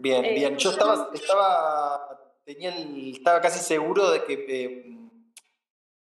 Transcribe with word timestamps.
Bien, 0.00 0.24
Eh, 0.24 0.34
bien. 0.34 0.56
Yo 0.56 0.70
estaba, 0.70 1.10
estaba, 1.12 2.18
tenía 2.44 2.74
el- 2.74 3.12
estaba 3.16 3.40
casi 3.40 3.58
seguro 3.58 4.10
de 4.10 4.24
que 4.24 4.32
eh, 4.48 4.96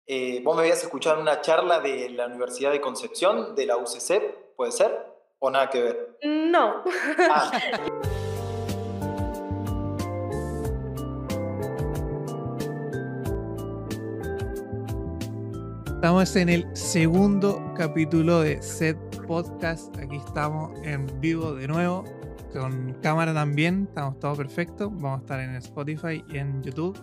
eh, 0.05 0.41
vos 0.43 0.55
me 0.55 0.61
habías 0.61 0.83
escuchado 0.83 1.15
en 1.15 1.23
una 1.23 1.41
charla 1.41 1.79
de 1.79 2.09
la 2.11 2.27
Universidad 2.27 2.71
de 2.71 2.79
Concepción, 2.79 3.55
de 3.55 3.65
la 3.65 3.77
UCC, 3.77 4.53
¿puede 4.55 4.71
ser? 4.71 4.91
¿O 5.39 5.49
nada 5.49 5.69
que 5.69 5.81
ver? 5.81 6.17
No. 6.23 6.83
Ah, 7.29 7.51
Estamos 15.87 16.35
en 16.35 16.49
el 16.49 16.75
segundo 16.77 17.59
capítulo 17.75 18.41
de 18.41 18.61
Set 18.61 18.97
Podcast. 19.25 19.95
Aquí 19.97 20.17
estamos 20.17 20.71
en 20.83 21.07
vivo 21.19 21.53
de 21.55 21.67
nuevo, 21.67 22.03
con 22.57 22.93
cámara 23.01 23.33
también. 23.33 23.85
Estamos 23.89 24.19
todo 24.19 24.35
perfecto. 24.35 24.89
Vamos 24.89 25.19
a 25.19 25.21
estar 25.21 25.39
en 25.39 25.55
Spotify 25.55 26.23
y 26.29 26.37
en 26.37 26.63
YouTube. 26.63 26.97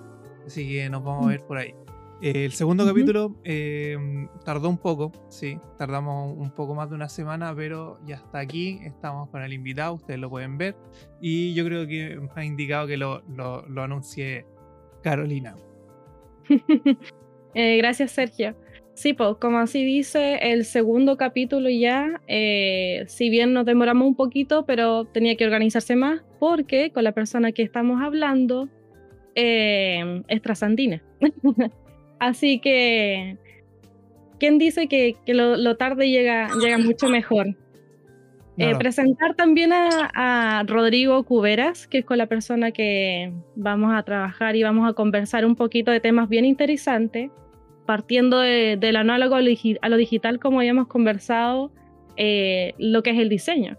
Así 0.47 0.69
que 0.69 0.89
nos 0.89 1.03
vamos 1.03 1.27
a 1.27 1.29
ver 1.31 1.41
por 1.47 1.59
ahí. 1.59 1.75
Eh, 2.23 2.47
el 2.47 2.53
segundo 2.53 2.87
capítulo 2.87 3.37
eh, 3.45 3.97
tardó 4.45 4.69
un 4.69 4.79
poco, 4.79 5.13
sí, 5.29 5.59
tardamos 5.77 6.35
un 6.39 6.51
poco 6.53 6.75
más 6.75 6.89
de 6.89 6.95
una 6.95 7.09
semana, 7.09 7.55
pero 7.55 7.99
ya 8.07 8.17
está 8.17 8.39
aquí. 8.39 8.81
Estamos 8.83 9.29
con 9.31 9.43
el 9.43 9.53
invitado, 9.53 9.95
ustedes 9.95 10.21
lo 10.21 10.31
pueden 10.31 10.57
ver. 10.57 10.77
Y 11.21 11.55
yo 11.55 11.65
creo 11.65 11.87
que 11.87 12.19
me 12.19 12.29
ha 12.35 12.45
indicado 12.45 12.87
que 12.87 12.97
lo, 12.97 13.23
lo, 13.29 13.67
lo 13.69 13.83
anuncie 13.83 14.47
Carolina. 15.03 15.55
Eh, 17.57 17.77
gracias, 17.77 18.11
Sergio. 18.11 18.57
Sí, 18.95 19.13
pues 19.13 19.37
como 19.41 19.59
así 19.59 19.85
dice, 19.85 20.39
el 20.53 20.65
segundo 20.65 21.17
capítulo 21.17 21.69
ya, 21.69 22.21
eh, 22.29 23.05
si 23.09 23.29
bien 23.29 23.53
nos 23.53 23.67
demoramos 23.67 24.07
un 24.07 24.15
poquito, 24.15 24.65
pero 24.67 25.05
tenía 25.05 25.37
que 25.37 25.45
organizarse 25.45 25.97
más 25.97 26.23
porque 26.39 26.93
con 26.93 27.03
la 27.03 27.11
persona 27.13 27.51
que 27.51 27.63
estamos 27.63 28.01
hablando 28.01 28.69
eh, 29.35 30.23
es 30.29 30.41
trasandina. 30.43 31.03
así 32.21 32.61
que, 32.61 33.37
¿quién 34.39 34.59
dice 34.59 34.87
que, 34.87 35.17
que 35.27 35.35
lo, 35.35 35.57
lo 35.57 35.77
tarde 35.77 36.09
llega, 36.09 36.49
llega 36.63 36.79
mucho 36.79 37.09
mejor? 37.09 37.49
Eh, 37.49 37.55
Claro. 38.57 38.79
presentar 38.79 39.35
también 39.35 39.73
a, 39.73 40.11
a 40.15 40.63
Rodrigo 40.63 41.25
Cuberas, 41.25 41.89
que 41.89 41.99
es 41.99 42.05
con 42.05 42.19
la 42.19 42.27
persona 42.27 42.71
que 42.71 43.33
vamos 43.57 43.93
a 43.93 44.05
trabajar 44.05 44.55
y 44.55 44.63
vamos 44.63 44.89
a 44.89 44.93
conversar 44.93 45.45
un 45.45 45.57
poquito 45.57 45.91
de 45.91 45.99
temas 45.99 46.29
bien 46.29 46.45
interesantes, 46.45 47.33
partiendo 47.87 48.39
de, 48.39 48.77
del 48.79 48.97
análogo 48.97 49.35
a 49.35 49.41
lo, 49.41 49.97
digital, 49.97 50.39
como 50.39 50.61
habíamos 50.61 50.87
conversado, 50.89 51.71
eh, 52.17 52.75
lo 52.79 53.03
que 53.03 53.11
es 53.11 53.19
el 53.19 53.29
diseño 53.29 53.77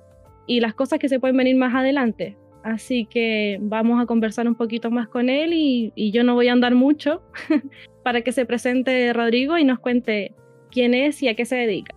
y 0.48 0.59
las 0.59 0.73
cosas 0.73 1.00
que 1.00 1.09
se 1.09 1.20
pueden 1.20 1.38
venir 1.38 1.56
más 1.56 1.73
adelante. 1.73 2.38
Así 2.64 3.06
que 3.06 3.59
vamos 3.61 4.02
a 4.02 4.06
conversar 4.06 4.48
un 4.48 4.56
poquito 4.56 4.89
más 4.89 5.08
con 5.08 5.30
él 5.30 5.53
y, 5.53 5.94
y 5.95 6.11
yo 6.11 6.23
no 6.23 6.33
voy 6.33 6.48
a 6.48 6.53
andar 6.53 6.73
mucho 6.73 7.22
para 8.03 8.22
que 8.22 8.31
se 8.31 8.45
presente 8.45 9.14
Rodrigo 9.14 9.58
y 9.58 9.64
nos 9.64 9.80
cuente 9.80 10.33
quién 10.72 10.94
es 10.94 11.23
y 11.23 11.28
a 11.28 11.36
qué 11.36 11.45
se 11.45 11.56
dedica. 11.56 11.95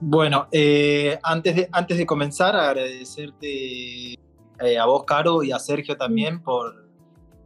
bueno, 0.00 0.48
eh, 0.50 1.18
antes, 1.22 1.56
de, 1.56 1.68
antes 1.72 1.98
de 1.98 2.06
comenzar, 2.06 2.56
agradecerte 2.56 4.14
eh, 4.14 4.78
a 4.80 4.86
vos, 4.86 5.04
Caro, 5.04 5.42
y 5.42 5.52
a 5.52 5.58
Sergio 5.58 5.96
también 5.96 6.42
por 6.42 6.88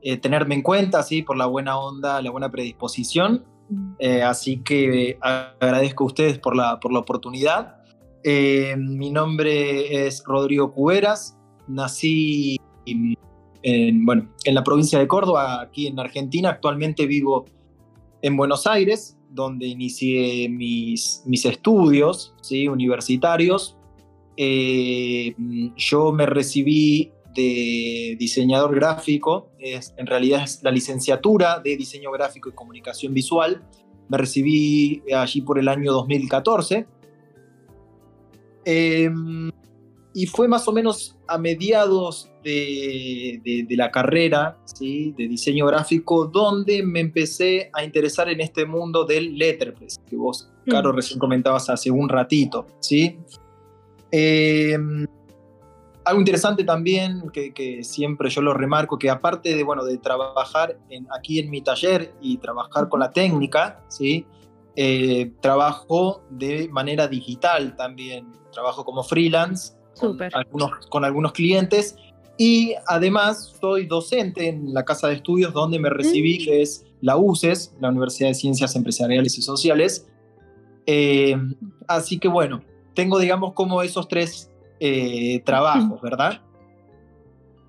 eh, 0.02 0.16
tenerme 0.18 0.54
en 0.54 0.62
cuenta, 0.62 1.02
¿sí? 1.02 1.22
por 1.22 1.36
la 1.36 1.46
buena 1.46 1.78
onda, 1.78 2.22
la 2.22 2.30
buena 2.30 2.50
predisposición. 2.50 3.44
Eh, 3.98 4.22
así 4.22 4.58
que 4.58 5.18
agradezco 5.20 6.04
a 6.04 6.06
ustedes 6.06 6.38
por 6.38 6.56
la, 6.56 6.80
por 6.80 6.92
la 6.92 7.00
oportunidad. 7.00 7.76
Eh, 8.24 8.74
mi 8.76 9.10
nombre 9.10 10.06
es 10.06 10.22
Rodrigo 10.24 10.72
Cuberas, 10.72 11.36
nací 11.66 12.58
en, 12.86 14.04
bueno, 14.04 14.28
en 14.44 14.54
la 14.54 14.64
provincia 14.64 14.98
de 14.98 15.06
Córdoba, 15.06 15.60
aquí 15.60 15.86
en 15.86 15.98
Argentina. 15.98 16.50
Actualmente 16.50 17.06
vivo 17.06 17.44
en 18.22 18.36
Buenos 18.36 18.66
Aires, 18.66 19.18
donde 19.30 19.66
inicié 19.66 20.48
mis, 20.48 21.22
mis 21.26 21.44
estudios 21.44 22.34
¿sí? 22.40 22.68
universitarios. 22.68 23.76
Eh, 24.36 25.34
yo 25.76 26.12
me 26.12 26.26
recibí 26.26 27.12
de 27.38 28.16
diseñador 28.18 28.74
gráfico, 28.74 29.50
es, 29.60 29.94
en 29.96 30.06
realidad 30.06 30.42
es 30.42 30.60
la 30.64 30.72
licenciatura 30.72 31.60
de 31.60 31.76
diseño 31.76 32.10
gráfico 32.10 32.48
y 32.48 32.52
comunicación 32.52 33.14
visual. 33.14 33.62
Me 34.08 34.18
recibí 34.18 35.02
allí 35.14 35.42
por 35.42 35.58
el 35.58 35.68
año 35.68 35.92
2014. 35.92 36.86
Eh, 38.64 39.10
y 40.14 40.26
fue 40.26 40.48
más 40.48 40.66
o 40.66 40.72
menos 40.72 41.16
a 41.28 41.38
mediados 41.38 42.30
de, 42.42 43.40
de, 43.44 43.64
de 43.68 43.76
la 43.76 43.90
carrera 43.90 44.58
¿sí? 44.64 45.14
de 45.16 45.28
diseño 45.28 45.66
gráfico 45.66 46.26
donde 46.26 46.82
me 46.82 47.00
empecé 47.00 47.70
a 47.72 47.84
interesar 47.84 48.28
en 48.28 48.40
este 48.40 48.66
mundo 48.66 49.04
del 49.04 49.36
letterpress, 49.38 50.00
que 50.08 50.16
vos, 50.16 50.50
Caro, 50.66 50.92
Mm. 50.92 50.96
recién 50.96 51.18
comentabas 51.20 51.70
hace 51.70 51.90
un 51.90 52.08
ratito. 52.08 52.66
¿sí? 52.80 53.16
Eh, 54.10 54.76
algo 56.08 56.20
interesante 56.20 56.64
también, 56.64 57.30
que, 57.32 57.52
que, 57.52 57.84
siempre 57.84 58.30
yo 58.30 58.40
lo 58.40 58.54
remarco, 58.54 58.98
que 58.98 59.10
aparte 59.10 59.54
de, 59.54 59.62
bueno, 59.62 59.84
de 59.84 59.98
trabajar 59.98 60.78
en, 60.88 61.06
aquí 61.16 61.38
en 61.38 61.50
mi 61.50 61.60
taller 61.60 62.14
y 62.20 62.38
trabajar 62.38 62.88
con 62.88 63.00
la 63.00 63.10
técnica, 63.10 63.82
¿sí? 63.88 64.26
Eh, 64.76 65.32
trabajo 65.40 66.22
de 66.30 66.68
manera 66.68 67.08
digital 67.08 67.76
también, 67.76 68.32
trabajo 68.52 68.84
como 68.84 69.02
freelance 69.02 69.74
con 69.98 70.16
algunos, 70.32 70.86
con 70.88 71.04
algunos 71.04 71.32
clientes 71.32 71.96
y 72.36 72.74
además 72.86 73.56
soy 73.60 73.86
docente 73.86 74.48
en 74.48 74.72
la 74.72 74.84
casa 74.84 75.08
de 75.08 75.14
estudios 75.14 75.52
donde 75.52 75.80
me 75.80 75.90
recibí, 75.90 76.38
Mm. 76.38 76.44
que 76.44 76.62
es 76.62 76.86
la 77.00 77.16
UCES, 77.16 77.74
la 77.80 77.88
Universidad 77.88 78.28
de 78.28 78.34
Ciencias 78.34 78.76
Empresariales 78.76 79.36
y 79.36 79.42
Sociales. 79.42 80.06
Eh, 80.86 81.36
así 81.88 82.18
que 82.20 82.28
bueno, 82.28 82.62
tengo 82.94 83.18
digamos 83.18 83.54
como 83.54 83.82
esos 83.82 84.06
tres 84.06 84.50
eh, 84.80 85.40
trabajos, 85.44 86.00
¿verdad? 86.02 86.42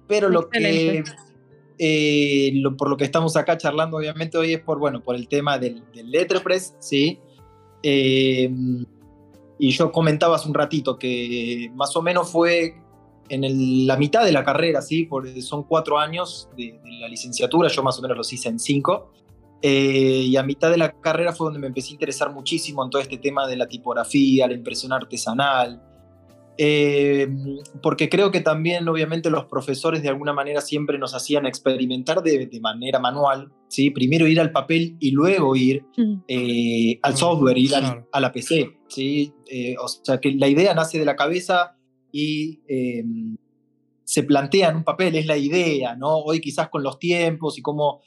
Pero 0.08 0.30
lo 0.30 0.50
que, 0.50 1.03
eh, 1.78 2.52
lo- 2.56 2.75
por 2.75 2.90
lo 2.90 2.97
que 2.97 3.03
estamos 3.06 3.36
acá 3.38 3.58
charlando 3.58 3.97
obviamente 3.97 4.38
hoy 4.38 4.53
es 4.53 4.59
por, 4.62 4.80
bueno, 4.80 5.02
por 5.03 5.16
el 5.16 5.28
tema 5.28 5.58
del, 5.58 5.84
del 5.94 6.09
letterpress, 6.12 6.75
¿sí? 6.80 7.19
Eh, 7.84 8.52
y 9.59 9.72
yo 9.72 9.92
comentaba 9.92 10.36
hace 10.38 10.48
un 10.48 10.53
ratito 10.53 10.98
que 10.98 11.69
más 11.75 11.96
o 11.96 12.02
menos 12.02 12.31
fue 12.31 12.75
en 13.30 13.44
el- 13.44 13.86
la 13.86 13.98
mitad 13.98 14.25
de 14.25 14.31
la 14.31 14.44
carrera, 14.44 14.81
¿sí? 14.81 15.03
Porque 15.06 15.42
son 15.42 15.64
cuatro 15.64 16.00
años 16.00 16.50
de, 16.58 16.80
de 16.84 16.92
la 17.00 17.08
licenciatura, 17.08 17.69
yo 17.69 17.84
más 17.84 18.00
o 18.00 18.02
menos 18.02 18.18
los 18.18 18.34
hice 18.34 18.50
en 18.50 18.59
cinco. 18.59 19.12
Eh, 19.62 20.24
y 20.25 20.38
a 20.38 20.44
mitad 20.44 20.72
de 20.72 20.78
la 20.78 20.92
carrera 20.94 21.34
fue 21.34 21.48
donde 21.48 21.59
me 21.59 21.68
empecé 21.68 21.90
a 21.90 21.94
interesar 21.94 22.31
muchísimo 22.34 22.84
en 22.84 22.90
todo 22.90 23.02
este 23.02 23.18
tema 23.18 23.46
de 23.46 23.58
la 23.58 23.68
tipografía, 23.68 24.48
la 24.48 24.53
impresión 24.53 24.94
artesanal, 24.94 25.84
eh, 26.62 27.30
porque 27.81 28.09
creo 28.09 28.31
que 28.31 28.42
también 28.42 28.86
obviamente 28.90 29.30
los 29.30 29.46
profesores 29.46 30.03
de 30.03 30.09
alguna 30.09 30.34
manera 30.34 30.59
siempre 30.59 30.97
nos 31.00 31.14
hacían 31.16 31.46
experimentar 31.46 32.22
de, 32.22 32.47
de 32.47 32.59
manera 32.59 33.00
manual, 33.00 33.53
¿sí? 33.70 33.92
primero 33.92 34.28
ir 34.28 34.42
al 34.42 34.52
papel 34.52 34.98
y 35.00 35.12
luego 35.12 35.56
ir 35.56 35.86
eh, 36.28 37.00
al 37.02 37.16
software, 37.16 37.58
ir 37.58 37.74
al- 37.75 38.06
a 38.12 38.19
la 38.19 38.31
PC. 38.34 38.78
¿sí? 38.90 39.34
Eh, 39.50 39.75
o 39.81 39.88
sea 39.88 40.19
que 40.19 40.34
la 40.34 40.50
idea 40.50 40.74
nace 40.74 41.00
de 41.00 41.06
la 41.06 41.16
cabeza 41.16 41.78
y 42.12 42.59
eh, 42.68 43.06
se 44.03 44.24
plantea 44.24 44.69
en 44.69 44.75
un 44.78 44.84
papel, 44.84 45.16
es 45.16 45.28
la 45.28 45.38
idea, 45.38 45.96
¿no? 45.96 46.18
Hoy 46.18 46.42
quizás 46.42 46.68
con 46.69 46.84
los 46.84 47.00
tiempos 47.00 47.58
y 47.58 47.62
cómo 47.62 48.02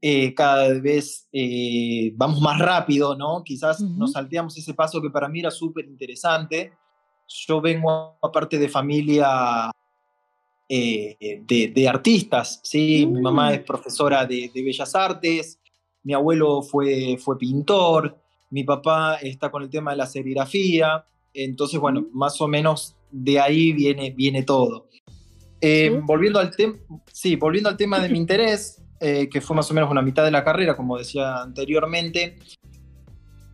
eh, 0.00 0.34
cada 0.34 0.72
vez 0.80 1.28
eh, 1.32 2.12
vamos 2.16 2.40
más 2.40 2.58
rápido, 2.58 3.16
¿no? 3.16 3.44
Quizás 3.44 3.80
Ujú. 3.80 3.94
nos 3.96 4.12
salteamos 4.12 4.56
ese 4.58 4.74
paso 4.74 5.00
que 5.00 5.10
para 5.10 5.28
mí 5.28 5.38
era 5.40 5.50
súper 5.52 5.84
interesante. 5.84 6.72
Yo 7.28 7.60
vengo 7.60 8.18
aparte 8.22 8.58
de 8.58 8.68
familia 8.68 9.70
eh, 10.68 11.42
de, 11.46 11.68
de 11.68 11.88
artistas, 11.88 12.60
¿sí? 12.62 13.06
Mi 13.06 13.20
mamá 13.20 13.50
Mm. 13.50 13.54
es 13.54 13.60
profesora 13.60 14.24
de, 14.26 14.50
de 14.54 14.62
Bellas 14.62 14.94
Artes, 14.94 15.58
mi 16.02 16.14
abuelo 16.14 16.62
fue, 16.62 17.16
fue 17.18 17.38
pintor, 17.38 18.18
mi 18.50 18.64
papá 18.64 19.16
está 19.16 19.50
con 19.50 19.62
el 19.62 19.70
tema 19.70 19.92
de 19.92 19.98
la 19.98 20.06
serigrafía, 20.06 21.04
entonces, 21.34 21.80
bueno, 21.80 22.06
más 22.12 22.40
o 22.40 22.48
menos 22.48 22.96
de 23.10 23.40
ahí 23.40 23.72
viene, 23.72 24.10
viene 24.10 24.42
todo. 24.42 24.88
Eh, 25.60 26.00
volviendo, 26.04 26.38
al 26.38 26.52
sí, 27.12 27.36
volviendo 27.36 27.68
al 27.68 27.76
tema 27.76 28.00
de 28.00 28.08
mi 28.08 28.18
interés, 28.24 28.82
eh, 29.00 29.28
que 29.28 29.40
fue 29.40 29.56
más 29.56 29.70
o 29.70 29.74
menos 29.74 29.90
una 29.90 30.02
mitad 30.02 30.24
de 30.24 30.30
la 30.30 30.44
carrera, 30.44 30.76
como 30.76 30.98
decía 30.98 31.42
anteriormente, 31.42 32.38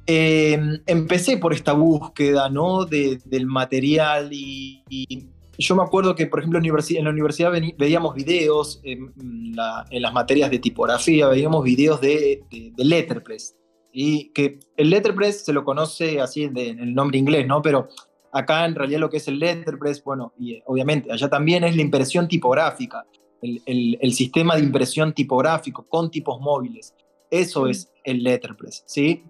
eh, 0.08 0.58
empecé 0.87 1.37
por 1.37 1.52
esta 1.52 1.75
búsqueda 1.75 2.49
¿no? 2.49 2.87
de, 2.87 3.19
del 3.26 3.46
material 3.46 4.31
y, 4.32 4.82
y 4.88 5.28
yo 5.58 5.76
me 5.76 5.82
acuerdo 5.82 6.14
que, 6.14 6.26
por 6.26 6.38
ejemplo, 6.38 6.58
en, 6.58 7.05
la 7.05 7.10
universidad 7.10 7.52
veíamos 7.76 8.14
videos 8.14 8.81
en, 8.84 9.12
la- 9.55 9.84
en 9.90 10.00
las 10.02 10.12
materias 10.14 10.50
de 10.50 10.60
tipografía, 10.60 11.28
veíamos 11.28 11.62
videos 11.62 12.00
de, 12.00 12.43
de- 12.50 12.72
de 12.75 12.84
letterpress. 12.84 13.55
Y 13.93 14.31
que 14.31 14.60
el 14.76 14.90
letterpress 14.90 15.44
se 15.44 15.52
lo 15.52 15.64
conoce 15.64 16.20
así 16.20 16.44
en 16.44 16.56
el 16.56 16.94
nombre 16.94 17.19
inglés, 17.19 17.46
¿no? 17.46 17.61
Pero 17.61 17.88
acá 18.32 18.64
en 18.64 18.76
realidad 18.76 19.00
lo 19.00 19.11
que 19.11 19.16
es 19.19 19.28
el 19.28 19.38
letterpress, 19.38 20.02
bueno, 20.04 20.32
y 20.38 20.54
eh, 20.54 20.62
obviamente 20.66 21.12
allá 21.12 21.28
también 21.28 21.64
es 21.64 21.76
la 21.76 21.82
impresión 21.82 22.28
tipográfica. 22.28 23.04
el, 23.43 24.12
sistema 24.12 24.56
de 24.56 24.62
impresión 24.62 25.12
tipográfico 25.12 25.87
con 25.88 26.11
tipos 26.11 26.40
móviles. 26.40 26.94
Eso 27.31 27.66
es 27.66 27.93
el 28.04 28.22
letterpress, 28.22 28.84
¿sí? 28.87 29.22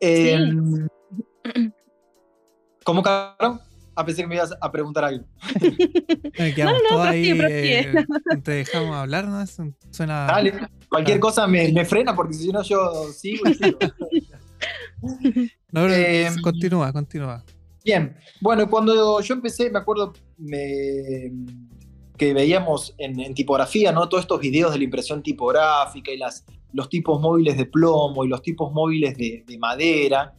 Em, 0.00 0.86
¿Cómo, 2.84 3.02
Caro? 3.02 3.60
A 3.96 4.04
pesar 4.04 4.24
que 4.24 4.28
me 4.28 4.34
ibas 4.34 4.54
a 4.60 4.70
preguntar 4.70 5.04
algo. 5.04 5.24
no, 6.58 6.72
no, 6.90 7.02
ahí, 7.02 7.30
eh, 7.32 7.94
te 8.44 8.50
dejamos 8.50 8.94
hablar, 8.94 9.26
¿no? 9.26 9.44
Suena... 9.90 10.26
Dale, 10.28 10.52
cualquier 10.88 11.18
cosa 11.18 11.46
me, 11.46 11.72
me, 11.72 11.84
frena 11.84 12.14
porque 12.14 12.34
si 12.34 12.52
no 12.52 12.62
yo 12.62 13.10
sigo 13.12 13.48
y 13.48 13.54
sigo. 13.54 13.78
no, 15.72 15.82
pero 15.82 15.94
em, 15.94 16.40
continúa, 16.42 16.92
continúa. 16.92 17.42
Bien, 17.82 18.16
bueno, 18.40 18.68
cuando 18.68 19.20
yo 19.20 19.34
empecé, 19.34 19.70
me 19.70 19.78
acuerdo 19.78 20.12
me, 20.36 21.32
que 22.16 22.34
veíamos 22.34 22.94
en, 22.98 23.34
tipografía, 23.34 23.92
¿no? 23.92 24.08
Todos 24.08 24.24
estos 24.24 24.40
videos 24.40 24.72
de 24.72 24.78
la 24.78 24.84
impresión 24.84 25.22
tipográfica 25.22 26.10
y 26.10 26.18
las, 26.18 26.44
los 26.76 26.90
tipos 26.90 27.20
móviles 27.20 27.56
de 27.56 27.64
plomo 27.64 28.24
y 28.24 28.28
los 28.28 28.42
tipos 28.42 28.70
móviles 28.70 29.16
de, 29.16 29.56
madera. 29.58 30.34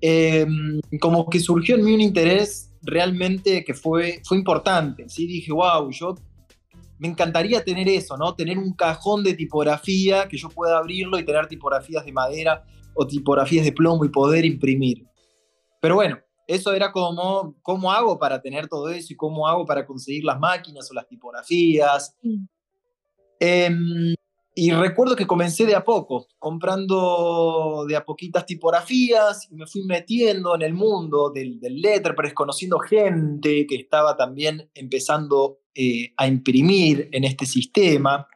Em, 0.00 0.80
como 1.00 1.28
que 1.30 1.38
surgió 1.38 1.76
en 1.76 1.84
mí 1.84 1.94
un 1.94 2.00
interés 2.00 2.72
realmente 2.82 3.64
que 3.64 3.74
fue, 3.74 4.20
fue 4.24 4.36
importante. 4.36 5.08
¿sí? 5.08 5.26
Dije, 5.26 5.52
wow, 5.52 5.88
yo 5.90 6.16
me 6.98 7.06
encantaría 7.06 7.62
tener 7.62 7.88
eso, 7.88 8.16
¿no? 8.16 8.34
Tener 8.34 8.58
un 8.58 8.72
cajón 8.72 9.22
de 9.22 9.34
tipografía 9.34 10.26
que 10.28 10.36
yo 10.36 10.48
pueda 10.48 10.78
abrirlo 10.78 11.16
y 11.16 11.24
tener 11.24 11.46
tipografías 11.46 12.04
de 12.04 12.12
madera 12.12 12.64
o 12.94 13.06
tipografías 13.06 13.64
de 13.64 13.72
plomo 13.72 14.04
y 14.04 14.08
poder 14.08 14.44
imprimir. 14.44 15.06
Pero 15.80 15.94
bueno, 15.94 16.18
eso 16.48 16.72
era 16.72 16.90
como, 16.90 17.54
¿cómo 17.62 17.92
hago 17.92 18.18
para 18.18 18.42
tener 18.42 18.66
todo 18.66 18.88
eso 18.88 19.12
y 19.12 19.16
cómo 19.16 19.46
hago 19.46 19.64
para 19.64 19.86
conseguir 19.86 20.24
las 20.24 20.40
máquinas 20.40 20.90
o 20.90 20.94
las 20.94 21.06
tipografías? 21.06 22.16
Em, 23.38 24.14
y 24.60 24.72
recuerdo 24.72 25.14
que 25.14 25.24
comencé 25.24 25.66
de 25.66 25.76
a 25.76 25.84
poco, 25.84 26.26
comprando 26.36 27.84
de 27.86 27.94
a 27.94 28.04
poquitas 28.04 28.44
tipografías 28.44 29.46
y 29.52 29.54
me 29.54 29.68
fui 29.68 29.84
metiendo 29.84 30.52
en 30.56 30.62
el 30.62 30.74
mundo 30.74 31.30
del, 31.30 31.60
del 31.60 31.80
letterpress, 31.80 32.34
conociendo 32.34 32.80
gente 32.80 33.68
que 33.68 33.76
estaba 33.76 34.16
también 34.16 34.68
empezando 34.74 35.60
eh, 35.76 36.12
a 36.16 36.26
imprimir 36.26 37.08
en 37.12 37.22
este 37.22 37.46
sistema. 37.46 38.26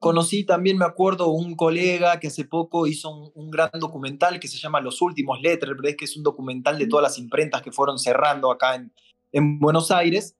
Conocí 0.00 0.42
también, 0.42 0.76
me 0.76 0.86
acuerdo, 0.86 1.28
un 1.28 1.54
colega 1.54 2.18
que 2.18 2.26
hace 2.26 2.44
poco 2.44 2.88
hizo 2.88 3.30
un, 3.32 3.48
gran 3.48 3.70
documental 3.74 4.40
que 4.40 4.48
se 4.48 4.58
llama 4.58 4.80
Los 4.80 5.00
Últimos 5.00 5.40
Letterpress, 5.40 5.96
que 5.96 6.06
es 6.06 6.16
un 6.16 6.24
documental 6.24 6.80
de 6.80 6.88
todas 6.88 7.04
las 7.04 7.18
imprentas 7.20 7.62
que 7.62 7.70
fueron 7.70 8.00
cerrando 8.00 8.50
acá 8.50 8.74
en, 8.74 8.92
en 9.30 9.60
Buenos 9.60 9.92
Aires. 9.92 10.34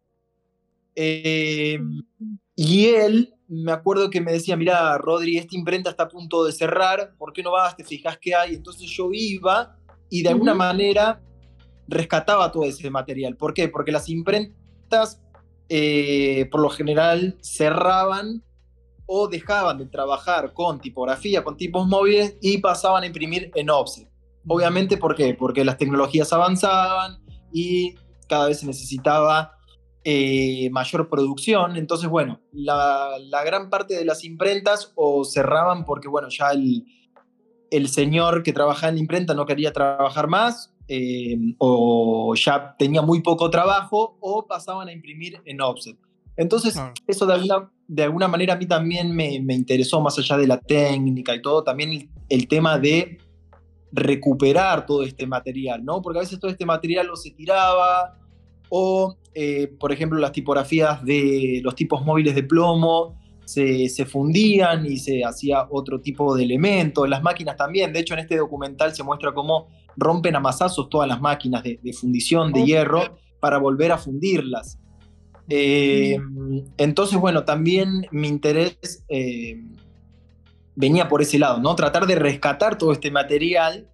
Eh, 0.96 1.78
y 2.56 2.86
él, 2.86 3.35
me 3.48 3.72
acuerdo 3.72 4.10
que 4.10 4.20
me 4.20 4.32
decía, 4.32 4.56
mira, 4.56 4.96
Rodri, 4.98 5.38
esta 5.38 5.56
imprenta 5.56 5.90
está 5.90 6.04
a 6.04 6.08
punto 6.08 6.44
de 6.44 6.52
cerrar, 6.52 7.14
¿por 7.16 7.32
qué 7.32 7.42
no 7.42 7.52
vas? 7.52 7.76
¿Te 7.76 7.84
fijas 7.84 8.18
qué 8.20 8.34
hay? 8.34 8.54
Entonces 8.54 8.88
yo 8.90 9.10
iba 9.12 9.76
y 10.10 10.22
de 10.22 10.30
alguna 10.30 10.54
manera 10.54 11.20
rescataba 11.88 12.50
todo 12.50 12.64
ese 12.64 12.90
material. 12.90 13.36
¿Por 13.36 13.54
qué? 13.54 13.68
Porque 13.68 13.92
las 13.92 14.08
imprentas, 14.08 15.20
eh, 15.68 16.48
por 16.50 16.60
lo 16.60 16.70
general, 16.70 17.38
cerraban 17.40 18.42
o 19.06 19.28
dejaban 19.28 19.78
de 19.78 19.86
trabajar 19.86 20.52
con 20.52 20.80
tipografía, 20.80 21.44
con 21.44 21.56
tipos 21.56 21.86
móviles 21.86 22.36
y 22.40 22.58
pasaban 22.58 23.04
a 23.04 23.06
imprimir 23.06 23.52
en 23.54 23.70
offset. 23.70 24.08
Obviamente, 24.48 24.96
¿por 24.96 25.14
qué? 25.14 25.34
Porque 25.34 25.64
las 25.64 25.78
tecnologías 25.78 26.32
avanzaban 26.32 27.18
y 27.52 27.94
cada 28.28 28.48
vez 28.48 28.60
se 28.60 28.66
necesitaba 28.66 29.55
eh, 30.08 30.70
mayor 30.70 31.08
producción. 31.08 31.76
Entonces, 31.76 32.08
bueno, 32.08 32.38
la, 32.52 33.18
gran 33.44 33.70
parte 33.70 33.96
de 33.96 34.04
las 34.04 34.22
imprentas 34.22 34.92
o 34.94 35.24
cerraban 35.24 35.84
porque, 35.84 36.06
bueno, 36.06 36.28
ya 36.28 36.52
el, 36.52 36.84
el 37.72 37.88
señor 37.88 38.44
que 38.44 38.52
trabajaba 38.52 38.90
en 38.90 38.94
la 38.94 39.00
imprenta 39.00 39.34
no 39.34 39.46
quería 39.46 39.72
trabajar 39.72 40.28
más 40.28 40.72
eh, 40.86 41.36
o 41.58 42.36
ya 42.36 42.76
tenía 42.78 43.02
muy 43.02 43.20
poco 43.20 43.50
trabajo 43.50 44.16
o 44.20 44.46
pasaban 44.46 44.86
a 44.86 44.92
imprimir 44.92 45.40
en 45.44 45.60
offset. 45.60 45.96
Entonces, 46.36 46.80
eso 47.08 47.26
de 47.26 47.34
alguna, 47.34 47.68
de 47.88 48.04
alguna 48.04 48.28
manera 48.28 48.54
a 48.54 48.56
mí 48.56 48.66
también 48.66 49.10
me, 49.10 49.34
interesó, 49.34 50.00
más 50.00 50.16
allá 50.20 50.36
de 50.36 50.46
la 50.46 50.60
técnica 50.60 51.34
y 51.34 51.42
todo, 51.42 51.64
también 51.64 52.08
el, 52.28 52.46
tema 52.46 52.78
de 52.78 53.18
recuperar 53.90 54.86
todo 54.86 55.02
este 55.02 55.26
material, 55.26 55.84
¿no? 55.84 56.00
Porque 56.00 56.20
a 56.20 56.22
veces 56.22 56.38
todo 56.38 56.52
este 56.52 56.64
material 56.64 57.08
lo 57.08 57.16
se 57.16 57.32
tiraba, 57.32 58.16
o, 58.68 59.16
eh, 59.34 59.68
por 59.78 59.92
ejemplo, 59.92 60.18
las 60.18 60.32
tipografías 60.32 61.04
de 61.04 61.60
los 61.62 61.74
tipos 61.74 62.04
móviles 62.04 62.34
de 62.34 62.42
plomo 62.42 63.16
se, 63.44 63.88
fundían 64.06 64.86
y 64.86 64.98
se 64.98 65.24
hacía 65.24 65.66
otro 65.70 66.00
tipo 66.00 66.34
de 66.36 66.44
elemento. 66.44 67.06
Las 67.06 67.22
máquinas 67.22 67.56
también, 67.56 67.92
de 67.92 68.00
hecho, 68.00 68.14
en 68.14 68.20
este 68.20 68.36
documental 68.36 68.94
se 68.94 69.02
muestra 69.02 69.32
cómo 69.32 69.68
rompen 69.96 70.34
a 70.36 70.40
masazos 70.40 70.88
todas 70.88 71.08
las 71.08 71.20
máquinas 71.20 71.62
de, 71.62 71.78
de 71.82 71.92
fundición 71.92 72.52
de 72.52 72.64
hierro 72.64 73.18
para 73.40 73.58
volver 73.58 73.92
a 73.92 73.98
fundirlas. 73.98 74.78
Eh, 75.48 76.18
entonces, 76.76 77.18
bueno, 77.18 77.44
también 77.44 78.06
mi 78.10 78.28
interés 78.28 79.04
eh, 79.08 79.62
venía 80.74 81.08
por 81.08 81.22
ese 81.22 81.38
lado, 81.38 81.60
¿no? 81.60 81.74
Tratar 81.76 82.06
de 82.06 82.16
rescatar 82.16 82.76
todo 82.78 82.92
este 82.92 83.10
material 83.10 83.88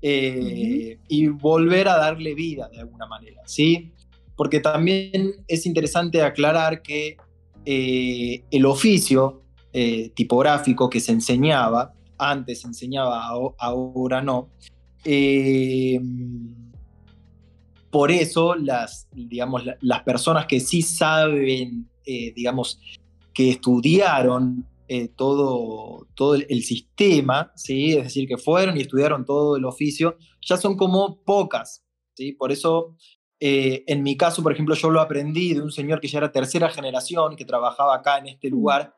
eh, 0.00 0.98
y 1.08 1.26
volver 1.28 1.88
a 1.88 1.96
darle 1.96 2.34
vida 2.34 2.68
de 2.68 2.80
alguna 2.80 3.06
manera, 3.06 3.42
¿sí? 3.46 3.92
Porque 4.36 4.60
también 4.60 5.44
es 5.48 5.66
interesante 5.66 6.22
aclarar 6.22 6.82
que 6.82 7.16
el 7.66 8.66
oficio 8.66 9.42
tipográfico 10.14 10.90
que 10.90 11.00
se 11.00 11.12
enseñaba, 11.12 11.94
antes 12.18 12.60
se 12.60 12.68
enseñaba, 12.68 13.26
ahora 13.58 14.20
no, 14.20 14.50
por 17.94 18.10
eso 18.10 18.56
las, 18.56 19.06
digamos, 19.12 19.62
las 19.80 20.02
personas 20.02 20.46
que 20.46 20.58
sí 20.58 20.82
saben, 20.82 21.88
eh, 22.04 22.32
digamos, 22.34 22.80
que 23.32 23.50
estudiaron 23.50 24.66
eh, 24.88 25.06
todo, 25.14 26.08
todo 26.16 26.34
el, 26.34 26.64
sistema, 26.64 27.52
¿sí? 27.54 27.92
es 27.92 28.02
decir, 28.02 28.26
que 28.26 28.36
fueron 28.36 28.76
y 28.76 28.80
estudiaron 28.80 29.24
todo 29.24 29.56
el 29.56 29.64
oficio, 29.64 30.16
ya 30.42 30.56
son 30.56 30.76
como 30.76 31.20
pocas. 31.22 31.84
¿sí? 32.14 32.32
Por 32.32 32.50
eso, 32.50 32.96
eh, 33.46 33.84
en 33.86 34.02
mi 34.02 34.16
caso, 34.16 34.42
por 34.42 34.52
ejemplo, 34.52 34.74
yo 34.74 34.90
lo 34.90 35.00
aprendí 35.00 35.54
de 35.54 35.62
un 35.62 35.70
señor 35.70 36.00
que 36.00 36.08
ya 36.08 36.18
era 36.18 36.32
tercera 36.32 36.70
generación, 36.70 37.36
que 37.36 37.44
trabajaba 37.44 37.94
acá 37.94 38.18
en 38.18 38.28
este 38.28 38.48
lugar 38.48 38.94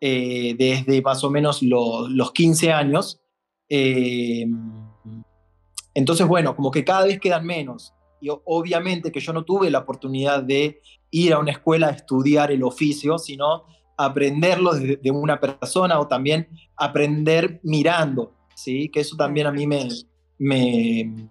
desde 0.00 1.02
más 1.02 1.24
o 1.24 1.30
menos 1.30 1.60
los 1.60 2.32
15 2.32 2.70
años. 2.70 3.20
entonces, 5.94 6.26
bueno, 6.26 6.54
como 6.54 6.70
que 6.70 6.84
cada 6.84 7.04
vez 7.06 7.18
quedan 7.18 7.44
menos 7.44 7.92
y 8.20 8.28
obviamente 8.30 9.12
que 9.12 9.20
yo 9.20 9.32
no 9.32 9.44
tuve 9.44 9.70
la 9.70 9.80
oportunidad 9.80 10.42
de 10.42 10.80
ir 11.10 11.32
a 11.32 11.38
una 11.38 11.52
escuela 11.52 11.88
a 11.88 11.92
estudiar 11.92 12.50
el 12.50 12.62
oficio, 12.62 13.18
sino 13.18 13.64
aprenderlo 13.96 14.74
de, 14.74 15.10
una 15.10 15.40
persona 15.40 15.98
o 15.98 16.06
también 16.06 16.48
aprender 16.76 17.60
mirando, 17.62 18.34
¿sí? 18.54 18.88
Que 18.90 19.00
eso 19.00 19.16
también 19.16 19.46
a 19.46 19.52
mí 19.52 19.66
me, 19.66 19.88
me, 20.38 21.30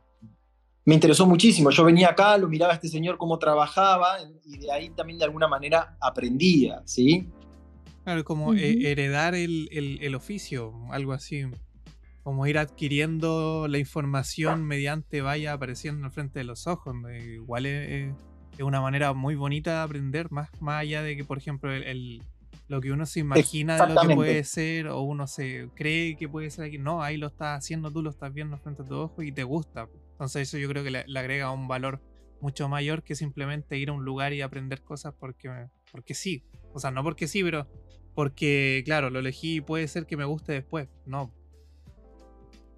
me 0.88 0.94
interesó 0.94 1.28
muchísimo. 1.28 1.70
Yo 1.70 1.84
venía 1.84 2.08
acá, 2.08 2.38
lo 2.38 2.48
miraba 2.48 2.72
a 2.72 2.76
este 2.76 2.88
señor 2.88 3.18
cómo 3.18 3.38
trabajaba 3.38 4.20
y 4.46 4.58
de 4.58 4.72
ahí 4.72 4.90
también 4.90 5.20
de 5.20 5.26
alguna 5.26 5.46
manera 5.46 5.98
aprendía, 6.00 6.82
¿sí? 6.86 7.28
Claro, 8.06 8.24
como 8.24 8.54
eh, 8.54 8.90
heredar 8.90 9.36
el, 9.36 9.68
el, 9.74 10.00
el, 10.02 10.16
oficio, 10.16 10.74
algo 10.92 11.12
así 11.12 11.44
como 12.24 12.48
ir 12.48 12.58
adquiriendo 12.58 13.68
la 13.70 13.80
información 13.80 14.66
mediante 14.66 15.22
vaya 15.22 15.52
apareciendo 15.52 16.06
al 16.06 16.12
frente 16.14 16.40
de 16.40 16.46
los 16.46 16.68
ojos. 16.68 16.96
Igual 17.22 17.66
es, 17.66 18.14
una 18.60 18.80
manera 18.80 19.12
muy 19.14 19.36
bonita 19.36 19.72
de 19.72 19.80
aprender, 19.80 20.32
más, 20.32 20.50
más 20.62 20.82
allá 20.82 21.04
de 21.04 21.18
que, 21.18 21.26
por 21.26 21.38
ejemplo, 21.38 21.74
el, 21.74 22.24
lo 22.70 22.80
que 22.80 22.94
uno 22.94 23.06
se 23.06 23.20
imagina 23.20 23.78
de 23.86 23.94
lo 23.94 24.02
que 24.02 24.16
puede 24.16 24.44
ser 24.46 24.88
o 24.88 25.02
uno 25.02 25.28
se 25.28 25.70
cree 25.76 26.16
que 26.16 26.30
puede 26.30 26.50
ser 26.50 26.66
aquí. 26.66 26.78
No, 26.78 27.04
ahí 27.04 27.18
lo 27.18 27.28
estás 27.28 27.60
haciendo, 27.60 27.92
tú 27.92 28.02
lo 28.02 28.10
estás 28.10 28.34
viendo 28.34 28.58
frente 28.58 28.84
a 28.84 28.86
tu 28.86 28.96
ojo 28.96 29.22
y 29.22 29.34
te 29.34 29.44
gusta. 29.44 29.90
Entonces 30.18 30.48
eso 30.48 30.58
yo 30.58 30.68
creo 30.68 30.84
que 30.84 30.92
le, 30.92 31.20
agrega 31.20 31.52
un 31.52 31.68
valor 31.68 32.02
mucho 32.42 32.68
mayor 32.70 33.04
que 33.04 33.16
simplemente 33.16 33.78
ir 33.78 33.90
a 33.90 33.94
un 33.94 34.04
lugar 34.04 34.34
y 34.34 34.42
aprender 34.42 34.84
cosas 34.84 35.14
porque, 35.20 35.50
porque 35.92 36.14
sí. 36.14 36.44
O 36.74 36.80
sea, 36.80 36.92
no 36.92 37.04
porque 37.04 37.28
sí, 37.28 37.44
pero 37.44 37.68
porque, 38.14 38.82
claro, 38.86 39.10
lo 39.10 39.20
elegí 39.20 39.58
y 39.58 39.62
puede 39.62 39.88
ser 39.88 40.06
que 40.06 40.18
me 40.18 40.26
guste 40.26 40.54
después. 40.54 40.88
No, 41.06 41.32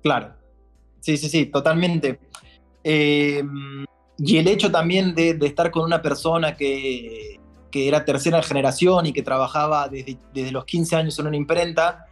Claro. 0.02 0.34
Sí, 1.00 1.18
sí, 1.18 1.30
sí, 1.30 1.46
totalmente. 1.46 2.20
Eh, 2.84 3.44
y 4.18 4.38
el 4.38 4.48
hecho 4.48 4.72
también 4.72 5.16
de, 5.16 5.38
estar 5.42 5.72
con 5.72 5.84
una 5.84 6.02
persona 6.02 6.56
que, 6.56 7.40
era 7.72 8.04
tercera 8.04 8.42
generación 8.42 9.06
y 9.06 9.14
que 9.14 9.22
trabajaba 9.22 9.88
desde, 9.88 10.52
los 10.52 10.66
15 10.66 10.96
años 10.96 11.20
en 11.20 11.28
una 11.28 11.38
imprenta, 11.38 12.06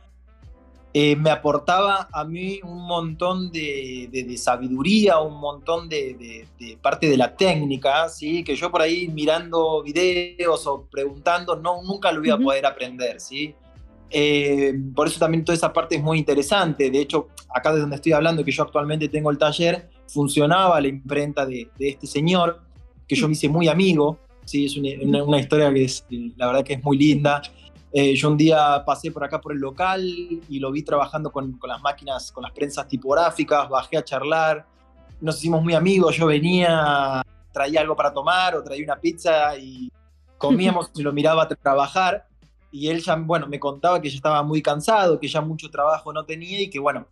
eh, 1.00 1.16
me 1.16 1.30
aportaba 1.30 2.10
a 2.12 2.24
mí 2.24 2.60
un 2.64 2.88
montón 2.88 3.52
de, 3.52 4.34
sabiduría, 4.36 5.20
un 5.20 5.40
montón 5.40 5.88
de, 5.88 6.48
parte 6.82 7.08
de 7.08 7.16
la 7.16 7.36
técnica, 7.36 8.10
¿sí? 8.10 8.44
que 8.44 8.56
yo 8.56 8.72
por 8.72 8.82
ahí 8.82 9.08
mirando 9.08 9.84
videos 9.84 10.66
o 10.66 10.88
preguntando 10.90 11.56
no, 11.56 11.84
nunca 11.84 12.12
lo 12.12 12.26
iba 12.26 12.34
a 12.34 12.40
poder 12.40 12.66
aprender. 12.66 13.22
¿sí? 13.22 13.54
Eh, 14.10 14.74
por 14.96 15.06
eso 15.06 15.20
también 15.20 15.46
toda 15.46 15.56
esa 15.56 15.72
parte 15.72 15.98
es 15.98 16.02
muy 16.02 16.18
interesante. 16.18 16.90
De 16.90 17.00
hecho, 17.00 17.28
acá 17.54 17.72
de 17.76 17.80
donde 17.80 17.98
estoy 17.98 18.14
hablando, 18.14 18.44
que 18.44 18.52
yo 18.52 18.64
actualmente 18.64 19.08
tengo 19.08 19.30
el 19.30 19.38
taller, 19.38 19.92
funcionaba 20.08 20.82
la 20.82 20.88
imprenta 20.88 21.46
de, 21.46 21.70
este 21.78 22.08
señor, 22.08 22.60
que 23.08 23.16
yo 23.16 23.28
me 23.28 23.34
hice 23.34 23.50
muy 23.50 23.68
amigo. 23.68 24.18
¿sí? 24.46 24.66
Es 24.66 24.76
una, 24.76 25.24
una 25.24 25.40
historia 25.40 25.72
que 25.72 25.84
es, 25.84 26.08
la 26.10 26.48
verdad 26.48 26.64
que 26.64 26.74
es 26.74 26.84
muy 26.84 26.98
linda. 26.98 27.44
Eh, 27.92 28.16
yo 28.16 28.30
un 28.30 28.38
día 28.38 28.84
pasé 28.86 29.12
por 29.12 29.24
acá 29.24 29.40
por 29.40 29.54
el 29.54 29.60
local 29.60 30.04
y 30.04 30.60
lo 30.60 30.72
vi 30.72 30.84
trabajando 30.84 31.32
con, 31.32 31.54
con, 31.54 31.70
las 31.70 31.82
máquinas, 31.82 32.32
con 32.32 32.44
las 32.44 32.52
prensas 32.52 32.88
tipográficas, 32.88 33.70
bajé 33.70 33.98
a 33.98 34.04
charlar, 34.04 34.66
nos 35.22 35.38
hicimos 35.38 35.64
muy 35.64 35.74
amigos, 35.74 36.16
yo 36.16 36.28
venía, 36.28 37.24
traía 37.52 37.82
algo 37.82 37.96
para 37.96 38.14
tomar 38.14 38.56
o 38.56 38.64
traía 38.64 38.84
una 38.84 39.00
pizza 39.00 39.58
y 39.58 39.92
comíamos 40.38 40.92
y 40.96 41.02
lo 41.02 41.14
miraba 41.14 41.48
trabajar 41.48 42.28
y 42.72 42.90
él 42.90 43.02
ya, 43.02 43.16
bueno, 43.16 43.48
me 43.48 43.60
contaba 43.60 44.02
que 44.02 44.10
ya 44.10 44.18
estaba 44.18 44.44
muy 44.44 44.62
cansado, 44.62 45.20
que 45.20 45.28
ya 45.28 45.42
mucho 45.42 45.70
trabajo 45.70 46.12
no 46.12 46.26
tenía 46.26 46.62
y 46.62 46.70
que, 46.70 46.80
bueno, 46.80 47.08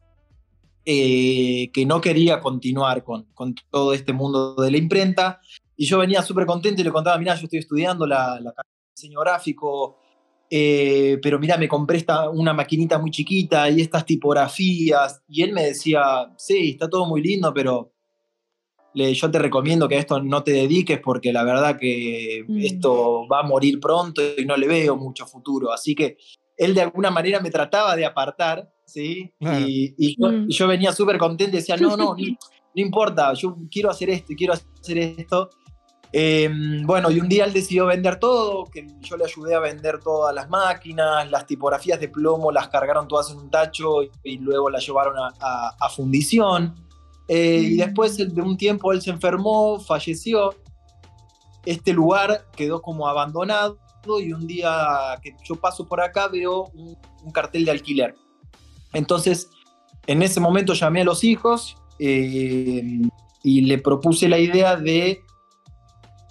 eh, 0.86 1.72
que 1.74 1.86
no 1.86 2.02
quería 2.02 2.40
continuar 2.40 3.04
con, 3.04 3.24
con, 3.34 3.56
todo 3.72 3.94
este 3.94 4.14
mundo 4.14 4.56
de 4.56 4.72
la 4.72 4.78
imprenta. 4.78 5.42
Y 5.76 5.86
yo 5.86 5.98
venía 5.98 6.22
súper 6.22 6.46
contento 6.46 6.82
y 6.82 6.84
le 6.84 6.92
contaba, 6.92 7.18
mira, 7.18 7.36
yo 7.36 7.46
estoy 7.46 7.60
estudiando 7.60 8.06
la, 8.06 8.40
la 8.40 8.54
diseño 8.96 9.20
gráfico, 9.22 10.00
eh, 10.50 11.18
pero 11.22 11.40
mira, 11.40 11.58
me 11.58 11.68
compré 11.68 11.98
esta, 11.98 12.30
una 12.30 12.54
maquinita 12.54 13.00
muy 13.00 13.12
chiquita 13.12 13.70
y 13.70 13.82
estas 13.82 14.06
tipografías. 14.06 15.24
Y 15.28 15.42
él 15.42 15.54
me 15.54 15.64
decía, 15.64 16.34
sí, 16.38 16.72
está 16.72 16.90
todo 16.90 17.06
muy 17.06 17.22
lindo, 17.22 17.54
pero 17.54 17.94
le, 18.94 19.14
yo 19.14 19.30
te 19.30 19.40
recomiendo 19.40 19.88
que 19.88 19.96
a 19.96 20.00
esto 20.00 20.22
no 20.22 20.44
te 20.44 20.52
dediques 20.52 21.00
porque 21.00 21.34
la 21.34 21.44
verdad 21.44 21.78
que 21.78 22.46
mm. 22.48 22.60
esto 22.60 23.28
va 23.28 23.42
a 23.42 23.44
morir 23.44 23.80
pronto 23.80 24.22
y 24.38 24.46
no 24.46 24.56
le 24.56 24.68
veo 24.68 24.96
mucho 24.96 25.26
futuro. 25.26 25.72
Así 25.72 25.96
que 25.96 26.18
él 26.58 26.74
de 26.74 26.82
alguna 26.82 27.12
manera 27.12 27.40
me 27.42 27.52
trataba 27.52 27.96
de 27.96 28.06
apartar, 28.06 28.72
¿sí? 28.86 29.34
Y, 29.40 30.16
mm. 30.18 30.48
yo, 30.48 30.68
venía 30.68 30.94
súper 30.94 31.18
contento 31.18 31.56
y 31.56 31.60
decía, 31.60 31.76
no, 31.76 31.98
no, 31.98 32.16
no 32.76 32.82
importa, 32.82 33.34
yo 33.34 33.58
quiero 33.70 33.90
hacer 33.90 34.10
esto 34.10 34.34
y 34.34 34.36
quiero 34.36 34.54
hacer 34.54 34.98
esto. 34.98 35.50
Em, 36.18 36.88
bueno, 36.88 37.12
y 37.12 37.20
un 37.20 37.28
día 37.28 37.44
él 37.44 37.52
decidió 37.52 37.88
vender 37.88 38.20
todo, 38.20 38.64
que 38.72 38.88
yo 39.02 39.18
le 39.18 39.26
ayudé 39.26 39.54
a 39.54 39.60
vender 39.60 40.00
todas 40.00 40.34
las 40.34 40.50
máquinas, 40.50 41.30
las 41.30 41.46
tipografías 41.46 42.00
de 42.00 42.08
plomo 42.08 42.54
las 42.54 42.70
cargaron 42.70 43.06
todas 43.06 43.32
en 43.32 43.38
un 43.38 43.50
tacho 43.50 44.02
y, 44.24 44.38
luego 44.38 44.70
las 44.70 44.88
llevaron 44.88 45.18
a, 45.18 45.90
fundición. 45.90 46.74
Eh, 47.28 47.68
y 47.70 47.76
mm. 47.76 47.78
después 47.80 48.16
de 48.16 48.42
un 48.42 48.56
tiempo 48.56 48.94
él 48.94 49.02
se 49.02 49.10
enfermó, 49.10 49.78
falleció. 49.82 50.56
Este 51.66 51.92
lugar 51.92 52.46
quedó 52.56 52.82
como 52.82 53.10
abandonado 53.10 53.78
y 54.22 54.32
un 54.32 54.48
día 54.48 55.20
que 55.22 55.36
yo 55.44 55.58
paso 55.58 55.86
por 55.86 56.00
acá 56.00 56.30
veo 56.30 56.72
un, 56.76 56.98
cartel 57.34 57.66
de 57.66 57.72
alquiler. 57.72 58.16
Entonces, 58.94 59.50
en 60.08 60.22
ese 60.22 60.40
momento 60.40 60.76
llamé 60.76 61.02
a 61.02 61.04
los 61.04 61.26
hijos 61.26 61.76
eh, 62.00 63.02
y 63.44 63.62
le 63.64 63.78
propuse 63.80 64.30
la 64.30 64.40
idea 64.40 64.78
de 64.78 65.25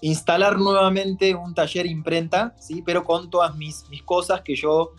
instalar 0.09 0.59
nuevamente 0.59 1.35
un 1.35 1.55
taller 1.55 1.87
imprenta, 1.87 2.55
¿sí? 2.59 2.83
pero 2.85 3.05
con 3.05 3.31
todas 3.31 3.57
mis, 3.57 3.89
mis 3.89 4.03
cosas 4.03 4.43
que 4.43 4.55
yo 4.55 4.93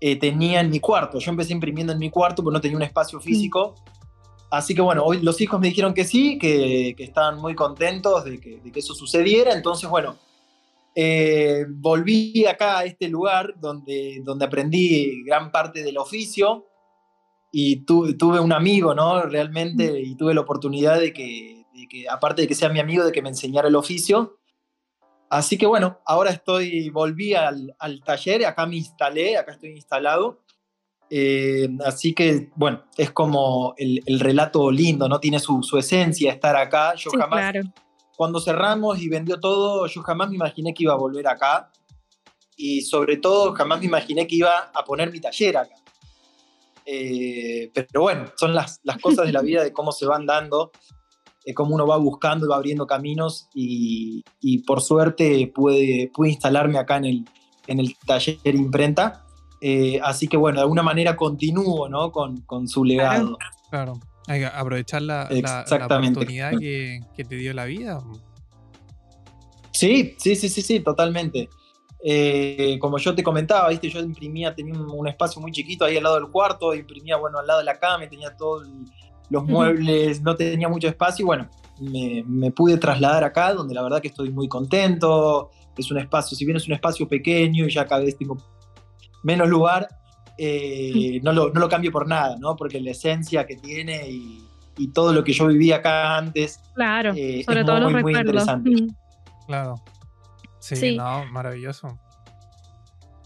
eh, 0.00 0.16
tenía 0.16 0.60
en 0.60 0.70
mi 0.70 0.80
cuarto. 0.80 1.18
Yo 1.18 1.30
empecé 1.30 1.52
imprimiendo 1.52 1.92
en 1.92 1.98
mi 1.98 2.10
cuarto, 2.10 2.42
porque 2.42 2.54
no 2.54 2.60
tenía 2.60 2.76
un 2.76 2.82
espacio 2.82 3.20
físico. 3.20 3.76
Así 4.50 4.74
que 4.74 4.80
bueno, 4.80 5.04
hoy 5.04 5.20
los 5.20 5.40
hijos 5.40 5.60
me 5.60 5.68
dijeron 5.68 5.94
que 5.94 6.04
sí, 6.04 6.38
que, 6.38 6.94
que 6.96 7.04
estaban 7.04 7.38
muy 7.38 7.54
contentos 7.54 8.24
de 8.24 8.40
que, 8.40 8.58
de 8.58 8.72
que, 8.72 8.80
eso 8.80 8.94
sucediera. 8.94 9.52
Entonces, 9.52 9.88
bueno, 9.88 10.16
eh, 10.94 11.64
volví 11.68 12.44
acá 12.46 12.78
a 12.78 12.84
este 12.84 13.08
lugar 13.08 13.54
donde, 13.60 14.20
donde 14.24 14.44
aprendí 14.44 15.22
gran 15.22 15.52
parte 15.52 15.84
del 15.84 15.98
oficio 15.98 16.66
y 17.52 17.84
tuve 17.84 18.40
un 18.40 18.52
amigo, 18.52 18.94
¿no? 18.94 19.22
Realmente, 19.22 20.00
y 20.00 20.16
tuve 20.16 20.34
la 20.34 20.40
oportunidad 20.40 20.98
de 20.98 21.12
que, 21.12 21.64
de 21.72 21.86
que, 21.88 22.08
aparte 22.08 22.42
de 22.42 22.48
que 22.48 22.54
sea 22.54 22.68
mi 22.68 22.80
amigo, 22.80 23.04
de 23.04 23.12
que 23.12 23.22
me 23.22 23.28
enseñara 23.28 23.68
el 23.68 23.76
oficio. 23.76 24.38
Así 25.30 25.58
que 25.58 25.66
bueno, 25.66 25.98
ahora 26.06 26.30
estoy, 26.30 26.88
volví 26.90 27.34
al, 27.34 27.74
al 27.78 28.00
taller, 28.02 28.46
acá 28.46 28.66
me 28.66 28.76
instalé, 28.76 29.36
acá 29.36 29.52
estoy 29.52 29.70
instalado. 29.70 30.40
Eh, 31.10 31.68
así 31.84 32.14
que 32.14 32.50
bueno, 32.54 32.84
es 32.96 33.10
como 33.10 33.74
el, 33.78 34.02
el, 34.04 34.20
relato 34.20 34.70
lindo, 34.70 35.08
¿no? 35.08 35.20
Tiene 35.20 35.38
su, 35.38 35.62
su 35.62 35.78
esencia 35.78 36.32
estar 36.32 36.56
acá. 36.56 36.94
Yo 36.94 37.10
jamás, 37.10 37.54
cuando 38.16 38.40
cerramos 38.40 39.00
y 39.00 39.08
vendió 39.08 39.38
todo, 39.38 39.86
yo 39.86 40.02
jamás 40.02 40.28
me 40.30 40.36
imaginé 40.36 40.74
que 40.74 40.84
iba 40.84 40.94
a 40.94 40.98
volver 40.98 41.28
acá. 41.28 41.70
Y 42.56 42.80
sobre 42.82 43.18
todo, 43.18 43.54
jamás 43.54 43.80
me 43.80 43.86
imaginé 43.86 44.26
que 44.26 44.36
iba 44.36 44.70
a 44.74 44.84
poner 44.84 45.12
mi 45.12 45.20
taller 45.20 45.58
acá. 45.58 45.74
Eh, 46.84 47.70
pero 47.74 48.00
bueno, 48.00 48.24
son 48.36 48.54
las, 48.54 48.80
las 48.82 48.98
cosas 48.98 49.26
de 49.26 49.32
la 49.32 49.42
vida, 49.42 49.62
de 49.62 49.72
cómo 49.72 49.92
se 49.92 50.06
van 50.06 50.24
dando 50.24 50.72
cómo 51.54 51.74
uno 51.74 51.86
va 51.86 51.96
buscando 51.96 52.46
y 52.46 52.48
va 52.48 52.56
abriendo 52.56 52.86
caminos 52.86 53.48
y, 53.54 54.22
por 54.66 54.80
suerte 54.80 55.50
pude, 55.54 56.10
pude, 56.14 56.30
instalarme 56.30 56.78
acá 56.78 56.96
en 56.96 57.04
el, 57.04 57.24
en 57.66 57.80
el 57.80 57.96
taller 58.06 58.38
imprenta. 58.44 59.24
Eh, 59.60 60.00
así 60.02 60.28
que 60.28 60.36
bueno, 60.36 60.56
de 60.56 60.62
alguna 60.62 60.82
manera 60.82 61.16
continúo 61.16 61.88
¿no? 61.88 62.12
con, 62.12 62.42
con 62.42 62.68
su 62.68 62.84
legado. 62.84 63.36
Claro, 63.70 63.98
hay 64.26 64.40
que 64.40 64.46
aprovechar 64.46 65.02
la, 65.02 65.28
la, 65.30 65.64
oportunidad 65.86 66.52
que, 66.58 67.00
que, 67.16 67.24
te 67.24 67.36
dio 67.36 67.52
la 67.54 67.64
vida. 67.64 68.00
Sí, 69.72 70.14
sí, 70.18 70.36
sí, 70.36 70.48
sí, 70.48 70.62
sí, 70.62 70.80
totalmente. 70.80 71.48
Eh, 72.00 72.78
como 72.80 72.98
yo 72.98 73.14
te 73.14 73.24
comentaba, 73.24 73.68
¿viste? 73.68 73.90
yo 73.90 74.00
imprimía, 74.00 74.54
tenía 74.54 74.74
un, 74.74 75.08
espacio 75.08 75.42
muy 75.42 75.50
chiquito 75.50 75.84
ahí 75.84 75.96
al 75.96 76.04
lado 76.04 76.20
del 76.20 76.30
cuarto, 76.30 76.74
imprimía, 76.74 77.16
bueno, 77.16 77.38
al 77.38 77.46
lado 77.46 77.58
de 77.58 77.64
la 77.64 77.78
cama, 77.78 78.08
tenía 78.08 78.36
todo 78.36 78.62
el, 78.62 78.84
los 79.30 79.44
muebles, 79.44 80.22
no 80.22 80.36
tenía 80.36 80.68
mucho 80.68 80.88
espacio 80.88 81.24
y 81.24 81.26
bueno, 81.26 81.48
me, 81.80 82.50
pude 82.50 82.76
trasladar 82.78 83.24
acá, 83.24 83.52
donde 83.52 83.74
la 83.74 83.82
verdad 83.82 84.00
que 84.00 84.08
estoy 84.08 84.30
muy 84.30 84.48
contento. 84.48 85.50
Es 85.76 85.90
un 85.90 85.98
espacio, 85.98 86.36
si 86.36 86.44
bien 86.44 86.56
es 86.56 86.66
un 86.66 86.74
espacio 86.74 87.06
pequeño 87.06 87.66
y 87.66 87.70
ya 87.70 87.86
cada 87.86 88.02
vez 88.02 88.16
tengo 88.16 88.36
menos 89.22 89.48
lugar, 89.48 89.88
eh, 90.36 91.20
no, 91.22 91.32
lo, 91.32 91.52
no, 91.52 91.60
lo, 91.60 91.68
cambio 91.68 91.92
por 91.92 92.08
nada, 92.08 92.36
¿no? 92.38 92.56
Porque 92.56 92.80
la 92.80 92.90
esencia 92.90 93.46
que 93.46 93.56
tiene 93.56 94.08
y, 94.08 94.44
todo 94.94 95.12
lo 95.12 95.24
que 95.24 95.32
yo 95.32 95.48
viví 95.48 95.72
acá 95.72 96.16
antes. 96.16 96.60
Claro, 96.74 97.12
eh, 97.16 97.42
sobre 97.44 97.64
todo 97.64 97.80
los 97.80 97.92
recuerdos. 97.92 98.20
interesante. 98.20 98.86
Claro. 99.46 99.74
sí, 100.60 100.96
no, 100.96 101.24
maravilloso. 101.32 101.98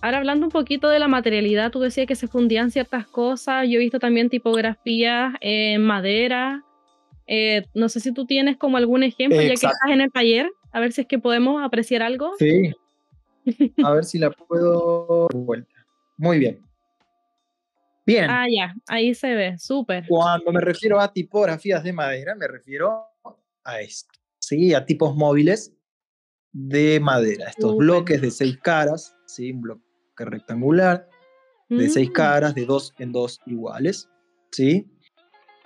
Ahora 0.02 0.18
hablando 0.18 0.46
un 0.46 0.50
poquito 0.50 0.88
de 0.88 0.98
la 0.98 1.06
materialidad, 1.06 1.70
tú 1.70 1.78
decías 1.78 2.08
que 2.08 2.16
se 2.16 2.26
fundían 2.26 2.72
ciertas 2.72 3.06
cosas, 3.06 3.68
yo 3.68 3.76
he 3.76 3.78
visto 3.78 4.00
también 4.00 4.28
tipografías 4.28 5.34
en 5.40 5.80
madera, 5.84 6.64
eh, 7.28 7.66
no 7.72 7.88
sé 7.88 8.00
si 8.00 8.12
tú 8.12 8.26
tienes 8.26 8.56
como 8.56 8.78
algún 8.78 9.04
ejemplo, 9.04 9.40
ya 9.40 9.46
que 9.46 9.54
estás 9.54 9.76
en 9.88 10.00
el 10.00 10.10
taller, 10.10 10.50
a 10.72 10.80
ver 10.80 10.92
si 10.92 11.02
es 11.02 11.06
que 11.06 11.20
podemos 11.20 11.62
apreciar 11.62 12.02
algo. 12.02 12.32
Sí, 12.36 12.72
a 13.84 13.92
ver 13.92 14.04
si 14.04 14.18
la 14.18 14.32
puedo 14.32 15.28
vuelta. 15.28 15.86
Muy 16.16 16.40
bien. 16.40 16.60
Bien. 18.04 18.28
Ah, 18.28 18.46
ya, 18.50 18.74
ahí 18.88 19.14
se 19.14 19.32
ve, 19.36 19.56
súper. 19.56 20.06
Cuando 20.08 20.50
me 20.50 20.60
refiero 20.60 20.98
a 20.98 21.12
tipografías 21.12 21.84
de 21.84 21.92
madera, 21.92 22.34
me 22.34 22.48
refiero 22.48 23.04
a 23.62 23.80
esto, 23.80 24.18
¿sí? 24.40 24.74
A 24.74 24.84
tipos 24.84 25.14
móviles 25.14 25.72
de 26.50 26.98
madera, 26.98 27.50
estos 27.50 27.76
bloques 27.76 28.20
de 28.20 28.32
seis 28.32 28.58
caras, 28.58 29.16
¿sí? 29.26 29.52
Un 29.52 29.60
bloque 29.60 29.91
rectangular, 30.16 31.08
de 31.68 31.88
seis 31.88 32.10
mm. 32.10 32.12
caras, 32.12 32.54
de 32.54 32.66
dos 32.66 32.92
en 32.98 33.12
dos 33.12 33.40
iguales, 33.46 34.08
¿sí? 34.50 34.86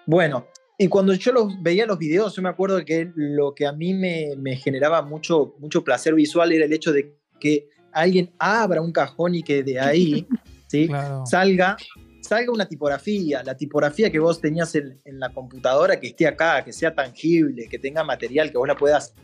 Bueno, 0.07 0.47
y 0.79 0.89
cuando 0.89 1.15
yo 1.15 1.33
los, 1.33 1.63
veía 1.63 1.87
los 1.87 1.99
videos, 1.99 2.35
yo 2.37 2.43
me 2.43 2.49
acuerdo 2.49 2.85
que 2.85 3.11
lo 3.15 3.55
que 3.55 3.67
a 3.67 3.73
mí 3.73 3.95
me, 3.95 4.35
me, 4.39 4.57
generaba 4.57 5.03
mucho, 5.03 5.55
mucho 5.59 5.83
placer 5.83 6.15
visual 6.15 6.53
era 6.53 6.65
el 6.65 6.73
hecho 6.73 6.93
de 6.93 7.17
que 7.41 7.69
alguien 7.93 8.33
abra 8.39 8.83
un 8.83 8.93
cajón 8.93 9.35
y 9.35 9.43
que 9.43 9.63
de 9.63 9.81
ahí 9.81 10.27
¿sí? 10.69 10.89
salga, 11.25 11.77
salga 12.21 12.53
una 12.53 12.67
tipografía, 12.67 13.43
la 13.43 13.57
tipografía 13.57 14.11
que 14.11 14.19
vos 14.19 14.41
tenías 14.41 14.75
en, 14.75 14.99
en, 15.05 15.19
la 15.19 15.33
computadora, 15.33 15.99
que 15.99 16.09
esté 16.09 16.27
acá, 16.27 16.63
que 16.63 16.73
sea 16.73 16.95
tangible, 16.95 17.69
que 17.69 17.79
tenga 17.79 18.05
material, 18.05 18.51
que 18.51 18.59
vos 18.59 18.69
la 18.69 18.77
puedas 18.77 19.15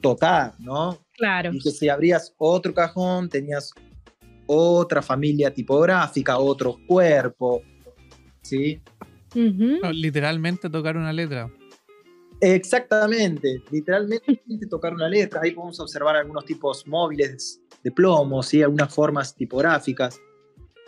tocar, 0.00 0.54
¿no? 0.60 0.98
Claro. 1.16 1.52
Y 1.52 1.60
que 1.60 1.70
si 1.70 1.88
abrías 1.88 2.34
otro 2.38 2.72
cajón, 2.72 3.28
tenías 3.28 3.72
otra 4.46 5.02
familia 5.02 5.52
tipográfica, 5.52 6.38
otro 6.38 6.78
cuerpo, 6.86 7.62
¿sí? 8.42 8.80
literalmente 9.92 10.68
tocar 10.68 10.96
una 10.96 11.12
letra. 11.12 11.50
Exactamente, 12.40 13.62
literalmente 13.70 14.40
tocar 14.68 14.92
una 14.92 15.08
letra. 15.08 15.40
Ahí 15.42 15.52
podemos 15.52 15.78
observar 15.78 16.16
algunos 16.16 16.44
tipos 16.44 16.86
móviles 16.86 17.60
de 17.82 17.90
plomo, 17.92 18.42
¿sí? 18.42 18.62
algunas 18.62 18.92
formas 18.92 19.34
tipográficas. 19.34 20.20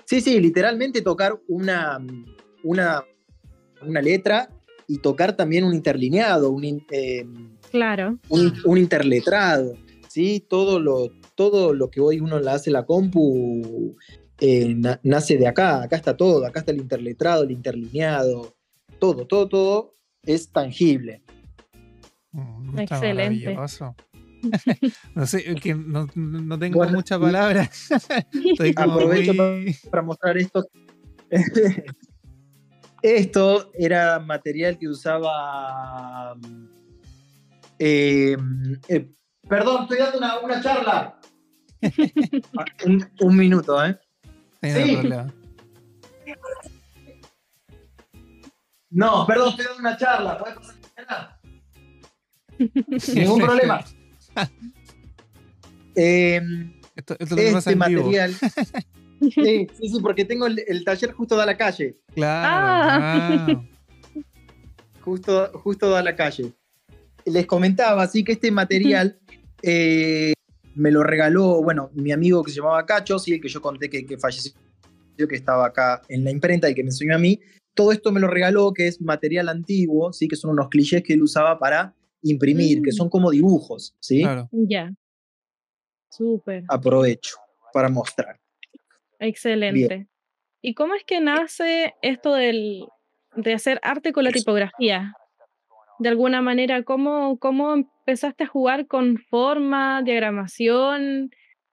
Sí, 0.04 0.20
sí, 0.20 0.40
literalmente 0.40 1.00
tocar 1.00 1.40
una, 1.48 2.04
una, 2.62 3.04
una 3.82 4.02
letra 4.02 4.50
y 4.86 4.98
tocar 4.98 5.36
también 5.36 5.64
un 5.64 5.74
interlineado, 5.74 6.50
un, 6.50 6.84
eh, 6.90 7.26
claro. 7.70 8.18
un, 8.28 8.78
interletrado, 8.78 9.74
¿sí? 10.08 10.44
Todo 10.48 10.78
lo, 10.78 11.10
todo 11.34 11.72
lo 11.72 11.90
que 11.90 12.00
hoy 12.00 12.20
uno 12.20 12.38
le 12.38 12.50
hace 12.50 12.70
la 12.70 12.84
compu 12.84 13.96
eh, 14.40 14.74
nace 15.02 15.36
de 15.38 15.46
acá, 15.46 15.82
acá 15.82 15.96
está 15.96 16.16
todo, 16.16 16.44
acá 16.44 16.60
está 16.60 16.72
el 16.72 16.78
interletrado, 16.78 17.44
el 17.44 17.52
interlineado, 17.52 18.56
todo, 18.98 19.26
todo, 19.26 19.48
todo 19.48 19.92
es 20.22 20.50
tangible. 20.50 21.22
Mm, 22.32 22.78
Excelente. 22.80 23.56
no 25.14 25.26
sé, 25.26 25.54
no, 25.86 26.08
no 26.14 26.58
tengo 26.58 26.84
muchas 26.88 27.18
palabras. 27.18 27.88
Aprovecho 28.76 29.32
para 29.90 30.02
mostrar 30.02 30.36
esto. 30.36 30.66
esto 33.02 33.70
era 33.74 34.18
material 34.18 34.78
que 34.78 34.88
usaba. 34.88 36.36
Eh, 37.78 38.36
eh, 38.88 39.10
perdón, 39.48 39.82
estoy 39.82 39.98
dando 39.98 40.18
una, 40.18 40.40
una 40.40 40.60
charla. 40.60 41.20
Un, 42.86 43.10
un, 43.20 43.36
minuto, 43.36 43.84
¿eh? 43.84 43.98
Sí. 44.62 44.98
No, 48.90 49.26
perdón, 49.26 49.50
estoy 49.50 49.64
dando 49.66 49.80
una 49.80 49.96
charla. 49.96 50.38
¿Puedes 50.38 50.56
pasar 50.56 51.40
Ningún 53.14 53.40
problema. 53.40 53.84
eh, 55.96 56.40
esto, 56.94 57.16
esto 57.18 57.36
este 57.36 57.76
material. 57.76 58.34
sí, 59.20 59.30
sí, 59.34 59.88
sí, 59.88 60.00
porque 60.00 60.24
tengo 60.24 60.46
el, 60.46 60.84
taller 60.84 61.12
justo 61.12 61.36
da 61.36 61.46
la 61.46 61.56
calle. 61.56 61.96
Claro. 62.14 62.48
Ah. 62.52 63.64
Justo, 65.00 65.50
justo 65.54 65.90
da 65.90 66.02
la 66.02 66.14
calle. 66.14 66.52
Les 67.24 67.46
comentaba 67.46 68.02
así 68.02 68.22
que 68.22 68.32
este 68.32 68.50
material 68.50 69.18
eh, 69.62 70.34
me 70.74 70.90
lo 70.90 71.02
regaló, 71.02 71.62
bueno, 71.62 71.90
mi 71.94 72.12
amigo 72.12 72.42
que 72.42 72.50
se 72.50 72.58
llamaba 72.58 72.84
Cacho, 72.86 73.18
sí, 73.18 73.34
el 73.34 73.40
que 73.40 73.48
yo 73.48 73.60
conté 73.60 73.88
que, 73.88 74.04
que 74.04 74.18
falleció, 74.18 74.52
que 75.16 75.36
estaba 75.36 75.66
acá 75.66 76.02
en 76.08 76.24
la 76.24 76.30
imprenta 76.30 76.68
y 76.68 76.74
que 76.74 76.82
me 76.82 76.88
enseñó 76.88 77.14
a 77.14 77.18
mí. 77.18 77.40
Todo 77.74 77.92
esto 77.92 78.12
me 78.12 78.20
lo 78.20 78.28
regaló, 78.28 78.72
que 78.72 78.86
es 78.86 79.00
material 79.00 79.48
antiguo, 79.48 80.12
sí, 80.12 80.28
que 80.28 80.36
son 80.36 80.50
unos 80.52 80.68
clichés 80.68 81.02
que 81.02 81.14
él 81.14 81.22
usaba 81.22 81.58
para 81.58 81.94
imprimir, 82.22 82.82
que 82.82 82.90
mm. 82.90 82.94
son 82.94 83.08
como 83.08 83.30
dibujos, 83.30 83.94
¿sí? 84.00 84.22
Claro. 84.22 84.48
Ya. 84.52 84.92
Súper. 86.10 86.64
Aprovecho 86.68 87.36
para 87.72 87.88
mostrar. 87.88 88.38
Excelente. 89.18 90.06
¿Y 90.62 90.74
cómo 90.74 90.94
es 90.94 91.04
que 91.04 91.20
nace 91.20 91.94
esto 92.02 92.34
del, 92.34 92.86
de 93.36 93.54
hacer 93.54 93.80
arte 93.82 94.12
con 94.12 94.24
la 94.24 94.30
tipografía? 94.30 95.14
De 95.98 96.08
alguna 96.08 96.42
manera, 96.42 96.82
¿cómo, 96.82 97.38
cómo 97.38 97.74
empezaste 97.74 98.44
a 98.44 98.48
jugar 98.48 98.86
con 98.86 99.18
forma, 99.30 100.02
diagramación, 100.02 101.30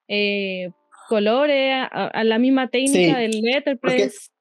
eh, 0.07 0.71
colores, 1.09 1.87
a, 1.91 2.23
la 2.23 2.37
misma 2.37 2.69
técnica 2.69 3.17
del 3.17 3.41
letterpress? 3.41 4.31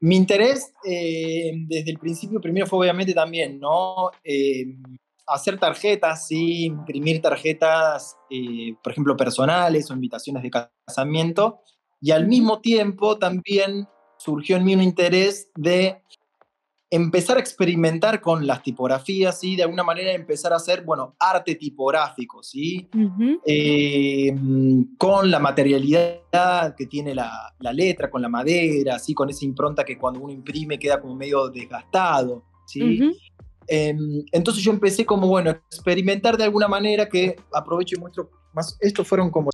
Mi 0.00 0.16
interés 0.16 0.72
eh, 0.84 1.52
desde 1.68 1.92
el 1.92 1.98
principio, 1.98 2.40
primero 2.40 2.66
fue 2.66 2.80
obviamente 2.80 3.14
también, 3.14 3.58
¿no? 3.58 4.10
Eh, 4.22 4.66
hacer 5.26 5.58
tarjetas, 5.58 6.26
sí, 6.26 6.64
imprimir 6.64 7.20
tarjetas, 7.22 8.16
por 8.82 8.92
ejemplo, 8.92 9.16
personales 9.16 9.90
o 9.90 9.94
invitaciones 9.94 10.42
de 10.42 10.50
casamiento. 10.50 11.60
Y 12.00 12.10
al 12.10 12.26
mismo 12.26 12.60
tiempo 12.60 13.18
también 13.18 13.88
surgió 14.18 14.56
en 14.56 14.64
mí 14.64 14.74
un 14.74 14.82
interés 14.82 15.50
de 15.54 16.02
empezar 16.96 17.36
a 17.36 17.40
experimentar 17.40 18.20
con 18.20 18.46
las 18.46 18.62
tipografías, 18.62 19.42
y 19.44 19.56
De 19.56 19.62
alguna 19.62 19.82
manera 19.82 20.12
empezar 20.12 20.52
a 20.52 20.56
hacer, 20.56 20.82
bueno, 20.84 21.14
arte 21.18 21.54
tipográfico, 21.54 22.42
¿sí? 22.42 22.88
Eh, 23.46 24.34
con 24.98 25.30
la 25.30 25.38
materialidad 25.38 26.74
que 26.76 26.86
tiene 26.86 27.14
la, 27.14 27.52
letra, 27.72 28.10
con 28.10 28.22
la 28.22 28.28
madera, 28.28 28.98
¿sí? 28.98 29.14
Con 29.14 29.30
esa 29.30 29.44
impronta 29.44 29.84
que 29.84 29.98
cuando 29.98 30.20
uno 30.20 30.32
imprime 30.32 30.78
queda 30.78 31.00
como 31.00 31.14
medio 31.14 31.48
desgastado, 31.48 32.44
¿sí? 32.66 33.12
Em, 33.68 34.24
entonces 34.32 34.62
yo 34.62 34.72
empecé 34.72 35.04
como, 35.04 35.26
bueno, 35.26 35.50
experimentar 35.50 36.36
de 36.36 36.44
alguna 36.44 36.68
manera 36.68 37.08
que 37.08 37.36
aprovecho 37.52 37.96
y 37.96 38.00
muestro 38.00 38.30
más, 38.54 38.76
estos 38.80 39.06
fueron 39.06 39.30
como 39.30 39.50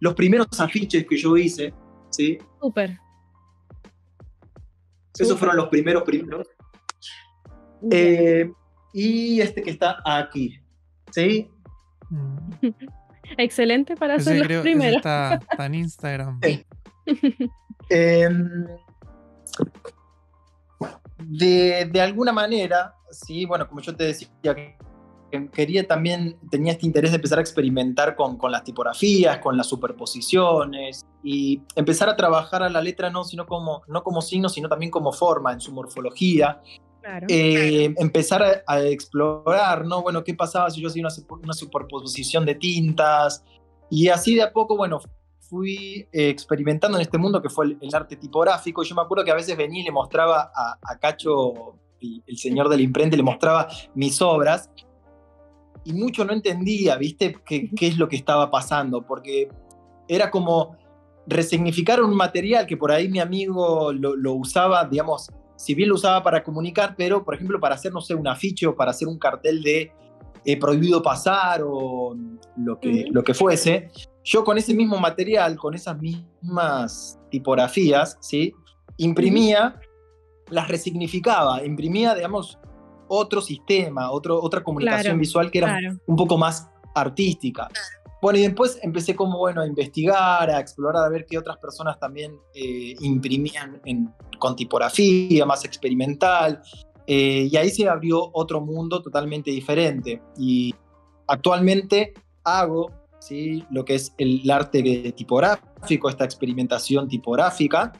los 0.00 0.14
primeros 0.14 0.48
afiches 0.58 1.06
que 1.06 1.16
yo 1.16 1.36
hice, 1.36 1.72
¿sí? 2.10 2.38
Súper. 2.60 2.98
Esos 5.18 5.38
fueron 5.38 5.56
los 5.56 5.68
primeros 5.68 6.02
primeros. 6.02 6.48
Eh, 7.90 8.50
y 8.92 9.40
este 9.40 9.62
que 9.62 9.70
está 9.70 10.02
aquí, 10.04 10.60
¿sí? 11.10 11.50
Mm. 12.10 12.50
Excelente 13.38 13.96
para 13.96 14.14
hacer 14.16 14.50
los 14.50 14.62
primeros. 14.62 14.96
Está, 14.96 15.34
está, 15.34 15.66
en 15.66 15.74
Instagram. 15.76 16.40
Em, 17.88 18.66
de, 21.18 21.88
de, 21.90 22.00
alguna 22.00 22.32
manera, 22.32 22.94
sí, 23.10 23.44
bueno, 23.44 23.68
como 23.68 23.80
yo 23.80 23.94
te 23.94 24.04
decía, 24.04 24.28
quería 25.52 25.86
también, 25.86 26.36
tenía 26.50 26.72
este 26.72 26.86
interés 26.86 27.10
de 27.10 27.16
empezar 27.16 27.38
a 27.38 27.42
experimentar 27.42 28.16
con, 28.16 28.36
con, 28.36 28.50
las 28.50 28.64
tipografías, 28.64 29.38
con 29.38 29.56
las 29.56 29.66
superposiciones 29.66 31.06
y 31.22 31.62
empezar 31.76 32.08
a 32.08 32.16
trabajar 32.16 32.62
a 32.62 32.68
la 32.68 32.80
letra 32.80 33.10
no, 33.10 33.24
sino 33.24 33.46
como, 33.46 33.82
no 33.88 34.02
como 34.02 34.22
signo, 34.22 34.48
sino 34.48 34.68
también 34.68 34.90
como 34.90 35.12
forma 35.12 35.52
en 35.52 35.60
su 35.60 35.72
morfología. 35.72 36.60
Eh, 37.28 37.94
empezar 37.96 38.62
a, 38.66 38.80
explorar, 38.82 39.86
¿no? 39.86 40.02
Bueno, 40.02 40.22
¿qué 40.22 40.34
pasaba 40.34 40.70
si 40.70 40.80
yo 40.80 40.88
hacía 40.88 41.02
una, 41.42 41.54
superposición 41.54 42.44
de 42.44 42.54
tintas? 42.54 43.42
Y 43.90 44.08
así 44.08 44.34
de 44.34 44.42
a 44.42 44.52
poco, 44.52 44.76
bueno, 44.76 45.00
fui 45.40 46.06
eh, 46.12 46.28
experimentando 46.28 46.98
en 46.98 47.02
este 47.02 47.18
mundo 47.18 47.40
que 47.40 47.48
fue 47.48 47.76
el, 47.80 47.94
arte 47.94 48.16
tipográfico. 48.16 48.82
Yo 48.82 48.94
me 48.94 49.02
acuerdo 49.02 49.24
que 49.24 49.30
a 49.30 49.34
veces 49.34 49.56
venía 49.56 49.80
y 49.80 49.84
le 49.84 49.92
mostraba 49.92 50.52
a, 50.54 50.78
a 50.82 50.98
Cacho, 50.98 51.78
el, 52.00 52.22
el, 52.26 52.38
señor 52.38 52.68
de 52.68 52.76
la 52.76 52.82
imprenta, 52.82 53.16
le 53.16 53.22
mostraba 53.22 53.68
mis 53.94 54.20
obras 54.20 54.70
y 55.84 55.92
mucho 55.92 56.24
no 56.24 56.32
entendía, 56.32 56.96
¿viste? 56.96 57.36
¿Qué, 57.44 57.70
qué 57.70 57.86
es 57.88 57.98
lo 57.98 58.08
que 58.08 58.16
estaba 58.16 58.50
pasando? 58.50 59.02
Porque 59.02 59.48
era 60.08 60.30
como 60.30 60.76
resignificar 61.26 62.02
un 62.02 62.14
material 62.14 62.66
que 62.66 62.76
por 62.76 62.90
ahí 62.90 63.08
mi 63.08 63.20
amigo 63.20 63.92
lo, 63.92 64.34
usaba, 64.34 64.84
digamos, 64.84 65.30
si 65.56 65.74
bien 65.74 65.88
lo 65.88 65.94
usaba 65.94 66.22
para 66.22 66.42
comunicar, 66.42 66.94
pero 66.96 67.24
por 67.24 67.34
ejemplo 67.34 67.60
para 67.60 67.74
hacer, 67.74 67.92
no 67.92 68.00
sé, 68.00 68.14
un 68.14 68.26
afiche 68.26 68.66
o 68.66 68.74
para 68.74 68.90
hacer 68.90 69.08
un 69.08 69.18
cartel 69.18 69.62
de 69.62 69.92
eh, 70.44 70.58
prohibido 70.58 71.02
pasar 71.02 71.62
o 71.64 72.16
lo 72.56 72.80
que, 72.80 73.06
lo 73.10 73.22
que 73.22 73.34
fuese, 73.34 73.90
yo 74.24 74.42
con 74.42 74.58
ese 74.58 74.74
mismo 74.74 74.98
material, 74.98 75.56
con 75.56 75.74
esas 75.74 75.98
mismas 75.98 77.18
tipografías, 77.30 78.16
¿sí? 78.20 78.52
Imprimía, 78.96 79.78
las 80.50 80.68
resignificaba, 80.68 81.64
imprimía, 81.64 82.14
digamos, 82.14 82.58
otro 83.12 83.40
sistema, 83.40 84.12
otro, 84.12 84.40
otra 84.40 84.62
comunicación 84.62 85.18
visual 85.18 85.50
que 85.50 85.58
era 85.58 85.78
un 86.06 86.16
poco 86.16 86.38
más 86.38 86.70
artística. 86.94 87.68
Bueno, 88.22 88.38
y 88.38 88.42
después 88.42 88.78
empecé 88.82 89.16
como, 89.16 89.38
bueno, 89.38 89.62
a 89.62 89.66
investigar, 89.66 90.48
a 90.48 90.60
explorar, 90.60 91.04
a 91.04 91.08
ver 91.08 91.26
qué 91.26 91.36
otras 91.36 91.56
personas 91.56 91.98
también 91.98 92.38
eh, 92.54 92.94
imprimían 93.00 93.80
en, 93.84 94.14
con 94.38 94.54
tipografía, 94.54 95.44
más 95.44 95.64
experimental. 95.64 96.62
Eh, 97.06 97.48
y 97.50 97.56
ahí 97.56 97.70
se 97.70 97.88
abrió 97.88 98.30
otro 98.32 98.60
mundo 98.60 99.02
totalmente 99.02 99.50
diferente. 99.50 100.22
Y 100.38 100.72
actualmente 101.26 102.14
hago 102.44 102.92
¿sí? 103.18 103.64
lo 103.70 103.84
que 103.84 103.96
es 103.96 104.14
el 104.18 104.48
arte 104.48 105.12
tipográfico, 105.16 106.08
esta 106.08 106.24
experimentación 106.24 107.08
tipográfica, 107.08 107.92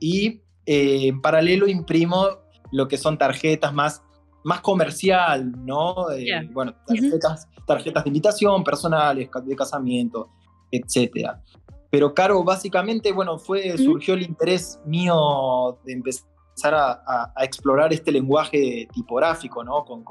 y 0.00 0.40
eh, 0.64 1.08
en 1.08 1.20
paralelo 1.20 1.68
imprimo 1.68 2.28
lo 2.72 2.88
que 2.88 2.96
son 2.96 3.18
tarjetas 3.18 3.74
más 3.74 4.02
más 4.46 4.60
comercial, 4.60 5.52
¿no? 5.66 6.08
Eh, 6.12 6.48
bueno, 6.52 6.72
tarjetas, 6.86 7.48
tarjetas 7.66 8.04
de 8.04 8.10
invitación, 8.10 8.62
personales, 8.62 9.28
de 9.44 9.56
casamiento, 9.56 10.30
etcétera. 10.70 11.42
Pero 11.90 12.14
Caro, 12.14 12.44
básicamente, 12.44 13.10
bueno, 13.10 13.40
fue, 13.40 13.76
surgió 13.76 14.14
el 14.14 14.22
interés 14.22 14.78
mío 14.86 15.78
de 15.84 15.94
empezar 15.94 16.74
a, 16.74 17.32
explorar 17.40 17.92
este 17.92 18.12
lenguaje 18.12 18.86
tipográfico, 18.94 19.64
¿no? 19.64 19.84
Con, 19.84 20.04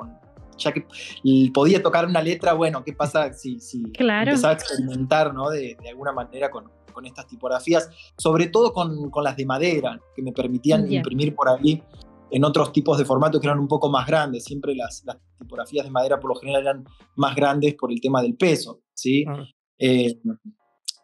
ya 0.58 0.74
que 0.74 0.86
podía 1.54 1.82
tocar 1.82 2.06
una 2.06 2.22
letra, 2.22 2.52
bueno, 2.52 2.84
¿qué 2.84 2.92
pasa 2.92 3.32
si, 3.32 3.62
si 3.62 3.84
empezaba 3.98 4.52
a 4.52 4.58
experimentar, 4.58 5.34
¿no? 5.34 5.50
De, 5.50 5.78
alguna 5.90 6.12
manera 6.12 6.52
con, 6.52 6.70
con, 6.92 7.06
estas 7.06 7.26
tipografías, 7.28 7.90
sobre 8.18 8.48
todo 8.48 8.74
con, 8.74 9.10
con, 9.10 9.24
las 9.24 9.38
de 9.38 9.46
madera, 9.46 9.98
que 10.14 10.22
me 10.22 10.34
permitían 10.34 10.92
imprimir 10.92 11.34
por 11.34 11.48
ahí 11.48 11.82
en 12.36 12.44
otros 12.44 12.74
tipos 12.74 12.98
de 12.98 13.06
formatos 13.06 13.40
que 13.40 13.48
eran 13.48 13.60
un 13.60 13.68
poco 13.68 13.90
más 13.90 14.06
grandes. 14.06 14.44
Siempre 14.44 14.76
las, 14.76 15.04
las, 15.06 15.18
tipografías 15.40 15.86
de 15.86 15.92
madera 15.92 16.20
por 16.20 16.32
lo 16.32 16.36
general 16.36 16.62
eran 16.64 16.86
más 17.16 17.36
grandes 17.36 17.76
por 17.76 17.92
el 17.92 18.02
tema 18.02 18.22
del 18.22 18.36
peso, 18.36 18.82
¿sí? 18.94 19.24
Ah. 19.28 19.46
Eh, 19.78 20.20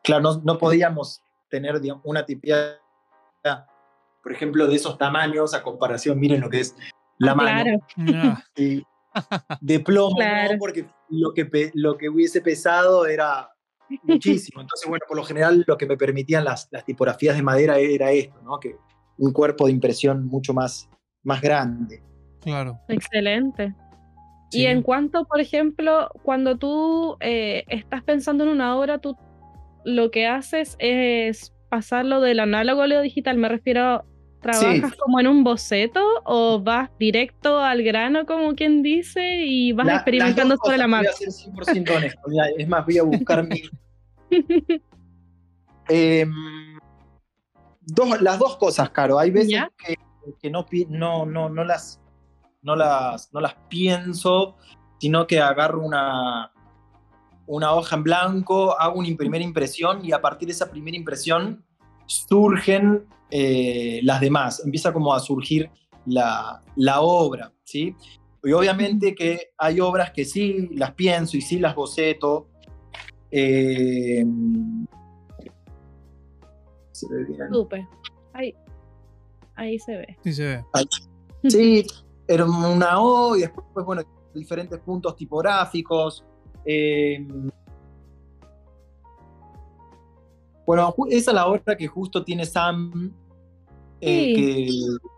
claro, 0.04 0.22
no, 0.24 0.42
no, 0.44 0.58
podíamos 0.58 1.22
tener 1.50 1.82
una 2.04 2.26
tipografía 2.26 2.80
por 4.22 4.32
ejemplo, 4.32 4.68
de 4.68 4.76
esos 4.76 4.98
tamaños 4.98 5.54
a 5.54 5.64
comparación, 5.64 6.20
miren 6.20 6.42
lo 6.42 6.50
que 6.50 6.60
es 6.60 6.76
la 7.18 7.34
mano. 7.34 7.80
Y 8.56 8.84
de 9.62 9.80
plomo, 9.80 10.16
Claro. 10.16 10.54
¿no? 10.54 10.60
porque 10.60 10.88
lo 11.10 11.34
que, 11.34 11.72
lo 11.74 11.98
que 11.98 12.10
hubiese 12.10 12.42
pesado 12.42 13.06
era 13.06 13.50
muchísimo. 14.04 14.62
Entonces, 14.62 14.88
bueno, 14.88 15.06
por 15.08 15.18
lo 15.18 15.24
general 15.24 15.64
lo 15.66 15.78
que 15.78 15.86
me 15.86 15.98
permitían 15.98 16.46
las, 16.46 16.68
las 16.72 16.86
tipografías 16.86 17.36
de 17.36 17.44
madera 17.44 17.78
era 17.80 18.12
esto, 18.12 18.40
¿no? 18.44 18.60
Que 18.60 18.76
un 19.18 19.34
cuerpo 19.34 19.66
de 19.66 19.72
impresión 19.72 20.26
mucho 20.26 20.54
más, 20.54 20.90
más 21.24 21.42
grande. 21.42 22.02
claro. 22.42 22.80
Excelente. 22.88 23.74
Sí. 24.50 24.62
Y 24.62 24.66
en 24.66 24.82
cuanto, 24.82 25.24
por 25.26 25.40
ejemplo, 25.40 26.10
cuando 26.24 26.58
tú 26.58 27.16
eh, 27.22 27.64
estás 27.68 28.04
pensando 28.04 28.44
en 28.44 28.50
una 28.50 28.76
obra, 28.78 28.98
tú 29.00 29.16
lo 29.86 30.12
que 30.12 30.28
haces 30.28 30.76
es 30.80 31.54
pasarlo 31.70 32.20
del 32.20 32.40
análogo 32.42 32.82
a 32.82 32.88
lo 32.88 33.00
digital. 33.02 33.38
Me 33.38 33.48
refiero, 33.48 34.04
¿trabajas 34.42 34.94
como 34.98 35.20
en 35.22 35.28
un 35.28 35.44
boceto 35.46 36.02
o 36.26 36.62
vas 36.62 36.90
directo 37.00 37.60
al 37.60 37.82
grano, 37.82 38.26
como 38.26 38.54
quien 38.56 38.84
dice, 38.84 39.46
y 39.46 39.72
vas 39.72 39.86
La- 39.88 39.96
experimentando 39.96 40.58
sobre 40.62 40.78
la 40.78 40.88
marcha? 40.88 41.12
Voy 41.18 41.28
a 41.28 41.32
ser 41.32 41.52
100% 41.54 41.96
honesto. 41.96 42.22
mira, 42.28 42.46
Es 42.58 42.68
más, 42.68 42.86
voy 42.86 42.98
a 42.98 43.04
buscar 43.04 43.48
mi... 43.48 43.62
Em, 45.90 46.32
dos, 47.82 48.22
las 48.22 48.38
dos 48.40 48.58
cosas, 48.58 48.90
Caro. 48.92 49.18
Hay 49.20 49.32
veces 49.32 49.50
Ya. 49.52 49.72
que, 49.78 49.96
que 50.42 50.50
no, 50.50 50.66
no, 50.90 51.26
no, 51.26 51.50
no, 51.50 51.64
las, 51.64 52.02
no, 52.62 52.76
las, 52.76 53.34
no 53.34 53.40
las 53.40 53.56
pienso, 53.70 54.58
sino 55.00 55.26
que 55.28 55.40
agarro 55.40 55.82
una, 55.82 56.52
una 57.48 57.74
hoja 57.74 57.96
en 57.96 58.04
blanco, 58.04 58.80
hago 58.80 59.00
una 59.00 59.16
primera 59.18 59.44
impresión 59.44 60.06
y 60.06 60.12
a 60.12 60.22
partir 60.22 60.48
de 60.48 60.54
esa 60.54 60.70
primera 60.70 60.96
impresión 60.96 61.66
surgen 62.06 63.08
eh, 63.30 64.00
las 64.04 64.22
demás. 64.22 64.62
Empieza 64.66 64.94
como 64.94 65.14
a 65.14 65.20
surgir 65.20 65.70
la, 66.06 66.62
la 66.76 67.02
obra, 67.02 67.52
¿sí? 67.64 67.96
Y 68.44 68.52
obviamente 68.54 69.14
que 69.14 69.52
hay 69.58 69.80
obras 69.80 70.12
que 70.12 70.26
sí 70.26 70.70
las 70.74 70.94
pienso 70.94 71.38
y 71.38 71.42
sí 71.42 71.60
las 71.60 71.76
boceto. 71.76 72.50
eh. 73.30 74.26
Súper. 77.52 77.88
Ahí 79.56 79.80
se 79.80 79.98
ve. 79.98 80.18
Sí 80.24 80.34
se 80.34 80.44
ve. 80.44 80.66
Sí, 81.50 81.84
era 82.28 82.46
una 82.46 83.02
O 83.02 83.36
y 83.36 83.42
después, 83.42 83.84
bueno, 83.84 84.04
diferentes 84.36 84.80
puntos 84.80 85.16
tipográficos. 85.16 86.24
eh, 86.66 87.26
bueno, 90.66 90.94
esa 91.10 91.32
es 91.32 91.36
la 91.36 91.48
obra 91.48 91.76
que 91.76 91.88
justo 91.88 92.24
tiene 92.24 92.46
Sam, 92.46 93.12
eh, 94.00 94.34
que, 94.34 94.70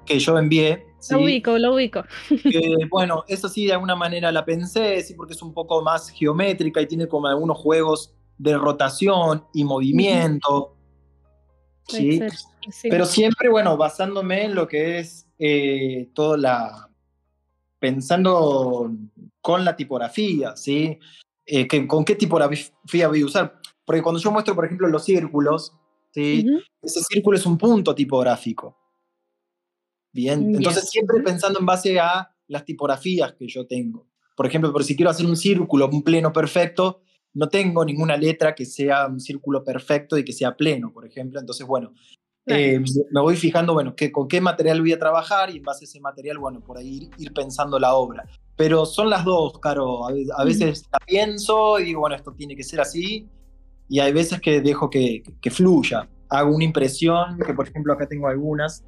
que 0.05 0.19
yo 0.19 0.37
envié. 0.37 0.85
¿sí? 0.99 1.13
Lo 1.13 1.21
ubico, 1.21 1.57
lo 1.57 1.75
ubico. 1.75 2.03
que, 2.29 2.87
bueno, 2.89 3.23
eso 3.27 3.47
sí, 3.49 3.65
de 3.67 3.73
alguna 3.73 3.95
manera 3.95 4.31
la 4.31 4.45
pensé, 4.45 5.01
sí, 5.03 5.13
porque 5.13 5.33
es 5.33 5.41
un 5.41 5.53
poco 5.53 5.81
más 5.81 6.09
geométrica 6.09 6.81
y 6.81 6.87
tiene 6.87 7.07
como 7.07 7.27
algunos 7.27 7.57
juegos 7.57 8.13
de 8.37 8.57
rotación 8.57 9.45
y 9.53 9.63
movimiento. 9.63 10.75
¿Sí? 11.87 12.21
Pero 12.89 13.05
siempre, 13.05 13.49
bueno, 13.49 13.75
basándome 13.77 14.45
en 14.45 14.55
lo 14.55 14.67
que 14.67 14.99
es 14.99 15.27
eh, 15.39 16.09
toda 16.13 16.37
la. 16.37 16.89
pensando 17.79 18.89
con 19.41 19.65
la 19.65 19.75
tipografía, 19.75 20.55
¿sí? 20.55 20.97
Eh, 21.45 21.67
que- 21.67 21.85
¿Con 21.85 22.05
qué 22.05 22.15
tipografía 22.15 23.07
voy 23.09 23.21
a 23.21 23.25
usar? 23.25 23.59
Porque 23.83 24.01
cuando 24.01 24.21
yo 24.21 24.31
muestro, 24.31 24.55
por 24.55 24.63
ejemplo, 24.65 24.87
los 24.87 25.03
círculos, 25.03 25.73
¿sí? 26.13 26.45
Ujú. 26.47 26.61
ese 26.81 27.01
círculo 27.03 27.37
es 27.37 27.45
un 27.45 27.57
punto 27.57 27.93
tipográfico. 27.93 28.77
Bien, 30.13 30.51
Ya. 30.51 30.57
entonces 30.59 30.89
siempre 30.89 31.21
pensando 31.21 31.59
en 31.59 31.65
base 31.65 31.99
a 31.99 32.29
las 32.47 32.63
tipografías 32.65 33.33
que 33.33 33.47
yo 33.47 33.65
tengo. 33.67 34.07
Por 34.35 34.45
ejemplo, 34.45 34.71
por 34.71 34.83
si 34.83 34.95
quiero 34.95 35.11
hacer 35.11 35.25
un 35.25 35.35
círculo, 35.37 35.87
un 35.89 36.03
pleno 36.03 36.31
perfecto, 36.31 37.01
no 37.33 37.49
tengo 37.49 37.83
ninguna 37.85 38.15
letra 38.17 38.53
que 38.55 38.65
sea 38.65 39.07
un 39.07 39.19
círculo 39.19 39.63
perfecto 39.63 40.17
y 40.17 40.23
que 40.23 40.33
sea 40.33 40.55
pleno, 40.55 40.91
por 40.93 41.05
ejemplo. 41.05 41.39
Entonces, 41.39 41.65
bueno, 41.65 41.93
Claro. 42.45 42.61
eh, 42.61 42.83
me 43.11 43.21
voy 43.21 43.37
fijando, 43.37 43.73
bueno, 43.73 43.95
que, 43.95 44.11
con 44.11 44.27
qué 44.27 44.41
material 44.41 44.81
voy 44.81 44.91
a 44.91 44.99
trabajar 44.99 45.49
y 45.49 45.57
en 45.57 45.63
base 45.63 45.85
a 45.85 45.87
ese 45.87 45.99
material, 46.01 46.37
bueno, 46.39 46.59
por 46.59 46.77
ahí 46.77 46.97
ir, 46.97 47.09
ir 47.17 47.33
pensando 47.33 47.79
la 47.79 47.93
obra. 47.95 48.25
Pero 48.57 48.85
son 48.85 49.09
las 49.09 49.23
dos, 49.23 49.57
Caro. 49.59 50.05
A, 50.07 50.11
ve- 50.11 50.27
a 50.37 50.43
veces 50.43 50.83
la 50.91 50.99
pienso 51.05 51.79
y 51.79 51.85
digo, 51.85 52.01
bueno, 52.01 52.15
esto 52.15 52.33
tiene 52.33 52.55
que 52.55 52.63
ser 52.63 52.81
así. 52.81 53.27
Y 53.89 53.99
hay 53.99 54.11
veces 54.11 54.41
que 54.41 54.59
dejo 54.61 54.89
que, 54.89 55.23
que 55.41 55.49
fluya. 55.51 56.09
Hago 56.29 56.53
una 56.53 56.63
impresión, 56.65 57.39
que 57.45 57.53
por 57.53 57.67
ejemplo 57.67 57.93
acá 57.93 58.07
tengo 58.07 58.27
algunas. 58.27 58.83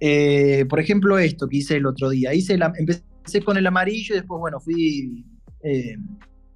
Eh, 0.00 0.64
por 0.68 0.78
ejemplo, 0.80 1.18
esto 1.18 1.48
que 1.48 1.56
hice 1.58 1.76
el 1.76 1.86
otro 1.86 2.08
día. 2.10 2.32
Hice 2.34 2.56
la, 2.56 2.72
empecé 2.76 3.42
con 3.44 3.56
el 3.56 3.66
amarillo 3.66 4.14
y 4.14 4.18
después, 4.18 4.38
bueno, 4.38 4.60
fui 4.60 5.24
eh, 5.62 5.96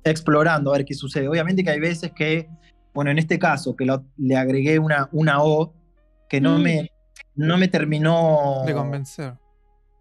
explorando 0.04 0.70
a 0.72 0.78
ver 0.78 0.84
qué 0.84 0.94
sucede. 0.94 1.28
Obviamente 1.28 1.62
que 1.64 1.70
hay 1.70 1.80
veces 1.80 2.12
que, 2.12 2.48
bueno, 2.94 3.10
en 3.10 3.18
este 3.18 3.38
caso, 3.38 3.74
que 3.76 3.84
lo- 3.84 4.04
le 4.16 4.36
agregué 4.36 4.78
una, 4.78 5.08
una 5.12 5.42
O 5.42 5.72
que 6.28 6.40
no, 6.40 6.58
Mm. 6.58 6.62
me, 6.62 6.90
no 7.34 7.58
me 7.58 7.68
terminó... 7.68 8.62
De 8.66 8.74
convencer. 8.74 9.34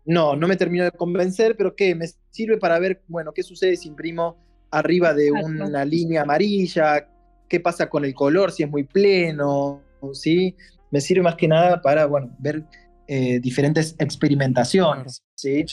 No, 0.06 0.36
no 0.36 0.48
me 0.48 0.56
terminó 0.56 0.84
de 0.86 0.92
convencer, 0.92 1.56
pero 1.56 1.76
que 1.76 1.94
me 1.94 2.06
sirve 2.32 2.58
para 2.58 2.80
ver, 2.80 3.04
bueno, 3.08 3.32
qué 3.34 3.44
sucede 3.44 3.76
si 3.76 3.88
imprimo 3.88 4.38
arriba 4.72 5.14
de 5.14 5.28
Exacto. 5.28 5.66
una 5.66 5.86
línea 5.86 6.24
amarilla, 6.24 7.08
qué 7.48 7.60
pasa 7.60 7.88
con 7.90 8.06
el 8.06 8.14
color, 8.14 8.52
si 8.52 8.64
es 8.64 8.70
muy 8.70 8.84
pleno, 8.84 9.82
¿sí? 10.14 10.56
Me 10.90 11.02
sirve 11.02 11.22
más 11.22 11.36
que 11.36 11.48
nada 11.48 11.82
para, 11.82 12.06
bueno, 12.08 12.36
ver 12.40 12.64
eh, 13.08 13.40
diferentes 13.42 13.96
experimentaciones, 14.00 15.22
¿sí? 15.36 15.66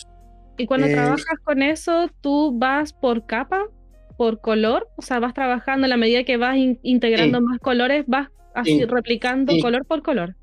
Y 0.58 0.66
cuando 0.66 0.86
Eh, 0.88 0.92
trabajas 0.92 1.38
con 1.44 1.62
eso, 1.62 2.10
tú 2.20 2.52
vas 2.58 2.92
por 2.92 3.24
capa, 3.26 3.62
por 4.16 4.40
color, 4.40 4.88
o 4.96 5.02
sea, 5.02 5.20
vas 5.20 5.32
trabajando 5.32 5.84
a 5.86 5.88
la 5.88 5.96
medida 5.96 6.24
que 6.24 6.36
vas 6.36 6.56
in- 6.56 6.80
integrando 6.82 7.38
Sí. 7.38 7.44
más 7.44 7.60
colores, 7.60 8.04
vas 8.08 8.28
así 8.54 8.78
Sí. 8.78 8.84
replicando 8.84 9.52
Sí. 9.52 9.62
color 9.62 9.86
por 9.86 10.02
color. 10.02 10.34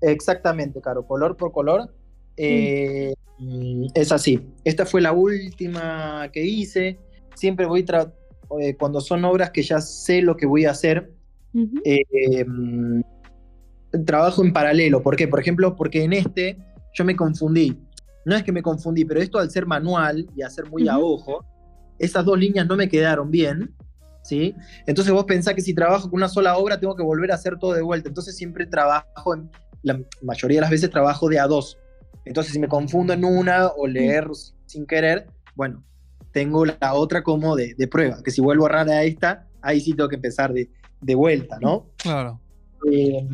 Exactamente, 0.00 0.80
Caro, 0.80 1.06
color 1.06 1.36
por 1.36 1.52
color. 1.52 1.94
eh, 2.36 3.14
mm, 3.38 3.86
Es 3.94 4.10
así. 4.10 4.40
Esta 4.64 4.84
fue 4.84 5.00
la 5.00 5.12
última 5.12 6.28
que 6.32 6.44
hice. 6.44 6.98
Siempre 7.36 7.64
voy, 7.64 7.84
eh, 8.60 8.74
cuando 8.76 9.00
son 9.00 9.24
obras 9.24 9.50
que 9.52 9.62
ya 9.62 9.80
sé 9.80 10.20
lo 10.20 10.36
que 10.36 10.44
voy 10.46 10.64
a 10.64 10.72
hacer, 10.72 11.12
mm, 11.52 13.00
trabajo 14.04 14.42
en 14.44 14.52
paralelo. 14.52 15.00
¿Por 15.02 15.14
qué? 15.14 15.28
Por 15.28 15.38
ejemplo, 15.40 15.76
porque 15.76 16.02
en 16.02 16.12
este 16.12 16.58
yo 16.92 17.04
me 17.04 17.14
confundí. 17.14 17.78
No 18.24 18.34
es 18.34 18.42
que 18.42 18.52
me 18.52 18.62
confundí, 18.62 19.04
pero 19.04 19.20
esto 19.20 19.38
al 19.38 19.50
ser 19.50 19.66
manual 19.66 20.26
y 20.34 20.42
hacer 20.42 20.68
muy 20.70 20.88
a 20.88 20.98
ojo, 20.98 21.44
esas 21.98 22.24
dos 22.24 22.38
líneas 22.38 22.66
no 22.66 22.76
me 22.76 22.88
quedaron 22.88 23.30
bien. 23.30 23.74
¿sí? 24.24 24.54
Entonces 24.86 25.12
vos 25.12 25.24
pensás 25.24 25.54
que 25.54 25.60
si 25.60 25.74
trabajo 25.74 26.10
con 26.10 26.16
una 26.16 26.28
sola 26.28 26.56
obra 26.56 26.80
tengo 26.80 26.96
que 26.96 27.02
volver 27.02 27.30
a 27.30 27.36
hacer 27.36 27.58
todo 27.58 27.74
de 27.74 27.82
vuelta. 27.82 28.08
Entonces 28.08 28.36
siempre 28.36 28.66
trabajo, 28.66 29.34
en, 29.34 29.50
la 29.82 30.00
mayoría 30.22 30.56
de 30.56 30.62
las 30.62 30.70
veces 30.70 30.90
trabajo 30.90 31.28
de 31.28 31.38
a 31.38 31.46
dos. 31.46 31.78
Entonces 32.24 32.52
si 32.52 32.58
me 32.58 32.68
confundo 32.68 33.12
en 33.12 33.24
una 33.24 33.68
o 33.68 33.86
leer 33.86 34.28
sin 34.66 34.86
querer, 34.86 35.26
bueno, 35.54 35.84
tengo 36.32 36.64
la 36.64 36.94
otra 36.94 37.22
como 37.22 37.54
de, 37.54 37.74
de 37.74 37.86
prueba, 37.86 38.22
que 38.24 38.30
si 38.30 38.40
vuelvo 38.40 38.64
a 38.64 38.70
errar 38.70 38.88
a 38.88 39.04
esta, 39.04 39.46
ahí 39.62 39.80
sí 39.80 39.92
tengo 39.94 40.08
que 40.08 40.16
empezar 40.16 40.52
de, 40.52 40.70
de 41.00 41.14
vuelta, 41.14 41.58
¿no? 41.60 41.90
Claro. 41.98 42.40
Eh, 42.90 43.28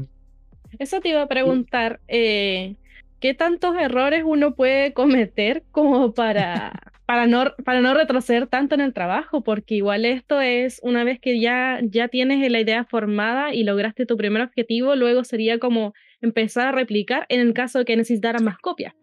Eso 0.78 1.00
te 1.00 1.08
iba 1.08 1.22
a 1.22 1.28
preguntar, 1.28 2.00
eh, 2.08 2.76
¿qué 3.20 3.34
tantos 3.34 3.76
errores 3.76 4.22
uno 4.26 4.54
puede 4.54 4.92
cometer 4.92 5.62
como 5.70 6.12
para, 6.14 6.72
para, 7.06 7.26
no, 7.26 7.44
para 7.64 7.80
no 7.80 7.94
retroceder 7.94 8.46
tanto 8.46 8.74
en 8.74 8.80
el 8.80 8.92
trabajo? 8.94 9.42
Porque 9.42 9.76
igual 9.76 10.04
esto 10.04 10.40
es 10.40 10.80
una 10.82 11.04
vez 11.04 11.20
que 11.20 11.40
ya, 11.40 11.78
ya 11.82 12.08
tienes 12.08 12.50
la 12.50 12.60
idea 12.60 12.84
formada 12.84 13.54
y 13.54 13.62
lograste 13.62 14.06
tu 14.06 14.16
primer 14.16 14.42
objetivo, 14.42 14.96
luego 14.96 15.24
sería 15.24 15.58
como 15.58 15.92
empezar 16.20 16.68
a 16.68 16.72
replicar 16.72 17.26
en 17.28 17.40
el 17.40 17.52
caso 17.54 17.78
de 17.78 17.84
que 17.84 17.96
necesitaras 17.96 18.42
más 18.42 18.58
copias. 18.58 18.94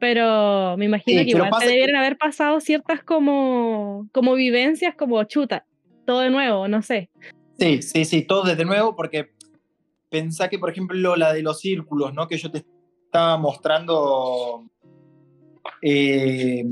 Pero 0.00 0.76
me 0.78 0.84
imagino 0.84 1.20
Sí, 1.20 1.24
que 1.24 1.30
igual 1.32 1.50
te 1.58 1.64
que- 1.66 1.70
debieron 1.72 1.96
haber 1.96 2.16
pasado 2.16 2.60
ciertas 2.60 3.02
como, 3.02 4.08
como 4.12 4.34
vivencias, 4.34 4.94
como 4.94 5.22
chuta, 5.24 5.66
todo 6.06 6.20
de 6.20 6.30
nuevo, 6.30 6.68
no 6.68 6.82
sé. 6.82 7.10
Sí, 7.58 7.82
sí, 7.82 8.04
sí, 8.04 8.22
todo 8.22 8.44
desde 8.44 8.64
nuevo, 8.64 8.94
porque 8.94 9.30
pensá 10.08 10.48
que, 10.48 10.58
por 10.58 10.70
ejemplo, 10.70 11.16
la 11.16 11.32
de 11.32 11.42
los 11.42 11.60
círculos, 11.60 12.14
¿no? 12.14 12.28
Que 12.28 12.38
yo 12.38 12.50
te 12.50 12.62
estaba 13.08 13.38
mostrando 13.38 14.64
eh, 15.80 16.62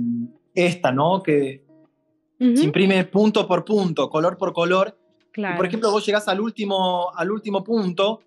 esta, 0.54 0.92
¿no? 0.92 1.22
Que 1.22 1.64
se 2.38 2.64
imprime 2.64 3.04
punto 3.04 3.48
por 3.48 3.64
punto, 3.64 4.10
color 4.10 4.36
por 4.36 4.52
color. 4.52 4.98
Y, 5.28 5.32
claro. 5.32 5.56
por 5.56 5.66
ejemplo, 5.66 5.90
vos 5.90 6.04
llegás 6.04 6.28
al 6.28 6.40
último, 6.40 7.10
al 7.14 7.30
último 7.30 7.64
punto 7.64 8.20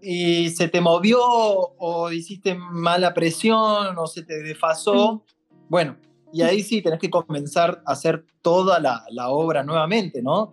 y 0.00 0.48
se 0.50 0.68
te 0.68 0.80
movió 0.80 1.20
o 1.20 2.10
hiciste 2.10 2.54
mala 2.54 3.12
presión 3.12 3.98
o 3.98 4.06
se 4.06 4.22
te 4.22 4.42
desfasó. 4.42 5.22
Bueno, 5.68 5.96
y 6.32 6.40
ahí 6.42 6.62
sí 6.62 6.80
tenés 6.80 6.98
que 6.98 7.10
comenzar 7.10 7.82
a 7.84 7.92
hacer 7.92 8.24
toda 8.40 8.80
la, 8.80 9.04
la 9.10 9.28
obra 9.28 9.62
nuevamente, 9.62 10.22
¿no? 10.22 10.52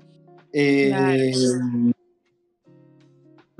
Eh, 0.52 0.92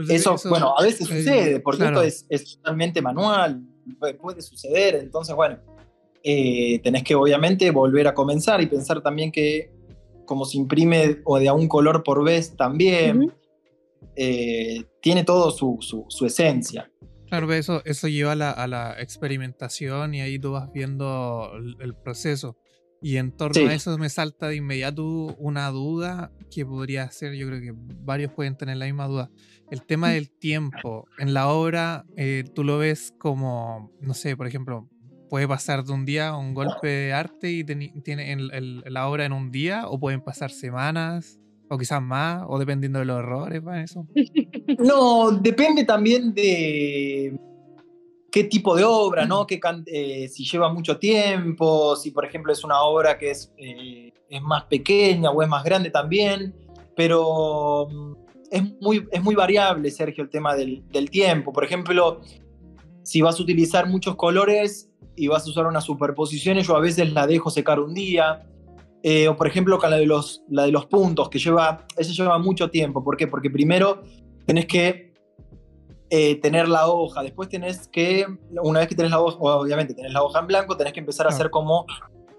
Pues 0.08 0.22
eso, 0.22 0.36
bueno, 0.50 0.74
a 0.78 0.84
veces 0.84 1.08
sucede, 1.08 1.60
porque 1.60 1.86
esto 1.86 2.02
es, 2.02 2.26
es, 2.30 2.58
totalmente 2.58 3.02
manual, 3.02 3.62
puede 4.20 4.42
suceder, 4.42 4.96
entonces, 4.96 5.36
bueno, 5.36 5.60
eh, 6.24 6.80
tenés 6.84 7.04
que 7.04 7.16
obviamente 7.16 7.72
volver 7.72 8.08
a 8.08 8.14
comenzar 8.14 8.62
y 8.62 8.68
pensar 8.68 9.02
también 9.02 9.32
que 9.32 9.72
como 10.26 10.46
se 10.46 10.58
imprime 10.58 11.18
o 11.26 11.40
de 11.40 11.50
a 11.50 11.54
un 11.54 11.68
color 11.68 12.04
por 12.04 12.24
vez 12.24 12.56
también, 12.56 13.34
eh, 14.16 14.84
tiene 15.02 15.24
todo 15.24 15.52
su, 15.52 15.78
su, 15.82 16.26
esencia. 16.26 16.90
Claro, 17.28 17.52
eso, 17.54 17.82
eso 17.86 18.08
lleva 18.08 18.34
a 18.34 18.36
la, 18.36 18.52
a 18.52 18.68
la, 18.68 19.02
experimentación 19.02 20.14
y 20.14 20.22
ahí 20.22 20.40
tú 20.40 20.52
vas 20.52 20.72
viendo 20.72 21.52
el, 21.80 21.96
proceso. 21.96 22.58
Y 23.02 23.18
en 23.18 23.32
torno 23.32 23.68
a 23.68 23.74
eso 23.74 23.98
me 23.98 24.10
salta 24.10 24.48
de 24.48 24.58
inmediato 24.58 25.04
una 25.40 25.70
duda 25.70 26.32
que 26.52 26.66
podría 26.66 27.10
ser, 27.10 27.34
yo 27.34 27.48
creo 27.48 27.60
que 27.60 27.74
varios 27.76 28.32
pueden 28.32 28.56
tener 28.56 28.78
la 28.78 28.86
misma 28.86 29.08
duda. 29.08 29.32
El 29.72 29.84
tema 29.84 30.10
del 30.10 30.30
tiempo. 30.30 31.08
En 31.18 31.34
la 31.34 31.48
obra, 31.48 32.06
eh, 32.16 32.44
tú 32.54 32.64
lo 32.64 32.78
ves 32.78 33.14
como, 33.18 33.92
no 34.02 34.14
sé, 34.14 34.38
por 34.38 34.46
ejemplo, 34.46 34.88
puede 35.30 35.48
pasar 35.48 35.84
de 35.84 35.94
un 35.94 36.06
día 36.06 36.36
un 36.36 36.54
golpe 36.54 36.88
de 36.88 37.14
arte 37.14 37.50
y 37.52 37.64
tiene 37.64 38.38
la 38.86 39.08
obra 39.08 39.26
en 39.26 39.34
un 39.34 39.50
día, 39.50 39.88
o 39.88 40.00
pueden 40.00 40.22
pasar 40.22 40.52
semanas, 40.52 41.40
o 41.70 41.78
quizás 41.78 42.02
más, 42.02 42.44
o 42.48 42.60
dependiendo 42.60 43.00
de 43.00 43.06
los 43.06 43.20
errores, 43.20 43.66
¿va 43.66 43.82
eso? 43.82 44.06
No, 44.80 45.32
depende 45.32 45.86
también 45.86 46.34
de 46.34 47.40
qué 48.32 48.46
tipo 48.46 48.76
de 48.76 48.84
obra, 48.86 49.26
¿no? 49.26 49.46
Que, 49.46 49.60
eh, 49.88 50.28
si 50.30 50.46
lleva 50.46 50.74
mucho 50.74 50.98
tiempo, 50.98 51.96
si 51.98 52.12
por 52.12 52.26
ejemplo 52.26 52.54
es 52.54 52.64
una 52.64 52.82
obra 52.82 53.18
que 53.18 53.32
es, 53.32 53.54
eh, 53.58 54.14
es 54.30 54.42
más 54.42 54.64
pequeña 54.64 55.30
o 55.30 55.42
es 55.44 55.50
más 55.50 55.64
grande 55.64 55.90
también, 55.90 56.56
pero 56.96 57.88
mm, 57.92 58.14
es 58.50 58.64
muy, 58.80 59.06
es 59.12 59.22
muy 59.22 59.36
variable, 59.36 59.92
Sergio, 59.92 60.24
el 60.24 60.30
tema 60.30 60.56
del, 60.56 60.82
del 60.90 61.10
tiempo. 61.10 61.52
Por 61.52 61.66
ejemplo, 61.66 62.22
si 63.04 63.22
vas 63.22 63.38
a 63.40 63.44
utilizar 63.44 63.88
muchos 63.88 64.16
colores 64.16 64.90
y 65.16 65.28
vas 65.28 65.46
a 65.46 65.50
usar 65.50 65.68
unas 65.68 65.84
superposiciones, 65.84 66.68
yo 66.68 66.76
a 66.76 66.80
veces 66.80 67.12
la 67.12 67.28
dejo 67.28 67.50
secar 67.50 67.80
un 67.80 67.94
día. 67.94 68.48
Eh, 69.04 69.28
o 69.28 69.36
por 69.36 69.48
ejemplo, 69.48 69.78
con 69.78 69.90
la 69.90 69.98
de, 69.98 70.06
los, 70.06 70.44
la 70.48 70.64
de 70.64 70.72
los 70.72 70.86
puntos, 70.86 71.30
que 71.30 71.40
lleva, 71.40 71.86
ese 71.98 72.14
lleva 72.14 72.38
mucho 72.38 72.70
tiempo. 72.70 73.04
¿Por 73.04 73.18
qué? 73.18 73.28
Porque 73.28 73.50
primero 73.50 74.04
tenés 74.46 74.68
que 74.68 75.11
eh, 76.14 76.36
tener 76.42 76.68
la 76.68 76.88
hoja, 76.88 77.24
después 77.24 77.48
tenés 77.48 77.88
que, 77.88 78.26
una 78.62 78.82
vez 78.82 78.90
que 78.90 78.96
tenés 78.96 79.12
la 79.12 79.22
hoja, 79.22 79.38
obviamente 79.40 79.94
tenés 79.94 80.12
la 80.12 80.22
hoja 80.22 80.40
en 80.42 80.48
blanco, 80.48 80.76
tenés 80.76 80.92
que 80.92 81.00
empezar 81.00 81.26
a 81.26 81.30
hacer 81.30 81.50
como 81.50 81.86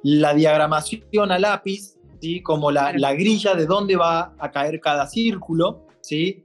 la 0.02 0.34
diagramación 0.34 1.32
a 1.32 1.38
lápiz, 1.38 1.96
¿sí? 2.20 2.42
como 2.42 2.70
la, 2.70 2.92
la 2.92 3.14
grilla 3.14 3.54
de 3.54 3.64
dónde 3.64 3.96
va 3.96 4.34
a 4.38 4.50
caer 4.50 4.78
cada 4.78 5.06
círculo. 5.06 5.86
¿sí? 6.02 6.44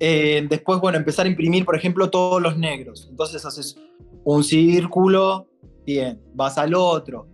Eh, 0.00 0.46
después, 0.48 0.80
bueno, 0.80 0.96
empezar 0.96 1.26
a 1.26 1.28
imprimir, 1.28 1.66
por 1.66 1.76
ejemplo, 1.76 2.08
todos 2.08 2.40
los 2.40 2.56
negros. 2.56 3.06
Entonces 3.10 3.44
haces 3.44 3.76
un 4.24 4.42
círculo, 4.42 5.48
bien, 5.84 6.22
vas 6.32 6.56
al 6.56 6.74
otro. 6.74 7.28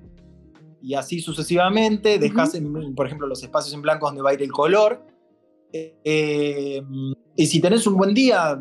Y 0.82 0.94
así 0.94 1.20
sucesivamente, 1.20 2.18
dejas, 2.18 2.60
por 2.96 3.06
ejemplo, 3.06 3.28
los 3.28 3.40
espacios 3.40 3.72
en 3.72 3.82
blanco 3.82 4.06
donde 4.06 4.22
va 4.22 4.30
a 4.30 4.34
ir 4.34 4.42
el 4.42 4.50
color. 4.50 5.06
Eh, 5.72 6.82
y 7.36 7.46
si 7.46 7.60
tenés 7.60 7.86
un 7.86 7.96
buen 7.96 8.14
día, 8.14 8.60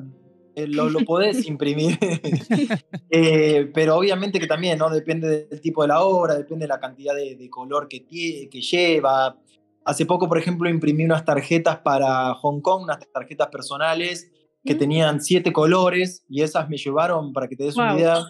lo, 0.67 0.89
lo, 0.89 0.99
podés 1.01 1.45
imprimir. 1.47 1.99
pero 3.73 3.97
obviamente 3.97 4.39
que 4.39 4.47
también, 4.47 4.79
¿no? 4.79 4.89
Depende 4.89 5.45
del 5.45 5.61
tipo 5.61 5.83
de 5.83 5.89
la 5.89 6.01
obra, 6.01 6.35
depende 6.35 6.63
de 6.63 6.69
la 6.69 6.79
cantidad 6.79 7.13
de, 7.15 7.49
color 7.49 7.87
que, 7.87 8.05
que 8.05 8.61
lleva. 8.61 9.37
Hace 9.85 10.05
poco, 10.05 10.27
por 10.27 10.37
ejemplo, 10.37 10.69
imprimí 10.69 11.05
unas 11.05 11.23
tarjetas 11.23 11.77
para 11.79 12.33
Hong 12.35 12.61
Kong, 12.61 12.83
unas 12.83 12.99
tarjetas 13.11 13.47
personales 13.47 14.31
que 14.65 14.75
mm. 14.75 14.77
tenían 14.77 15.21
siete 15.21 15.53
colores 15.53 16.25
y 16.27 16.41
esas 16.41 16.67
me 16.69 16.77
llevaron, 16.77 17.31
para 17.33 17.47
que 17.47 17.55
te 17.55 17.63
des 17.63 17.77
una 17.77 17.95
idea, 17.95 18.25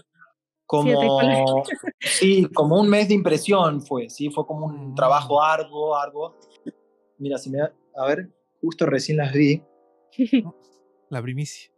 como, 0.66 1.64
sí, 2.02 2.46
como 2.54 2.80
un 2.80 2.90
mes 2.90 3.08
de 3.08 3.14
impresión 3.14 3.82
fue, 3.82 4.10
¿sí? 4.10 4.30
Fue 4.30 4.46
como 4.46 4.68
un 4.68 4.94
trabajo 4.96 5.40
mm. 5.40 5.44
arduo, 5.44 5.96
arduo. 5.96 6.36
Mira, 7.18 7.38
si 7.38 7.50
me 7.50 7.60
a 7.62 8.06
ver, 8.06 8.30
justo 8.62 8.86
recién 8.86 9.18
las 9.18 9.34
vi. 9.34 9.64
La 11.10 11.22
primicia. 11.22 11.72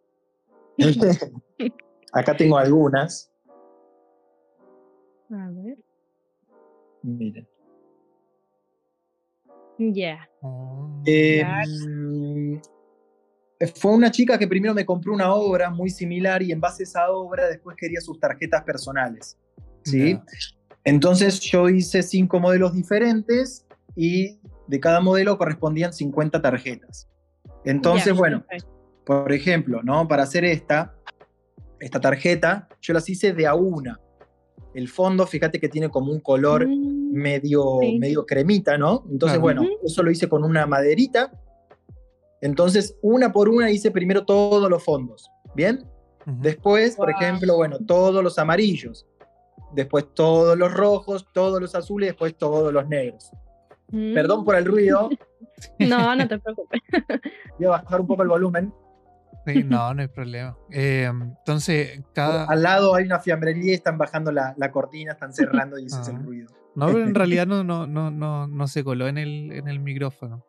Acá 2.13 2.35
tengo 2.35 2.57
algunas. 2.57 3.31
A 5.31 5.49
ver. 5.51 5.77
Miren. 7.03 7.47
Ya. 9.77 10.29
Oh, 10.41 11.01
em, 11.05 12.59
fue 13.75 13.91
una 13.91 14.11
chica 14.11 14.37
que 14.37 14.47
primero 14.47 14.73
me 14.73 14.85
compró 14.85 15.13
una 15.13 15.33
obra 15.33 15.69
muy 15.69 15.89
similar 15.89 16.41
y 16.41 16.51
en 16.51 16.59
base 16.59 16.83
a 16.83 16.85
esa 16.85 17.11
obra 17.11 17.47
después 17.47 17.77
quería 17.77 18.01
sus 18.01 18.19
tarjetas 18.19 18.63
personales. 18.63 19.37
¿sí? 19.83 20.19
Entonces 20.83 21.39
yo 21.39 21.69
hice 21.69 22.03
cinco 22.03 22.39
modelos 22.39 22.73
diferentes 22.73 23.65
y 23.95 24.39
de 24.67 24.79
cada 24.79 24.99
modelo 24.99 25.37
correspondían 25.37 25.93
50 25.93 26.41
tarjetas. 26.41 27.09
Entonces, 27.65 28.13
bueno, 28.15 28.43
por 29.09 29.33
ejemplo, 29.33 29.81
¿no? 29.81 30.07
Para 30.07 30.21
hacer 30.21 30.45
esta, 30.45 30.93
esta 31.79 31.99
tarjeta, 31.99 32.69
yo 32.79 32.93
las 32.93 33.09
hice 33.09 33.33
de 33.33 33.47
a 33.47 33.55
una. 33.55 33.99
El 34.75 34.87
fondo, 34.87 35.25
fíjate 35.25 35.59
que 35.59 35.67
tiene 35.67 35.89
como 35.89 36.11
un 36.11 36.19
color 36.19 36.67
mm, 36.67 37.11
medio, 37.11 37.79
medio 37.97 38.23
cremita, 38.27 38.77
¿no? 38.77 39.03
Entonces, 39.09 39.39
bueno, 39.39 39.63
eso 39.83 40.03
lo 40.03 40.11
hice 40.11 40.29
con 40.29 40.43
una 40.43 40.67
maderita. 40.67 41.31
Entonces, 42.39 42.99
una 43.01 43.33
por 43.33 43.49
una 43.49 43.71
hice 43.71 43.89
primero 43.89 44.25
todos 44.25 44.69
los 44.69 44.83
fondos, 44.83 45.27
¿bien? 45.55 45.83
Después, 46.27 46.95
por 46.95 47.09
ejemplo, 47.09 47.55
bueno, 47.55 47.79
todos 47.79 48.23
los 48.23 48.37
amarillos. 48.37 49.07
Después 49.73 50.05
todos 50.13 50.55
los 50.55 50.71
rojos, 50.71 51.25
todos 51.33 51.59
los 51.59 51.73
azules, 51.73 52.09
después 52.09 52.37
todos 52.37 52.71
los 52.71 52.87
negros. 52.87 53.31
Perdón 53.89 54.45
por 54.45 54.55
el 54.55 54.65
ruido. 54.65 55.09
no, 55.79 56.15
no 56.15 56.27
te 56.27 56.37
preocupes. 56.37 56.79
Voy 57.57 57.65
a 57.65 57.69
bajar 57.71 58.01
un 58.01 58.05
poco 58.05 58.21
el 58.21 58.29
volumen 58.29 58.71
no, 59.65 59.93
no 59.93 60.01
hay 60.01 60.07
problema. 60.07 60.57
Em, 60.69 61.21
entonces, 61.21 62.01
cada. 62.13 62.45
Al 62.45 62.63
lado 62.63 62.95
hay 62.95 63.05
una 63.05 63.19
fiambrería 63.19 63.71
y 63.71 63.75
están 63.75 63.97
bajando 63.97 64.31
la, 64.31 64.71
cortina, 64.71 65.13
están 65.13 65.33
cerrando 65.33 65.79
y 65.79 65.85
ese 65.85 66.01
es 66.01 66.07
el 66.09 66.17
ah. 66.17 66.21
ruido. 66.23 66.47
No, 66.75 66.87
pero 66.87 67.03
en 67.03 67.15
realidad 67.15 67.47
no, 67.47 67.63
no, 67.63 67.87
no, 67.87 68.11
no, 68.11 68.47
no 68.47 68.67
se 68.67 68.83
coló 68.83 69.07
en 69.07 69.17
el, 69.17 69.51
en 69.51 69.67
el 69.67 69.79
micrófono. 69.79 70.45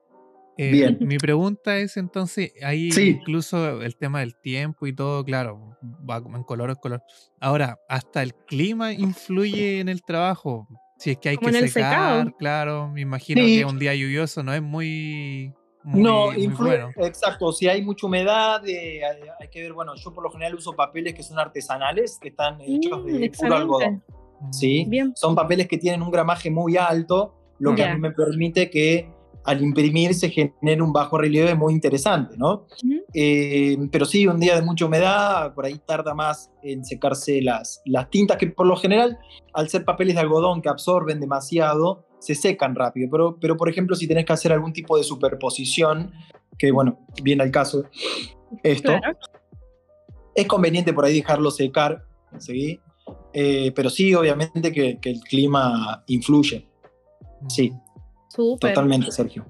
Em, 0.56 0.72
Bien. 0.72 0.98
Mi 1.00 1.16
pregunta 1.16 1.78
es 1.78 1.96
entonces, 1.96 2.52
ahí 2.62 2.90
incluso 2.90 3.80
el 3.80 3.96
tema 3.96 4.20
del 4.20 4.36
tiempo 4.36 4.86
y 4.86 4.94
todo, 4.94 5.24
claro, 5.24 5.76
va 6.08 6.18
en 6.18 6.42
color 6.44 6.70
o 6.70 6.76
color. 6.76 7.02
Ahora, 7.40 7.78
hasta 7.88 8.22
el 8.22 8.34
clima 8.34 8.92
influye 8.92 9.80
en 9.80 9.88
el 9.88 10.02
trabajo. 10.02 10.68
Si 10.98 11.12
es 11.12 11.16
que 11.16 11.30
hay 11.30 11.38
que 11.38 11.68
secar, 11.68 12.34
claro, 12.36 12.90
me 12.90 13.00
imagino 13.00 13.40
que 13.40 13.64
un 13.64 13.78
día 13.78 13.94
lluvioso 13.94 14.42
no 14.42 14.52
es 14.52 14.60
muy 14.60 15.54
no, 15.84 16.32
influye, 16.34 16.84
exacto, 16.96 17.52
si 17.52 17.66
hay 17.66 17.82
mucha 17.82 18.06
humedad, 18.06 18.66
eh, 18.68 19.00
hay, 19.38 19.48
que 19.48 19.62
ver, 19.62 19.72
bueno, 19.72 19.94
yo 19.94 20.12
por 20.12 20.22
lo 20.22 20.30
general 20.30 20.54
uso 20.54 20.74
papeles 20.74 21.14
que 21.14 21.22
son 21.22 21.38
artesanales, 21.38 22.18
que 22.20 22.28
están 22.28 22.60
hechos 22.60 23.04
de 23.06 23.28
mm, 23.28 23.32
puro 23.32 23.54
algodón. 23.56 24.02
¿sí? 24.50 24.88
Son 25.14 25.34
papeles 25.34 25.68
que 25.68 25.78
tienen 25.78 26.02
un 26.02 26.10
gramaje 26.10 26.50
muy 26.50 26.76
alto, 26.76 27.34
lo 27.58 27.74
que 27.74 27.84
a 27.84 27.94
mí 27.94 28.00
me 28.00 28.10
permite 28.10 28.70
que 28.70 29.10
al 29.44 29.62
imprimir 29.62 30.14
se 30.14 30.30
genere 30.30 30.82
un 30.82 30.92
bajo 30.92 31.18
relieve 31.18 31.54
muy 31.54 31.72
interesante, 31.72 32.36
¿no? 32.36 32.66
Eh, 33.12 33.76
pero 33.90 34.04
sí, 34.04 34.26
un 34.26 34.38
día 34.38 34.54
de 34.54 34.62
mucha 34.62 34.86
humedad, 34.86 35.52
por 35.54 35.64
ahí 35.64 35.80
tarda 35.84 36.14
más 36.14 36.50
en 36.62 36.84
secarse 36.84 37.42
las, 37.42 37.82
las 37.84 38.08
tintas, 38.10 38.36
que 38.36 38.46
por 38.48 38.66
lo 38.66 38.76
general, 38.76 39.18
al 39.52 39.68
ser 39.68 39.84
papeles 39.84 40.14
de 40.14 40.20
algodón 40.20 40.62
que 40.62 40.68
absorben 40.68 41.20
demasiado, 41.20 42.06
se 42.20 42.34
secan 42.34 42.74
rápido. 42.74 43.08
Pero, 43.10 43.38
pero, 43.40 43.56
por 43.56 43.68
ejemplo, 43.68 43.96
si 43.96 44.06
tenés 44.06 44.24
que 44.26 44.32
hacer 44.32 44.52
algún 44.52 44.72
tipo 44.72 44.96
de 44.96 45.04
superposición, 45.04 46.12
que 46.58 46.70
bueno, 46.70 47.00
viene 47.22 47.42
al 47.42 47.50
caso 47.50 47.84
esto, 48.62 48.92
es 50.34 50.46
conveniente 50.46 50.92
por 50.92 51.04
ahí 51.04 51.14
dejarlo 51.14 51.50
secar, 51.50 52.04
¿sí? 52.38 52.80
Eh, 53.32 53.72
pero 53.74 53.90
sí, 53.90 54.14
obviamente 54.14 54.72
que, 54.72 54.98
el 55.02 55.20
clima 55.20 56.04
influye. 56.06 56.68
Sí. 57.48 57.72
Totalmente, 58.34 59.10
Sergio. 59.10 59.46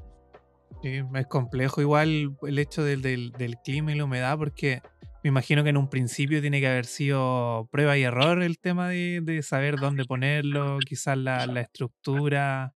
Sí, 0.83 1.03
es 1.15 1.27
complejo 1.27 1.81
igual 1.81 2.37
el 2.43 2.59
hecho 2.59 2.83
del, 2.83 3.03
del 3.03 3.57
clima 3.65 3.93
y 3.93 3.97
la 3.97 4.05
humedad 4.05 4.39
porque 4.39 4.81
me 5.23 5.29
imagino 5.29 5.63
que 5.63 5.71
en 5.71 5.77
un 5.77 5.89
principio 5.89 6.41
tiene 6.41 6.61
que 6.61 6.67
haber 6.67 6.87
sido 6.87 7.69
prueba 7.71 7.99
y 7.99 8.03
error 8.03 8.43
el 8.43 8.59
tema 8.59 8.89
de, 8.89 9.41
saber 9.43 9.77
dónde 9.77 10.05
ponerlo, 10.05 10.79
quizás 10.87 11.19
la, 11.19 11.45
estructura, 11.61 12.73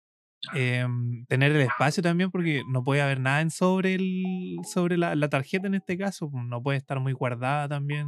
em, 0.53 1.25
tener 1.27 1.53
el 1.53 1.61
espacio 1.61 2.03
también, 2.03 2.31
porque 2.31 2.61
no 2.69 2.83
puede 2.83 3.01
haber 3.01 3.21
nada 3.21 3.39
en 3.39 3.49
sobre, 3.49 3.95
el, 3.95 4.57
sobre 4.65 4.97
la, 4.97 5.29
tarjeta 5.29 5.67
en 5.67 5.75
este 5.75 5.97
caso, 5.97 6.29
pues, 6.29 6.43
no 6.45 6.61
puede 6.61 6.77
estar 6.77 6.99
muy 6.99 7.13
guardada 7.13 7.69
también. 7.69 8.07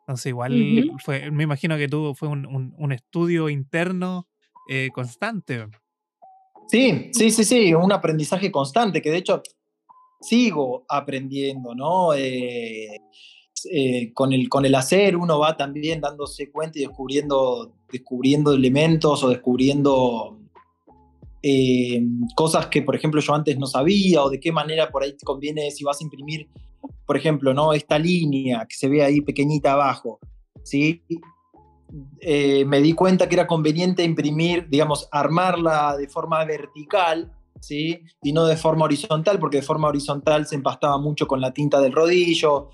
Entonces 0.00 0.26
igual 0.26 0.92
fue, 1.02 1.30
me 1.30 1.44
imagino 1.44 1.76
que 1.76 1.88
tuvo, 1.88 2.14
fue 2.14 2.28
un, 2.28 2.92
estudio 2.92 3.48
interno 3.48 4.28
eh, 4.68 4.90
constante. 4.94 5.66
Sí, 6.66 7.10
sí, 7.12 7.30
sí, 7.30 7.44
sí, 7.44 7.74
un 7.74 7.92
aprendizaje 7.92 8.50
constante, 8.50 9.02
que 9.02 9.10
de 9.10 9.18
hecho 9.18 9.42
sigo 10.20 10.84
aprendiendo, 10.88 11.74
¿no? 11.74 12.14
Eh, 12.14 13.00
eh, 13.70 14.12
con, 14.12 14.32
el, 14.32 14.48
con 14.48 14.64
el 14.64 14.74
hacer 14.74 15.16
uno 15.16 15.38
va 15.38 15.56
también 15.56 16.00
dándose 16.00 16.50
cuenta 16.50 16.78
y 16.78 16.82
descubriendo, 16.82 17.74
descubriendo 17.90 18.52
elementos 18.52 19.22
o 19.22 19.28
descubriendo 19.28 20.38
eh, 21.42 22.02
cosas 22.34 22.66
que, 22.66 22.82
por 22.82 22.96
ejemplo, 22.96 23.20
yo 23.20 23.34
antes 23.34 23.58
no 23.58 23.66
sabía 23.66 24.22
o 24.22 24.30
de 24.30 24.40
qué 24.40 24.50
manera 24.50 24.90
por 24.90 25.02
ahí 25.02 25.12
te 25.12 25.24
conviene 25.24 25.70
si 25.70 25.84
vas 25.84 26.00
a 26.00 26.04
imprimir, 26.04 26.48
por 27.06 27.16
ejemplo, 27.16 27.54
¿no? 27.54 27.72
esta 27.72 27.98
línea 27.98 28.66
que 28.68 28.74
se 28.74 28.88
ve 28.88 29.02
ahí 29.02 29.20
pequeñita 29.20 29.72
abajo, 29.72 30.18
¿sí? 30.62 31.02
Me 32.66 32.80
di 32.80 32.92
cuenta 32.92 33.28
que 33.28 33.34
era 33.34 33.46
conveniente 33.46 34.02
imprimir, 34.02 34.68
digamos, 34.68 35.08
armarla 35.12 35.96
de 35.96 36.08
forma 36.08 36.44
vertical 36.44 37.30
¿sí? 37.64 38.02
Y 38.22 38.32
no 38.32 38.46
de 38.46 38.56
forma 38.56 38.84
horizontal, 38.84 39.38
porque 39.38 39.58
de 39.58 39.62
forma 39.62 39.88
horizontal 39.88 40.46
se 40.46 40.54
empastaba 40.54 40.98
mucho 40.98 41.26
con 41.26 41.40
la 41.40 41.52
tinta 41.52 41.80
del 41.80 41.92
rodillo. 41.92 42.70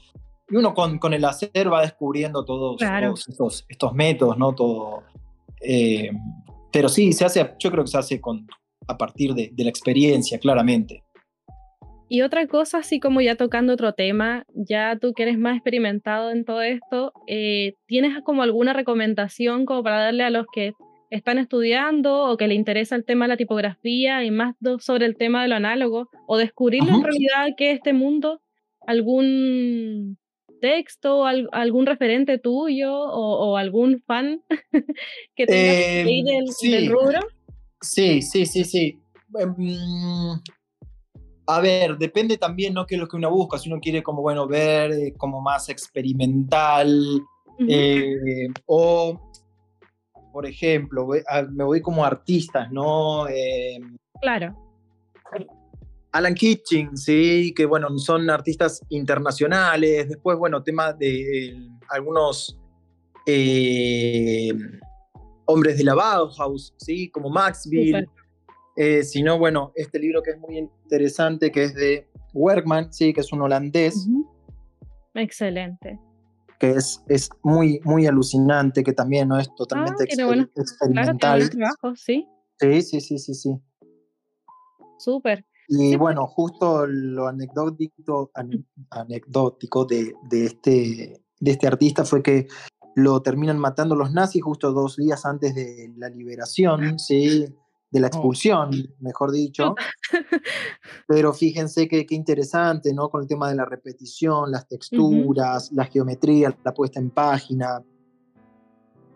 Y 0.48 0.56
uno 0.56 0.74
con, 0.74 0.98
con 0.98 1.14
el 1.14 1.24
hacer 1.24 1.72
va 1.72 1.82
descubriendo 1.82 2.44
todos, 2.44 2.80
estos, 3.28 3.64
estos, 3.68 3.92
métodos, 3.94 4.36
¿no? 4.36 4.54
Todo. 4.54 5.04
Eh, 5.60 6.10
pero 6.72 6.88
sí, 6.88 7.12
se 7.12 7.24
hace, 7.24 7.54
yo 7.58 7.70
creo 7.70 7.84
que 7.84 7.90
se 7.90 7.98
hace 7.98 8.20
con, 8.20 8.46
a 8.88 8.98
partir 8.98 9.34
de, 9.34 9.50
de 9.52 9.64
la 9.64 9.70
experiencia, 9.70 10.38
claramente. 10.38 11.04
Y 12.12 12.22
otra 12.22 12.48
cosa, 12.48 12.78
así 12.78 12.98
como 12.98 13.20
ya 13.20 13.36
tocando 13.36 13.72
otro 13.72 13.92
tema, 13.92 14.44
ya 14.52 14.98
tú 15.00 15.12
que 15.12 15.22
eres 15.22 15.38
más 15.38 15.54
experimentado 15.54 16.32
en 16.32 16.44
todo 16.44 16.60
esto, 16.60 17.12
eh, 17.28 17.74
¿tienes 17.86 18.20
como 18.24 18.42
alguna 18.42 18.72
recomendación 18.72 19.64
como 19.64 19.84
para 19.84 20.00
darle 20.00 20.24
a 20.24 20.30
los 20.30 20.46
que 20.52 20.72
están 21.10 21.38
estudiando 21.38 22.24
o 22.24 22.36
que 22.36 22.48
le 22.48 22.54
interesa 22.54 22.96
el 22.96 23.04
tema 23.04 23.26
de 23.26 23.28
la 23.28 23.36
tipografía 23.36 24.24
y 24.24 24.32
más 24.32 24.56
sobre 24.80 25.06
el 25.06 25.16
tema 25.16 25.42
de 25.42 25.48
lo 25.50 25.54
análogo 25.54 26.08
o 26.26 26.36
descubrir 26.36 26.82
en 26.82 27.00
realidad 27.00 27.54
que 27.56 27.70
este 27.70 27.92
mundo, 27.92 28.40
algún 28.88 30.18
texto, 30.60 31.26
algún 31.26 31.86
referente 31.86 32.38
tuyo 32.38 32.92
o, 32.92 33.56
algún 33.56 34.02
fan 34.04 34.42
que 35.36 35.46
tengas 35.46 35.76
ahí 35.76 36.24
em, 36.26 36.70
del, 36.72 36.90
rubro? 36.90 37.20
Sí, 37.80 38.20
sí, 38.20 38.46
sí, 38.46 38.64
sí. 38.64 38.98
Em, 39.38 40.40
a 41.56 41.60
ver, 41.60 41.98
depende 41.98 42.38
también, 42.38 42.74
¿no? 42.74 42.86
Qué 42.86 42.94
es 42.94 43.00
lo 43.00 43.08
que 43.08 43.16
uno 43.16 43.30
busca. 43.30 43.58
Si 43.58 43.68
uno 43.70 43.80
quiere 43.80 44.02
como, 44.02 44.22
bueno, 44.22 44.46
ver 44.46 44.92
eh, 44.92 45.14
como 45.16 45.40
más 45.40 45.68
experimental 45.68 47.20
eh, 47.68 48.48
o 48.66 49.30
por 50.32 50.46
ejemplo, 50.46 51.08
me 51.50 51.64
voy 51.64 51.80
como 51.80 52.04
artistas, 52.04 52.70
¿no? 52.70 53.26
Em, 53.28 53.96
claro. 54.20 54.56
Alan 56.12 56.34
Kitching, 56.34 56.96
sí, 56.96 57.52
que 57.54 57.66
bueno, 57.66 57.96
son 57.98 58.30
artistas 58.30 58.80
internacionales. 58.88 60.08
Después, 60.08 60.38
bueno, 60.38 60.62
tema 60.62 60.92
de 60.92 61.68
algunos 61.88 62.58
em, 63.26 64.80
hombres 65.46 65.78
de 65.78 65.84
la 65.84 65.94
Bauhaus, 65.94 66.74
sí, 66.76 67.10
como 67.10 67.28
Maxville. 67.28 68.08
Eh, 68.82 69.04
si 69.04 69.22
no, 69.22 69.38
bueno, 69.38 69.72
este 69.74 69.98
libro 69.98 70.22
que 70.22 70.30
es 70.30 70.38
muy 70.38 70.56
interesante, 70.56 71.52
que 71.52 71.64
es 71.64 71.74
de 71.74 72.08
Werkman, 72.32 72.90
sí, 72.94 73.12
que 73.12 73.20
es 73.20 73.30
un 73.30 73.42
holandés. 73.42 74.08
Excelente 75.12 76.00
que 76.58 76.70
es, 76.72 77.02
es 77.08 77.30
muy, 77.42 77.80
muy 77.84 78.06
alucinante, 78.06 78.82
que 78.82 78.92
también 78.92 79.28
no 79.28 79.38
es 79.38 79.54
totalmente 79.54 80.04
ah, 80.04 80.60
experimental. 80.60 81.42
¿sí? 81.94 82.26
sí, 82.58 82.82
sí, 82.82 83.00
sí, 83.00 83.18
sí, 83.18 83.34
sí. 83.34 83.60
Súper. 84.98 85.46
Y 85.68 85.96
bueno, 85.96 86.26
justo 86.26 86.86
lo 86.86 87.28
anecdótico, 87.28 88.30
anecdótico 88.90 89.84
de, 89.86 90.14
de, 90.30 90.44
este, 90.44 91.22
de 91.38 91.50
este 91.50 91.66
artista 91.66 92.04
fue 92.04 92.22
que 92.22 92.46
lo 92.94 93.22
terminan 93.22 93.58
matando 93.58 93.94
los 93.94 94.12
nazis 94.12 94.42
justo 94.42 94.72
dos 94.72 94.96
días 94.96 95.24
antes 95.24 95.54
de 95.54 95.92
la 95.96 96.10
liberación, 96.10 96.98
¿sí? 96.98 97.46
De 97.90 98.00
la 98.00 98.06
oh. 98.06 98.08
expulsión, 98.08 98.70
mejor 99.00 99.32
dicho. 99.32 99.74
Pero 101.06 101.32
fíjense 101.32 101.88
qué 101.88 102.06
interesante, 102.10 102.94
¿no? 102.94 103.08
Con 103.08 103.22
el 103.22 103.28
tema 103.28 103.48
de 103.48 103.56
la 103.56 103.64
repetición, 103.64 104.50
las 104.50 104.68
texturas, 104.68 105.72
la 105.72 105.84
geometría, 105.84 106.56
la 106.64 106.74
puesta 106.74 107.00
en 107.00 107.10
página. 107.10 107.82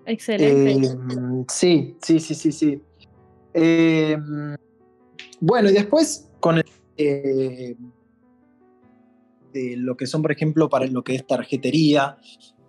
Excelente. 0.07 0.91
Em, 0.91 1.45
sí, 1.49 1.97
sí, 2.03 2.21
sí, 2.21 2.35
sí, 2.35 2.53
sí. 2.53 2.83
Em, 3.53 4.57
bueno, 5.41 5.71
y 5.71 5.73
después 5.73 6.31
con 6.41 6.59
el, 6.59 6.65
eh, 6.97 7.77
de 9.53 9.77
lo 9.77 9.97
que 9.97 10.07
son, 10.07 10.23
por 10.23 10.33
ejemplo, 10.33 10.69
para 10.69 10.87
lo 10.87 11.03
que 11.05 11.15
es 11.15 11.27
tarjetería, 11.27 12.19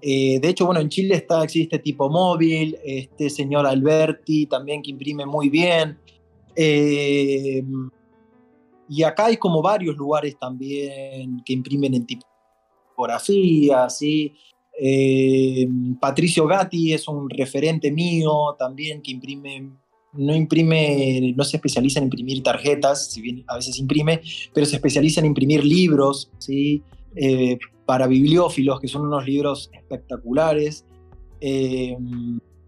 eh, 0.02 0.40
de 0.40 0.50
hecho, 0.50 0.66
bueno, 0.66 0.82
en 0.82 0.90
Chile 0.90 1.16
está, 1.16 1.44
existe 1.44 1.80
tipo 1.80 2.10
móvil, 2.10 2.78
este 2.84 3.30
señor 3.30 3.66
Alberti 3.66 4.46
también 4.46 4.82
que 4.82 4.92
imprime 4.92 5.26
muy 5.26 5.50
bien. 5.50 5.98
Eh, 6.56 7.64
y 8.88 9.04
acá 9.04 9.26
hay 9.26 9.38
como 9.38 9.62
varios 9.62 9.96
lugares 9.96 10.38
también 10.40 11.42
que 11.44 11.54
imprimen 11.54 11.94
en 11.96 12.06
tipografía, 12.06 13.90
¿sí? 13.90 14.34
Eh, 14.80 15.68
Patricio 16.00 16.46
Gatti 16.46 16.94
es 16.94 17.08
un 17.08 17.30
referente 17.30 17.92
mío 17.92 18.56
también 18.60 19.02
que 19.02 19.12
imprime, 19.12 19.72
no 20.14 20.36
imprime, 20.36 21.34
no 21.36 21.44
se 21.44 21.58
especializa 21.58 22.00
en 22.00 22.06
imprimir 22.06 22.44
tarjetas, 22.44 23.10
si 23.12 23.22
bien 23.22 23.44
a 23.48 23.56
veces 23.56 23.80
imprime, 23.80 24.22
pero 24.54 24.66
se 24.66 24.76
especializa 24.76 25.22
en 25.22 25.28
imprimir 25.28 25.66
libros, 25.66 26.30
¿sí? 26.38 26.84
Para 27.86 28.08
bibliófilos, 28.08 28.80
que 28.80 28.88
son 28.88 29.04
unos 29.04 29.26
libros 29.26 29.70
espectaculares. 29.74 30.86
Eh, 31.40 31.96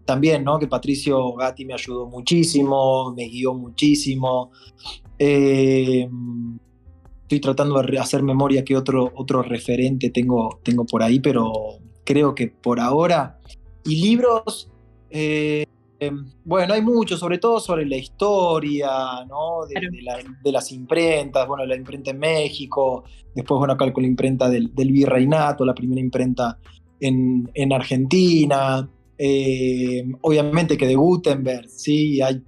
también, 0.04 0.42
¿no? 0.42 0.58
Que 0.58 0.66
Patricio 0.66 1.34
Gatti 1.34 1.66
me 1.66 1.74
ayudó 1.74 2.06
muchísimo, 2.06 3.12
me 3.14 3.24
guió 3.28 3.52
muchísimo. 3.52 4.52
Eh, 5.18 6.08
estoy 7.22 7.40
tratando 7.40 7.82
de 7.82 7.98
hacer 7.98 8.22
memoria 8.22 8.64
que 8.64 8.74
otro, 8.74 9.12
otro 9.16 9.42
referente 9.42 10.08
tengo, 10.08 10.60
tengo 10.62 10.86
por 10.86 11.02
ahí, 11.02 11.20
pero 11.20 11.52
creo 12.04 12.34
que 12.34 12.48
por 12.48 12.80
ahora. 12.80 13.38
Y 13.84 13.96
libros, 13.96 14.70
eh, 15.10 15.66
Em, 16.00 16.30
bueno, 16.44 16.74
hay 16.74 16.82
mucho, 16.82 17.16
sobre 17.16 17.38
todo 17.38 17.58
sobre 17.58 17.84
la 17.84 17.96
historia, 17.96 19.24
¿no? 19.28 19.66
De, 19.66 20.52
las 20.52 20.70
imprentas, 20.70 21.46
bueno, 21.46 21.66
la 21.66 21.74
imprenta 21.74 22.10
en 22.10 22.18
México, 22.20 23.04
después, 23.34 23.58
bueno, 23.58 23.74
acá 23.74 23.92
con 23.92 24.02
la 24.02 24.08
imprenta 24.08 24.48
del, 24.48 24.70
virreinato, 24.74 25.64
la 25.64 25.74
primera 25.74 26.00
imprenta 26.00 26.58
en, 27.00 27.72
Argentina, 27.72 28.88
em, 29.16 30.14
obviamente 30.20 30.76
que 30.76 30.86
de 30.86 30.94
Gutenberg, 30.94 31.68
sí, 31.68 32.22
hay 32.22 32.42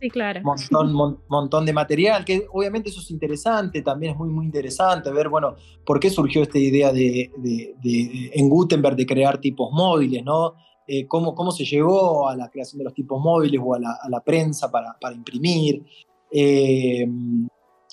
sí, 0.00 0.08
claro. 0.08 0.40
montón, 1.28 1.66
de 1.66 1.72
material, 1.72 2.24
que 2.24 2.46
obviamente 2.52 2.90
eso 2.90 3.00
es 3.00 3.10
interesante, 3.10 3.82
también 3.82 4.12
es 4.12 4.18
muy, 4.18 4.28
muy 4.28 4.46
interesante 4.46 5.10
ver, 5.10 5.28
bueno, 5.28 5.56
por 5.84 5.98
qué 5.98 6.08
surgió 6.08 6.42
esta 6.42 6.58
idea 6.58 6.92
de, 6.92 7.32
en 8.32 8.48
Gutenberg 8.48 8.94
de 8.94 9.06
crear 9.06 9.38
tipos 9.38 9.72
móviles, 9.72 10.24
¿no? 10.24 10.54
Eh, 10.94 11.06
cómo, 11.08 11.34
cómo 11.34 11.52
se 11.52 11.64
llegó 11.64 12.28
a 12.28 12.36
la 12.36 12.50
creación 12.50 12.76
de 12.76 12.84
los 12.84 12.92
tipos 12.92 13.18
móviles 13.18 13.58
o 13.64 13.74
a 13.74 13.78
la, 13.78 14.20
prensa 14.22 14.70
para, 14.70 14.94
para 15.00 15.14
imprimir. 15.14 15.82
Eh, 16.30 17.08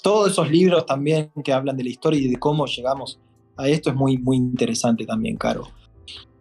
todos 0.03 0.31
esos 0.33 0.51
libros 0.51 0.85
también 0.85 1.31
que 1.41 1.53
hablan 1.53 1.77
de 1.77 1.85
la 1.85 1.91
historia 1.91 2.19
y 2.19 2.27
de 2.27 2.35
cómo 2.35 2.65
llegamos 2.65 3.17
a 3.55 3.69
esto 3.69 3.89
es 3.89 3.95
muy, 3.95 4.17
muy 4.17 4.35
interesante 4.35 5.05
también, 5.05 5.37
Caro. 5.37 5.69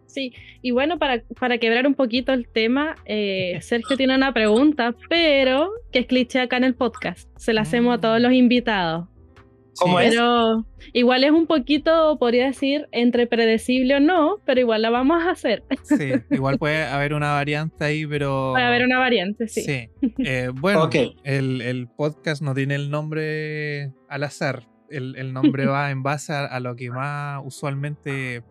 Sí, 0.05 0.33
y 0.61 0.71
bueno, 0.71 0.99
para, 0.99 1.23
para 1.39 1.59
quebrar 1.59 1.87
un 1.87 1.93
poquito 1.93 2.33
el 2.33 2.45
tema, 2.49 2.97
eh, 3.05 3.57
Sergio 3.61 3.95
tiene 3.95 4.17
una 4.17 4.33
pregunta, 4.33 4.93
pero 5.07 5.69
que 5.93 5.99
es 5.99 6.07
cliché 6.07 6.41
acá 6.41 6.57
en 6.57 6.65
el 6.65 6.75
podcast. 6.75 7.29
Se 7.37 7.53
la 7.53 7.61
hacemos 7.61 7.97
a 7.97 8.01
todos 8.01 8.19
los 8.19 8.33
invitados. 8.33 9.07
Pero 9.85 10.65
igual 10.93 11.23
es 11.23 11.31
un 11.31 11.47
poquito, 11.47 12.17
podría 12.19 12.45
decir, 12.45 12.87
entre 12.91 13.27
predecible 13.27 13.95
o 13.95 13.99
no, 13.99 14.37
pero 14.45 14.59
igual 14.59 14.81
la 14.81 14.89
vamos 14.89 15.23
a 15.23 15.31
hacer. 15.31 15.63
Sí, 15.83 16.11
igual 16.29 16.57
puede 16.57 16.83
haber 16.85 17.13
una 17.13 17.33
variante 17.33 17.83
ahí, 17.83 18.05
pero... 18.05 18.51
Puede 18.53 18.65
haber 18.65 18.83
una 18.83 18.99
variante, 18.99 19.47
sí. 19.47 19.61
Sí. 19.61 19.89
Eh, 20.19 20.49
bueno, 20.53 20.89
el, 21.23 21.87
podcast 21.95 22.41
no 22.41 22.53
tiene 22.53 22.75
el 22.75 22.89
nombre 22.89 23.91
al 24.07 24.23
azar. 24.23 24.67
El, 24.89 25.33
nombre 25.33 25.65
va 25.67 25.91
en 25.91 26.03
base 26.03 26.33
a, 26.33 26.59
lo 26.59 26.75
que 26.75 26.89
más 26.91 27.41
usualmente 27.45 28.43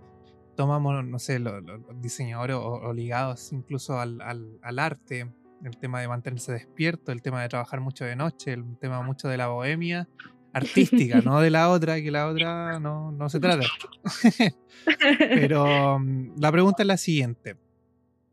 tomamos, 0.56 1.04
no 1.04 1.18
sé, 1.18 1.38
los, 1.38 1.62
diseñadores 2.00 2.56
o, 2.58 2.92
ligados 2.92 3.52
incluso 3.52 3.98
al, 3.98 4.20
al 4.20 4.78
arte 4.78 5.26
el 5.64 5.76
tema 5.76 6.00
de 6.00 6.08
mantenerse 6.08 6.52
despierto, 6.52 7.12
el 7.12 7.22
tema 7.22 7.42
de 7.42 7.48
trabajar 7.48 7.80
mucho 7.80 8.04
de 8.04 8.16
noche, 8.16 8.52
el 8.52 8.78
tema 8.78 9.02
mucho 9.02 9.28
de 9.28 9.36
la 9.36 9.48
bohemia 9.48 10.08
artística, 10.52 11.20
no 11.24 11.40
de 11.40 11.50
la 11.50 11.70
otra, 11.70 12.00
que 12.00 12.10
la 12.10 12.28
otra 12.28 12.78
no, 12.80 13.12
no 13.12 13.28
se 13.28 13.40
trata. 13.40 13.66
Pero 15.18 15.98
mm, 15.98 16.40
la 16.40 16.52
pregunta 16.52 16.82
es 16.82 16.86
la 16.86 16.96
siguiente. 16.96 17.56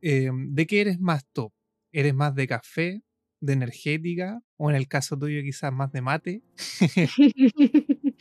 Em, 0.01 0.53
¿De 0.53 0.67
qué 0.67 0.81
eres 0.81 0.99
más 0.99 1.25
tú? 1.31 1.51
¿Eres 1.91 2.13
más 2.13 2.35
de 2.35 2.47
café, 2.47 3.03
de 3.39 3.53
energética 3.53 4.41
o 4.57 4.69
en 4.69 4.75
el 4.75 4.87
caso 4.87 5.17
tuyo 5.17 5.41
quizás 5.41 5.71
más 5.71 5.91
de 5.91 6.01
mate? 6.01 6.41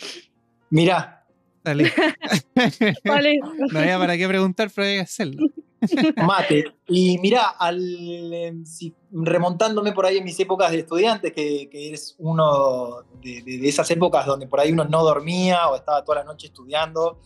Mirá. 0.71 1.24
Dale. 1.65 1.91
¿Cuál 3.05 3.27
es? 3.27 3.39
no 3.73 3.79
había 3.81 3.99
para 3.99 4.17
qué 4.17 4.29
preguntar, 4.29 4.71
pero 4.75 4.87
hay 4.87 4.95
que 4.97 5.01
hacerlo. 5.01 5.47
Mate. 6.17 6.65
Y 6.89 7.19
al, 7.59 8.63
si- 8.65 8.95
remontándome 9.11 9.93
por 9.93 10.07
ahí 10.07 10.19
en 10.19 10.25
mis 10.25 10.39
épocas 10.41 10.71
de 10.73 10.81
estudiante, 10.81 11.33
que, 11.33 11.69
que 11.71 11.89
eres 11.89 12.15
uno 12.19 13.03
de, 13.23 13.43
de- 13.43 13.59
de 13.59 13.69
esas 13.69 13.91
épocas 13.91 14.27
donde 14.27 14.47
por 14.47 14.61
ahí 14.61 14.73
uno 14.73 14.85
no 14.85 15.03
dormía 15.03 15.69
o 15.69 15.77
estaba 15.77 16.05
toda 16.05 16.19
la 16.19 16.25
noche 16.25 16.47
estudiando, 16.49 17.19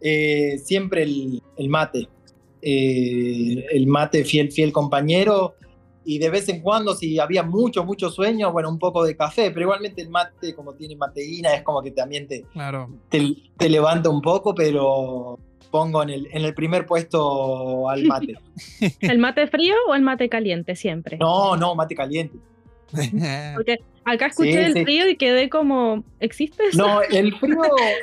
eh, 0.00 0.58
siempre 0.62 1.02
el, 1.02 1.42
el 1.56 1.68
mate. 1.68 2.08
Eh, 2.60 3.64
el 3.72 3.86
mate 3.86 4.24
fiel, 4.24 4.50
fiel 4.52 4.72
compañero. 4.72 5.54
Y 6.10 6.18
de 6.18 6.30
vez 6.30 6.48
en 6.48 6.62
cuando, 6.62 6.94
si 6.94 7.18
había 7.18 7.42
mucho, 7.42 7.84
mucho 7.84 8.08
sueño, 8.08 8.50
bueno, 8.50 8.70
un 8.70 8.78
poco 8.78 9.04
de 9.04 9.14
café, 9.14 9.50
pero 9.50 9.64
igualmente 9.66 10.00
el 10.00 10.08
mate, 10.08 10.54
como 10.54 10.72
tiene 10.72 10.96
mateína, 10.96 11.52
es 11.52 11.62
como 11.62 11.82
que 11.82 11.90
también 11.90 12.26
te, 12.26 12.44
Claro. 12.54 12.88
te, 13.10 13.34
te 13.58 13.68
levanta 13.68 14.08
un 14.08 14.22
poco, 14.22 14.54
pero 14.54 15.38
pongo 15.70 16.02
en 16.02 16.08
el, 16.08 16.28
en 16.32 16.46
el 16.46 16.54
primer 16.54 16.86
puesto 16.86 17.90
al 17.90 18.04
mate. 18.04 18.38
¿El 19.02 19.18
mate 19.18 19.48
frío 19.48 19.74
o 19.86 19.94
el 19.94 20.00
mate 20.00 20.30
caliente 20.30 20.76
siempre? 20.76 21.18
No, 21.18 21.58
no, 21.58 21.74
mate 21.74 21.94
caliente. 21.94 22.38
Porque 23.54 23.76
acá 24.06 24.28
escuché 24.28 24.52
Sí, 24.52 24.58
el 24.64 24.72
sí. 24.72 24.84
frío 24.84 25.10
y 25.10 25.16
quedé 25.18 25.50
como, 25.50 26.04
¿existe 26.20 26.68
eso? 26.68 26.86
No, 26.86 27.02
el 27.10 27.34
frío, 27.34 27.60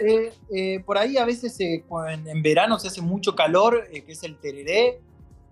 eh, 0.08 0.32
eh, 0.54 0.80
por 0.86 1.00
ahí 1.00 1.18
a 1.18 1.26
veces 1.26 1.60
eh, 1.60 1.84
en, 2.12 2.28
en 2.28 2.44
verano 2.44 2.78
se 2.78 2.88
hace 2.90 3.02
mucho 3.02 3.34
calor, 3.34 3.88
eh, 3.92 4.04
que 4.04 4.12
es 4.12 4.22
el 4.22 4.38
tereré, 4.38 5.00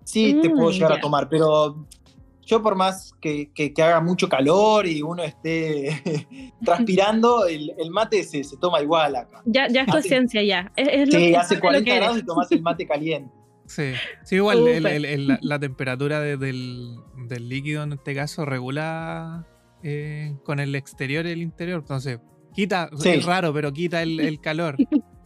sí 0.05 0.37
te 0.39 0.49
Mm, 0.49 0.55
puedo 0.55 0.69
llegar 0.69 0.91
a 0.91 0.99
tomar, 1.01 1.27
pero 1.29 1.87
yo 2.45 2.61
por 2.61 2.75
más 2.75 3.13
que, 3.21 3.51
que- 3.53 3.73
que 3.73 3.83
haga 3.83 4.01
mucho 4.01 4.27
calor 4.29 4.85
y 4.87 5.01
uno 5.01 5.23
esté 5.23 6.51
transpirando, 6.63 7.45
el, 7.47 7.71
el 7.77 7.91
mate 7.91 8.23
se, 8.23 8.43
se 8.43 8.57
toma 8.57 8.81
igual 8.81 9.15
acá. 9.15 9.41
Ya, 9.45 9.67
ya 9.67 9.81
es 9.81 9.87
tu 9.87 9.97
Hace- 9.97 10.07
esencia, 10.07 10.43
ya. 10.43 10.71
Es, 10.75 10.87
es 10.91 11.13
lo 11.13 11.19
Sí, 11.19 11.31
que- 11.31 11.37
hace 11.37 11.53
es 11.55 11.59
lo 11.59 11.61
40 11.61 11.85
que 11.85 11.91
eres. 11.91 12.01
grados 12.03 12.19
y 12.21 12.25
tomás 12.25 12.51
el 12.51 12.61
mate 12.61 12.87
caliente. 12.87 13.31
Sí, 13.65 13.93
sí 14.23 14.35
igual 14.35 14.67
el- 14.67 14.77
Súper. 14.77 14.93
el- 14.93 15.05
el- 15.05 15.27
la, 15.27 15.39
la 15.41 15.59
temperatura 15.59 16.19
de- 16.19 16.37
del, 16.37 16.95
del 17.27 17.49
líquido 17.49 17.83
en 17.83 17.93
este 17.93 18.13
caso 18.13 18.45
regula 18.45 19.47
eh, 19.83 20.35
con 20.45 20.59
el 20.59 20.75
exterior 20.75 21.25
y 21.25 21.31
el 21.31 21.41
interior. 21.41 21.79
Entonces, 21.79 22.19
quita, 22.53 22.89
Sí. 22.97 23.09
es 23.09 23.25
raro, 23.25 23.53
pero 23.53 23.71
quita 23.73 24.01
el, 24.01 24.19
el 24.19 24.39
calor. 24.39 24.77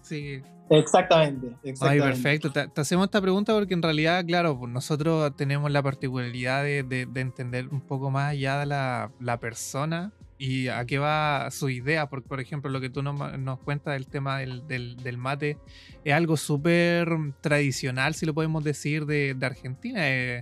Sí, 0.01 0.41
Exactamente, 0.69 1.47
Ay, 1.79 1.99
perfecto. 1.99 2.51
Te, 2.51 2.67
te 2.67 2.81
hacemos 2.81 3.05
esta 3.05 3.21
pregunta 3.21 3.53
porque 3.53 3.73
en 3.73 3.81
realidad, 3.81 4.25
claro, 4.25 4.57
pues 4.59 4.71
nosotros 4.71 5.33
tenemos 5.35 5.71
la 5.71 5.81
particularidad 5.81 6.63
de, 6.63 6.83
de- 6.83 7.05
de 7.05 7.21
entender 7.21 7.67
un 7.69 7.81
poco 7.81 8.11
más 8.11 8.31
allá 8.31 8.59
de 8.59 8.65
la, 8.65 9.11
la 9.19 9.39
persona 9.39 10.11
y 10.37 10.67
a 10.67 10.85
qué 10.85 10.99
va 10.99 11.49
su 11.51 11.69
idea. 11.69 12.09
Porque, 12.09 12.27
por 12.27 12.39
ejemplo, 12.41 12.69
lo 12.69 12.81
que 12.81 12.89
tú 12.89 13.01
nos, 13.01 13.37
nos 13.39 13.59
cuentas 13.59 13.93
del 13.93 14.07
tema 14.07 14.39
del, 14.39 14.67
del- 14.67 14.97
del 14.97 15.17
mate 15.17 15.57
es 16.03 16.13
algo 16.13 16.35
súper 16.35 17.07
tradicional, 17.41 18.13
si 18.13 18.25
lo 18.25 18.33
podemos 18.33 18.63
decir, 18.63 19.05
de, 19.05 19.33
de 19.35 19.45
Argentina. 19.45 19.99
Eh, 20.03 20.41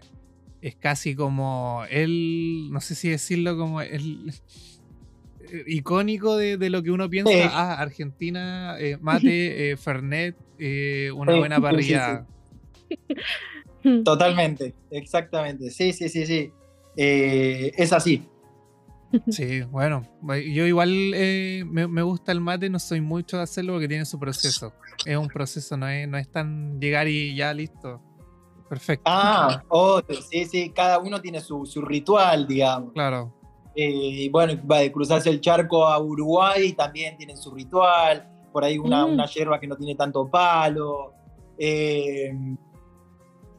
es 0.62 0.76
casi 0.76 1.14
como 1.16 1.84
el, 1.92 2.70
no 2.72 2.82
sé 2.82 2.96
si 2.96 3.10
decirlo 3.10 3.56
como 3.56 3.82
el 3.82 4.34
icónico 5.68 6.38
de, 6.38 6.58
de 6.58 6.70
lo 6.70 6.82
que 6.84 6.92
uno 6.92 7.10
piensa, 7.10 7.32
Sí. 7.32 7.40
ah, 7.44 7.74
Argentina, 7.80 8.76
eh, 8.80 8.98
mate, 9.02 9.72
eh, 9.72 9.78
Fernet, 9.78 10.36
eh, 10.60 11.12
una 11.16 11.34
Sí, 11.34 11.40
buena 11.40 11.56
sí, 11.58 11.62
parrilla. 11.62 12.26
Totalmente, 14.04 14.74
exactamente. 14.92 15.70
Sí, 15.70 15.94
sí, 15.94 16.10
sí, 16.10 16.26
sí. 16.26 16.52
Eh, 16.98 17.72
es 17.78 17.94
así. 17.94 18.28
Sí, 19.30 19.62
bueno, 19.62 20.02
yo 20.24 20.66
igual 20.66 20.90
eh, 21.14 21.64
me, 21.66 21.88
me 21.88 22.02
gusta 22.02 22.32
el 22.32 22.42
mate, 22.42 22.70
no 22.70 22.80
soy 22.80 23.00
mucho 23.00 23.38
de 23.38 23.44
hacerlo 23.44 23.74
porque 23.74 23.88
tiene 23.88 24.04
su 24.06 24.20
proceso. 24.20 24.74
Es 25.06 25.16
un 25.16 25.28
proceso, 25.28 25.78
no 25.78 25.88
es, 25.88 26.08
no 26.08 26.18
es 26.18 26.30
tan 26.30 26.80
llegar 26.82 27.08
y 27.08 27.36
ya 27.36 27.54
listo. 27.54 28.02
Perfecto. 28.68 29.04
Ah, 29.06 29.64
otro, 29.70 30.16
sí, 30.22 30.46
sí, 30.46 30.72
cada 30.76 31.00
uno 31.00 31.22
tiene 31.22 31.40
su, 31.40 31.66
su 31.66 31.82
ritual, 31.82 32.48
digamos. 32.48 32.92
Claro. 32.94 33.34
Eh, 33.76 33.90
y 34.24 34.30
bueno, 34.30 34.54
va 34.70 34.80
de 34.80 34.92
cruzarse 34.92 35.30
el 35.30 35.42
charco 35.42 35.86
a 35.86 36.00
Uruguay, 36.00 36.74
también 36.74 37.18
tienen 37.18 37.38
su 37.38 37.52
ritual. 37.52 38.28
Por 38.52 38.64
ahí 38.64 38.78
una, 38.78 39.06
Mm. 39.06 39.14
una 39.14 39.26
yerba 39.26 39.60
que 39.60 39.68
no 39.68 39.76
tiene 39.76 39.96
tanto 39.96 40.28
palo. 40.30 41.14
Eh, 41.58 42.32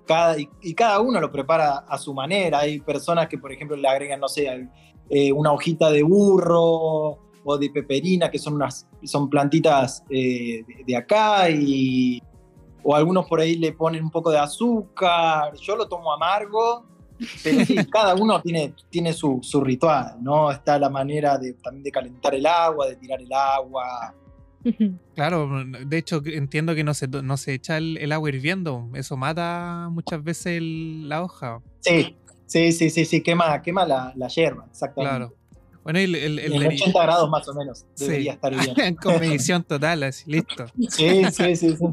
cada, 0.06 0.38
y, 0.38 0.48
y 0.62 0.74
cada 0.74 1.00
uno 1.00 1.20
lo 1.20 1.30
prepara 1.30 1.78
a 1.88 1.98
su 1.98 2.14
manera. 2.14 2.60
Hay 2.60 2.80
personas 2.80 3.28
que, 3.28 3.38
por 3.38 3.52
ejemplo, 3.52 3.76
le 3.76 3.88
agregan, 3.88 4.20
no 4.20 4.28
sé, 4.28 4.68
eh, 5.10 5.32
una 5.32 5.52
hojita 5.52 5.90
de 5.90 6.02
burro 6.02 7.18
o 7.44 7.58
de 7.58 7.70
peperina, 7.70 8.30
que 8.30 8.38
son 8.38 8.54
unas 8.54 8.88
son 9.04 9.28
plantitas 9.28 10.02
eh, 10.10 10.64
de, 10.66 10.84
de 10.86 10.96
acá, 10.96 11.48
y, 11.50 12.20
o 12.82 12.94
algunos 12.94 13.26
por 13.26 13.40
ahí 13.40 13.56
le 13.56 13.72
ponen 13.72 14.02
un 14.04 14.10
poco 14.10 14.30
de 14.30 14.38
azúcar. 14.38 15.54
Yo 15.56 15.76
lo 15.76 15.86
tomo 15.88 16.12
amargo, 16.12 16.84
pero 17.42 17.64
sí, 17.64 17.76
cada 17.90 18.14
uno 18.14 18.40
tiene, 18.42 18.74
tiene 18.90 19.12
su, 19.12 19.40
su 19.42 19.60
ritual, 19.62 20.16
¿no? 20.20 20.50
Está 20.50 20.78
la 20.78 20.88
manera 20.90 21.38
de, 21.38 21.54
también 21.54 21.82
de 21.84 21.90
calentar 21.90 22.34
el 22.34 22.46
agua, 22.46 22.86
de 22.88 22.96
tirar 22.96 23.20
el 23.20 23.32
agua. 23.32 24.14
Claro, 25.14 25.48
de 25.86 25.96
hecho 25.98 26.20
entiendo 26.24 26.74
que 26.74 26.82
no 26.82 26.92
se, 26.92 27.06
to- 27.06 27.22
no 27.22 27.36
se 27.36 27.54
echa 27.54 27.76
el, 27.76 27.98
el 27.98 28.10
agua 28.10 28.28
hirviendo, 28.30 28.88
eso 28.94 29.16
mata 29.16 29.88
muchas 29.92 30.22
veces 30.24 30.46
el- 30.58 31.08
la 31.08 31.22
hoja. 31.22 31.60
Sí, 31.80 32.16
sí, 32.46 32.72
sí, 32.72 32.90
sí, 32.90 33.04
sí, 33.04 33.22
quema, 33.22 33.62
quema 33.62 33.86
la, 33.86 34.12
la 34.16 34.26
hierba, 34.26 34.66
exactamente. 34.68 35.16
Claro. 35.16 35.34
Bueno, 35.84 36.00
el, 36.00 36.16
el- 36.16 36.38
el 36.40 36.52
en 36.54 36.62
deri- 36.62 36.82
80 36.82 37.00
grados 37.02 37.30
más 37.30 37.46
o 37.48 37.54
menos 37.54 37.86
Sí. 37.94 38.06
debería 38.06 38.32
estar 38.32 38.52
bien. 38.56 38.96
con 39.02 39.20
medición 39.20 39.62
total, 39.62 40.02
así, 40.02 40.28
listo. 40.28 40.66
Sí, 40.88 41.22
sí, 41.30 41.54
sí. 41.54 41.76
sí. 41.76 41.86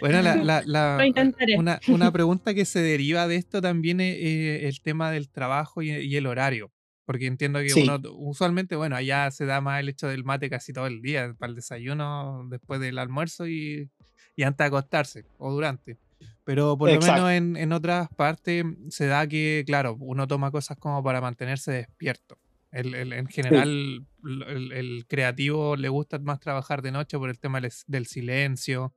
Bueno, 0.00 0.22
la, 0.22 0.36
la- 0.36 0.62
la- 0.66 0.98
Lo 0.98 1.58
una, 1.58 1.80
una 1.88 2.10
pregunta 2.12 2.54
que 2.54 2.64
se 2.64 2.80
deriva 2.80 3.26
de 3.28 3.36
esto 3.36 3.60
también 3.60 4.00
es 4.00 4.16
eh, 4.18 4.68
el 4.68 4.80
tema 4.82 5.10
del 5.10 5.28
trabajo 5.30 5.82
y, 5.82 5.90
y 5.92 6.16
el 6.16 6.26
horario. 6.26 6.72
Porque 7.06 7.26
entiendo 7.26 7.58
que 7.60 7.70
Sí. 7.70 7.82
uno 7.82 8.00
usualmente, 8.14 8.76
bueno, 8.76 8.94
allá 8.94 9.30
se 9.32 9.44
da 9.44 9.60
más 9.60 9.80
el 9.80 9.88
hecho 9.88 10.06
del 10.06 10.22
mate 10.24 10.48
casi 10.48 10.72
todo 10.72 10.86
el 10.86 11.02
día, 11.02 11.34
para 11.38 11.50
el 11.50 11.56
desayuno, 11.56 12.46
después 12.48 12.80
del 12.80 12.98
almuerzo 12.98 13.48
y, 13.48 13.90
y 14.36 14.42
antes 14.44 14.58
de 14.64 14.68
acostarse 14.68 15.24
o 15.38 15.50
durante. 15.52 15.98
Pero 16.44 16.76
por 16.78 16.88
lo 16.88 16.94
Exacto. 16.94 17.24
menos 17.24 17.32
en, 17.32 17.56
en 17.56 17.72
otras 17.72 18.08
partes 18.16 18.64
se 18.90 19.06
da 19.06 19.26
que, 19.26 19.64
claro, 19.66 19.96
uno 19.98 20.28
toma 20.28 20.50
cosas 20.52 20.76
como 20.78 21.02
para 21.02 21.20
mantenerse 21.20 21.72
despierto. 21.72 22.38
El, 22.70 22.94
el- 22.94 23.12
en 23.12 23.26
general, 23.26 24.06
el, 24.24 24.72
el 24.72 25.04
creativo 25.08 25.74
le 25.74 25.88
gusta 25.88 26.20
más 26.20 26.38
trabajar 26.38 26.80
de 26.82 26.92
noche 26.92 27.18
por 27.18 27.28
el 27.30 27.40
tema 27.40 27.60
del, 27.60 27.72
del 27.88 28.06
silencio, 28.06 28.94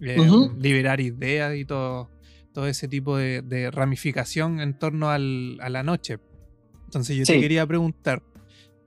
eh, 0.00 0.16
liberar 0.58 1.00
ideas 1.00 1.56
y 1.56 1.64
todo, 1.64 2.10
todo 2.52 2.66
ese 2.66 2.88
tipo 2.88 3.16
de, 3.16 3.42
de 3.42 3.70
ramificación 3.70 4.60
en 4.60 4.78
torno 4.78 5.10
al- 5.10 5.58
a 5.60 5.68
la 5.68 5.82
noche. 5.82 6.18
Entonces 6.86 7.16
yo 7.16 7.24
te 7.34 7.40
quería 7.40 7.66
preguntar, 7.66 8.22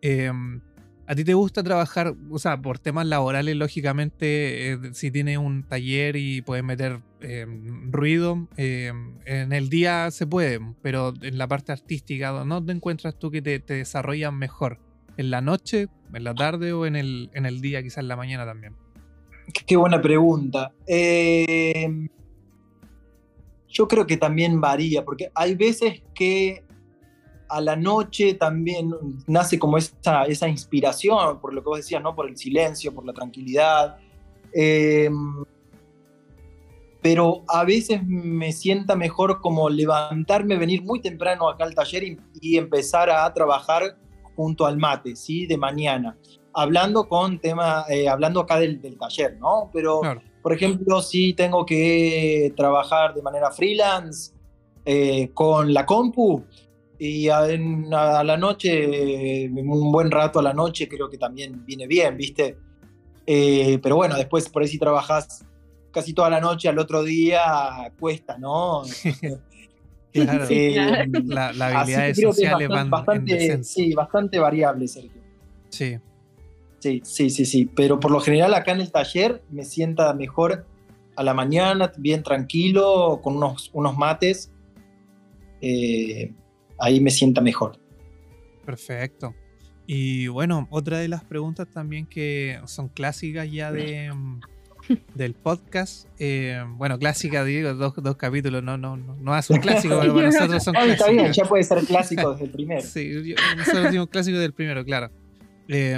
em, 0.02 0.62
¿a 1.08 1.16
ti 1.16 1.24
te 1.24 1.34
gusta 1.34 1.62
trabajar, 1.64 2.16
o 2.30 2.40
sea, 2.40 2.62
por 2.62 2.80
temas 2.80 3.06
laborales, 3.06 3.56
lógicamente, 3.56 4.72
eh, 4.74 4.78
si 4.94 5.12
tienes 5.12 5.38
un 5.38 5.64
taller 5.68 6.16
y 6.16 6.42
puedes 6.42 6.64
meter 6.64 7.02
em, 7.22 7.92
ruido, 7.92 8.48
em, 8.58 9.20
en 9.26 9.54
el 9.54 9.70
día 9.70 10.10
se 10.10 10.26
puede, 10.26 10.60
pero 10.82 11.14
en 11.22 11.38
la 11.38 11.48
parte 11.48 11.72
artística, 11.72 12.30
¿dónde 12.32 12.74
encuentras 12.74 13.20
tú 13.20 13.30
que 13.30 13.42
te, 13.44 13.60
te 13.60 13.76
desarrollas 13.76 14.34
mejor? 14.34 14.80
¿En 15.18 15.30
la 15.30 15.42
noche, 15.42 15.88
en 16.14 16.24
la 16.24 16.34
tarde 16.34 16.74
o 16.74 16.86
en 16.88 16.96
el, 16.96 17.30
en 17.34 17.46
el 17.46 17.62
día, 17.62 17.84
quizás 17.84 18.00
en 18.00 18.08
la 18.08 18.16
mañana 18.16 18.46
también? 18.46 18.76
Qué 19.52 19.76
buena 19.76 20.02
pregunta. 20.02 20.74
Eh, 20.88 22.08
yo 23.68 23.88
creo 23.88 24.06
que 24.06 24.18
también 24.18 24.60
varía, 24.60 25.04
porque 25.04 25.32
hay 25.34 25.56
veces 25.56 26.02
que 26.14 26.64
a 27.50 27.60
la 27.62 27.76
noche 27.76 28.34
también 28.36 28.92
nace 29.28 29.60
como 29.60 29.78
esa, 29.78 30.24
esa 30.24 30.48
inspiración, 30.48 31.40
por 31.40 31.54
lo 31.54 31.62
que 31.62 31.70
vos 31.70 31.78
decías, 31.78 32.02
¿no? 32.02 32.16
Por 32.16 32.30
el 32.30 32.38
silencio, 32.38 32.94
por 32.94 33.06
la 33.06 33.14
tranquilidad. 33.14 33.98
Eh, 34.54 35.10
pero 37.02 37.44
a 37.48 37.64
veces 37.64 38.02
me 38.06 38.52
sienta 38.52 38.96
mejor 38.96 39.42
como 39.42 39.70
levantarme, 39.70 40.58
venir 40.58 40.84
muy 40.84 41.02
temprano 41.02 41.50
acá 41.50 41.64
al 41.64 41.74
taller 41.74 42.04
y, 42.04 42.18
y 42.40 42.58
empezar 42.58 43.10
a 43.10 43.34
trabajar 43.34 43.98
junto 44.36 44.66
al 44.66 44.78
mate, 44.78 45.16
¿sí? 45.16 45.46
De 45.46 45.58
mañana. 45.58 46.18
Hablando 46.54 47.08
con 47.08 47.40
tema, 47.40 47.86
eh, 47.90 48.08
hablando 48.10 48.42
acá 48.42 48.60
del, 48.60 48.82
del 48.82 48.98
taller, 48.98 49.38
¿no? 49.40 49.70
Pero, 49.74 50.02
Claro. 50.02 50.22
por 50.42 50.54
ejemplo, 50.54 51.02
si 51.02 51.34
tengo 51.34 51.66
que 51.66 52.54
trabajar 52.58 53.14
de 53.14 53.22
manera 53.22 53.52
freelance 53.52 54.34
eh, 54.86 55.30
con 55.34 55.74
la 55.74 55.86
compu 55.86 56.44
y 57.00 57.30
a, 57.30 57.50
en- 57.50 57.94
a 57.94 58.24
la 58.24 58.36
noche, 58.38 59.48
un 59.50 59.92
buen 59.92 60.12
rato 60.12 60.40
a 60.40 60.44
la 60.44 60.54
noche, 60.54 60.88
creo 60.88 61.10
que 61.10 61.18
también 61.18 61.66
viene 61.66 61.88
bien, 61.88 62.18
¿viste? 62.18 62.58
Eh, 63.26 63.80
pero 63.82 63.96
bueno, 63.96 64.16
después 64.18 64.50
por 64.50 64.62
ahí 64.64 64.68
si 64.68 64.78
trabajas 64.80 65.46
casi 65.92 66.14
toda 66.14 66.30
la 66.30 66.42
noche, 66.42 66.68
al 66.70 66.80
otro 66.80 67.04
día 67.04 67.92
cuesta, 68.00 68.38
¿no? 68.38 68.82
Claro. 70.14 70.46
La, 71.26 71.52
creo 71.86 71.86
que 71.86 72.10
es 72.10 72.20
sociales 72.22 72.68
bastante, 72.68 72.68
van 72.68 72.86
en 72.86 72.92
bastante, 72.92 73.64
sí, 73.64 73.94
bastante 73.94 74.40
variable, 74.40 74.86
Sergio. 74.88 75.22
Sí. 75.70 75.98
Sí, 76.82 77.02
sí, 77.06 77.30
sí, 77.30 77.46
sí. 77.46 77.70
Pero 77.76 78.00
por 78.00 78.10
lo 78.10 78.20
general 78.20 78.56
acá 78.56 78.72
en 78.72 78.82
el 78.82 78.92
taller 78.92 79.44
me 79.52 79.64
sienta 79.64 80.14
mejor 80.14 80.66
a 81.16 81.24
la 81.24 81.36
mañana, 81.36 81.92
bien 81.98 82.24
tranquilo, 82.24 83.22
con 83.24 83.38
unos, 83.38 83.70
unos 83.74 83.96
mates. 83.96 84.52
Eh, 85.62 86.34
ahí 86.80 87.00
me 87.00 87.12
sienta 87.12 87.40
mejor. 87.40 87.80
Perfecto. 88.66 89.36
Y 89.86 90.28
bueno, 90.28 90.68
otra 90.72 90.98
de 90.98 91.08
las 91.08 91.24
preguntas 91.24 91.68
también 91.72 92.08
que 92.08 92.60
son 92.66 92.90
clásicas 92.90 93.52
ya 93.52 93.72
de, 93.72 94.12
mm, 94.12 94.40
del 95.14 95.36
podcast. 95.36 96.08
Eh, 96.18 96.64
bueno, 96.78 96.98
clásica, 96.98 97.44
digo, 97.44 97.76
dos, 97.76 97.94
dos, 97.98 98.16
capítulos, 98.16 98.64
no, 98.64 98.80
no, 98.80 98.98
no, 98.98 99.16
no 99.18 99.38
es 99.38 99.50
un 99.52 99.58
clásico, 99.58 100.00
pero 100.02 100.14
para 100.16 100.32
nosotros 100.32 100.64
son 100.64 100.74
clásicos. 100.74 101.00
Está 101.00 101.12
bien, 101.12 101.32
ya 101.32 101.46
puede 101.46 101.64
ser 101.64 101.84
clásico 101.86 102.32
desde 102.32 102.46
el 102.46 102.52
primero. 102.52 102.82
Sí, 102.82 103.36
nosotros 103.56 103.84
decimos 103.84 104.08
clásico 104.10 104.40
del 104.40 104.54
primero, 104.54 104.84
claro. 104.84 105.12
Eh, 105.74 105.98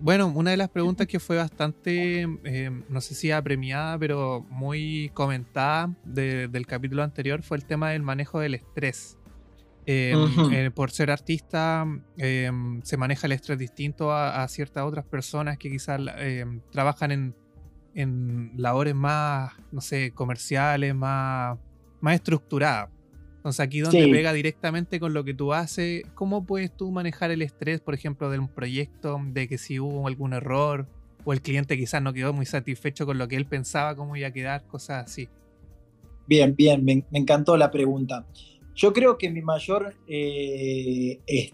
bueno, 0.00 0.26
una 0.26 0.50
de 0.50 0.58
las 0.58 0.68
preguntas 0.68 1.06
que 1.06 1.18
fue 1.18 1.38
bastante, 1.38 2.28
eh, 2.44 2.70
no 2.90 3.00
sé 3.00 3.14
si 3.14 3.30
apremiada, 3.30 3.98
pero 3.98 4.44
muy 4.50 5.10
comentada 5.14 5.94
de, 6.04 6.46
del 6.48 6.66
capítulo 6.66 7.02
anterior 7.02 7.42
fue 7.42 7.56
el 7.56 7.64
tema 7.64 7.92
del 7.92 8.02
manejo 8.02 8.38
del 8.38 8.54
estrés. 8.54 9.16
Eh, 9.86 10.70
por 10.74 10.90
ser 10.90 11.10
artista, 11.10 11.86
se 12.18 12.96
maneja 12.98 13.26
el 13.26 13.32
estrés 13.32 13.58
distinto 13.58 14.12
a, 14.12 14.42
a 14.42 14.48
ciertas 14.48 14.84
otras 14.84 15.06
personas 15.06 15.56
que 15.56 15.70
quizás 15.70 16.02
trabajan 16.70 17.10
en, 17.10 17.34
en, 17.94 18.52
labores 18.58 18.94
más, 18.94 19.54
no 19.72 19.80
sé, 19.80 20.10
comerciales, 20.10 20.94
más, 20.94 21.58
más 22.02 22.14
estructuradas. 22.16 22.90
Entonces 23.44 23.60
aquí 23.60 23.80
donde 23.80 24.08
pega 24.08 24.32
directamente 24.32 24.98
con 24.98 25.12
lo 25.12 25.22
que 25.22 25.34
tú 25.34 25.52
haces, 25.52 26.04
¿cómo 26.14 26.46
puedes 26.46 26.74
tú 26.74 26.90
manejar 26.90 27.30
el 27.30 27.42
estrés, 27.42 27.82
por 27.82 27.92
ejemplo, 27.92 28.30
de 28.30 28.38
un 28.38 28.48
proyecto, 28.48 29.20
de 29.22 29.46
que 29.48 29.58
si 29.58 29.78
hubo 29.78 30.08
algún 30.08 30.32
error 30.32 30.88
o 31.26 31.34
el 31.34 31.42
cliente 31.42 31.76
quizás 31.76 32.00
no 32.00 32.14
quedó 32.14 32.32
muy 32.32 32.46
satisfecho 32.46 33.04
con 33.04 33.18
lo 33.18 33.28
que 33.28 33.36
él 33.36 33.44
pensaba, 33.44 33.94
cómo 33.96 34.16
iba 34.16 34.28
a 34.28 34.32
quedar, 34.32 34.66
cosas 34.66 35.04
así? 35.04 35.28
Bien, 36.26 36.56
bien, 36.56 36.86
me, 36.86 37.04
encantó 37.12 37.58
la 37.58 37.70
pregunta. 37.70 38.26
Yo 38.74 38.94
creo 38.94 39.18
que 39.18 39.28
mi 39.28 39.42
mayor 39.42 39.94
eh, 40.08 41.20
es 41.26 41.52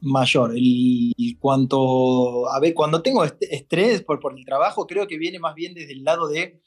mayor. 0.00 0.52
El, 0.56 1.12
cuanto, 1.40 2.48
a 2.48 2.60
ver, 2.60 2.72
cuando 2.72 3.02
tengo 3.02 3.24
estrés 3.24 4.04
por, 4.04 4.20
por 4.20 4.38
el 4.38 4.44
trabajo, 4.44 4.86
creo 4.86 5.08
que 5.08 5.18
viene 5.18 5.40
más 5.40 5.56
bien 5.56 5.74
desde 5.74 5.94
el 5.94 6.04
lado 6.04 6.28
de 6.28 6.60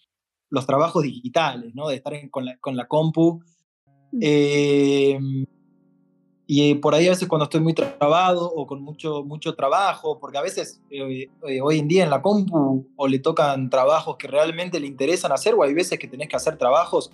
los 0.50 0.66
trabajos 0.68 1.04
digitales, 1.04 1.74
¿no? 1.74 1.88
De 1.88 1.96
estar 1.96 2.30
con, 2.30 2.44
la, 2.44 2.58
con 2.58 2.76
la 2.76 2.90
compu 2.90 3.42
eh, 4.22 5.20
y 6.50 6.76
por 6.76 6.96
ahí 6.96 7.08
a 7.08 7.10
veces 7.10 7.28
cuando 7.28 7.44
estoy 7.44 7.60
muy 7.60 7.74
trabado 7.74 8.50
o 8.50 8.66
con 8.66 8.82
mucho, 8.82 9.22
mucho 9.26 9.54
trabajo, 9.54 10.18
porque 10.18 10.38
a 10.38 10.42
veces 10.42 10.82
eh, 10.90 11.28
eh, 11.46 11.62
hoy 11.62 11.80
en 11.80 11.90
día 11.90 12.06
en 12.06 12.10
la 12.10 12.22
compu 12.22 12.88
o 12.96 13.08
le 13.08 13.20
tocan 13.20 13.70
trabajos 13.70 14.16
que 14.16 14.30
realmente 14.30 14.80
le 14.80 14.88
interesan 14.88 15.34
hacer 15.34 15.56
o 15.56 15.64
hay 15.64 15.74
veces 15.74 16.00
que 16.00 16.08
tenés 16.08 16.30
que 16.30 16.38
hacer 16.38 16.58
trabajos 16.58 17.12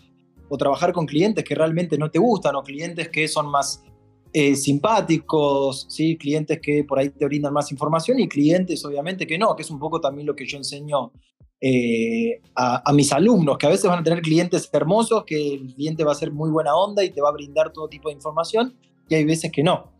o 0.49 0.57
trabajar 0.57 0.93
con 0.93 1.07
clientes 1.07 1.43
que 1.43 1.55
realmente 1.55 1.97
no 1.97 2.11
te 2.11 2.19
gustan 2.19 2.55
o 2.55 2.61
clientes 2.61 3.09
que 3.09 3.27
son 3.27 3.47
más 3.47 3.83
simpáticos, 4.33 5.85
¿sí? 5.89 6.17
clientes 6.17 6.59
que 6.59 6.83
por 6.83 6.97
ahí 6.97 7.09
te 7.09 7.25
brindan 7.25 7.53
más 7.53 7.71
información 7.71 8.19
y 8.19 8.27
clientes 8.27 8.83
obviamente 8.83 9.27
que 9.27 9.37
no, 9.37 9.55
que 9.55 9.61
es 9.61 9.69
un 9.69 9.79
poco 9.79 10.01
también 10.01 10.25
lo 10.25 10.35
que 10.35 10.47
yo 10.47 10.57
enseño 10.57 11.11
eh, 11.65 12.41
a, 12.55 12.91
mis 12.91 13.13
alumnos, 13.13 13.57
que 13.57 13.65
a 13.65 13.69
veces 13.69 13.89
van 13.89 13.99
a 13.99 14.03
tener 14.03 14.21
clientes 14.21 14.69
hermosos, 14.73 15.23
que 15.25 15.53
el 15.53 15.73
cliente 15.73 16.03
va 16.03 16.11
a 16.11 16.15
ser 16.15 16.29
muy 16.29 16.49
buena 16.49 16.75
onda 16.75 17.05
y 17.05 17.09
te 17.09 17.21
va 17.21 17.29
a 17.29 17.31
brindar 17.31 17.71
todo 17.71 17.87
tipo 17.87 18.09
de 18.09 18.15
información, 18.15 18.75
y 19.07 19.15
hay 19.15 19.23
veces 19.23 19.49
que 19.49 19.63
no. 19.63 19.93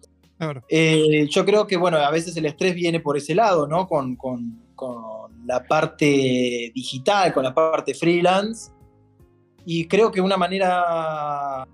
Eh, 0.68 1.26
yo 1.30 1.46
creo 1.46 1.66
que, 1.66 1.78
bueno, 1.78 2.00
a 2.00 2.12
veces 2.12 2.36
el 2.36 2.48
estrés 2.48 2.76
viene 2.76 3.00
por 3.00 3.16
ese 3.16 3.34
lado, 3.34 3.66
¿no? 3.66 3.88
Con, 3.88 4.18
con, 4.18 4.62
con 4.76 5.48
la 5.48 5.64
parte 5.66 6.70
digital, 6.76 7.32
con 7.34 7.46
la 7.46 7.56
parte 7.56 7.94
freelance, 7.94 8.70
y 9.66 9.88
creo 9.88 10.12
que 10.12 10.20
una 10.20 10.36
manera 10.36 11.66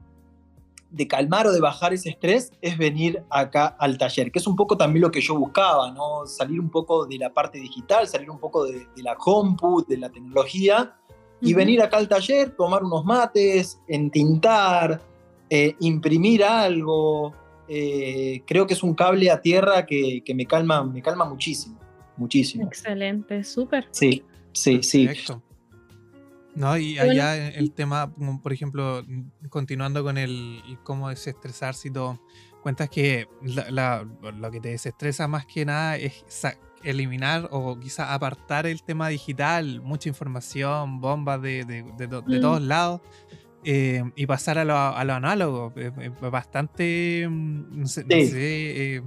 de 0.92 1.08
calmar 1.08 1.48
o 1.48 1.52
de 1.52 1.60
bajar 1.60 1.94
ese 1.94 2.10
estrés 2.10 2.52
es 2.62 2.78
venir 2.78 3.24
acá 3.30 3.68
al 3.68 3.98
taller, 3.98 4.32
que 4.32 4.40
es 4.40 4.48
un 4.48 4.56
poco 4.56 4.76
también 4.76 5.02
lo 5.02 5.12
que 5.12 5.22
yo 5.22 5.38
buscaba, 5.38 5.92
¿no? 5.92 6.26
Salir 6.26 6.60
un 6.60 6.70
poco 6.70 7.06
de 7.06 7.18
la 7.18 7.32
parte 7.32 7.60
digital, 7.60 8.08
salir 8.08 8.30
un 8.30 8.40
poco 8.40 8.66
de, 8.66 8.88
la 8.98 9.16
compu, 9.16 9.86
de 9.88 9.98
la 9.98 10.10
tecnología, 10.10 10.96
y 11.42 11.54
venir 11.54 11.82
acá 11.82 11.98
al 11.98 12.10
taller, 12.10 12.56
tomar 12.56 12.84
unos 12.84 13.06
mates, 13.06 13.80
entintar, 13.88 15.02
eh, 15.50 15.76
imprimir 15.80 16.44
algo. 16.44 17.34
Eh, 17.68 18.42
creo 18.46 18.68
que 18.68 18.74
es 18.74 18.84
un 18.84 18.94
cable 18.94 19.32
a 19.32 19.40
tierra 19.40 19.86
que, 19.86 20.22
me, 20.36 20.46
calma, 20.46 20.84
me 20.84 21.02
calma 21.02 21.24
muchísimo, 21.24 21.80
muchísimo. 22.18 22.68
Excelente, 22.68 23.44
súper. 23.46 23.88
Sí, 23.92 24.24
sí, 24.52 24.84
sí. 24.84 25.08
No, 26.56 26.78
y 26.78 26.98
allá 26.98 27.50
el 27.50 27.72
tema, 27.72 28.14
por 28.42 28.52
ejemplo, 28.52 29.06
continuando 29.50 30.04
con 30.04 30.18
el 30.18 30.62
cómo 30.84 31.10
desestresarse 31.10 31.88
y 31.88 31.92
todo, 31.92 32.20
cuentas 32.62 32.90
que 32.90 33.28
lo 33.42 34.52
que 34.52 34.60
te 34.60 34.70
desestresa 34.70 35.28
más 35.28 35.46
que 35.46 35.66
nada 35.66 35.98
es 35.98 36.24
eliminar 36.84 37.48
o 37.52 37.80
quizá 37.80 38.14
apartar 38.14 38.66
el 38.66 38.84
tema 38.84 39.10
digital, 39.10 39.82
mucha 39.82 40.10
información, 40.10 41.02
bombas 41.02 41.42
de, 41.42 41.66
de, 41.66 41.84
mm. 41.84 42.42
todos 42.42 42.62
lados. 42.62 43.02
Eh, 43.66 44.02
y 44.16 44.26
pasar 44.26 44.58
a 44.58 44.64
lo, 44.64 44.78
a 44.78 45.04
lo 45.04 45.14
análogo. 45.14 45.74
bastante, 46.22 47.28
mm, 47.30 47.80
no 47.82 47.88
sé, 47.88 48.06
eh, 48.08 49.02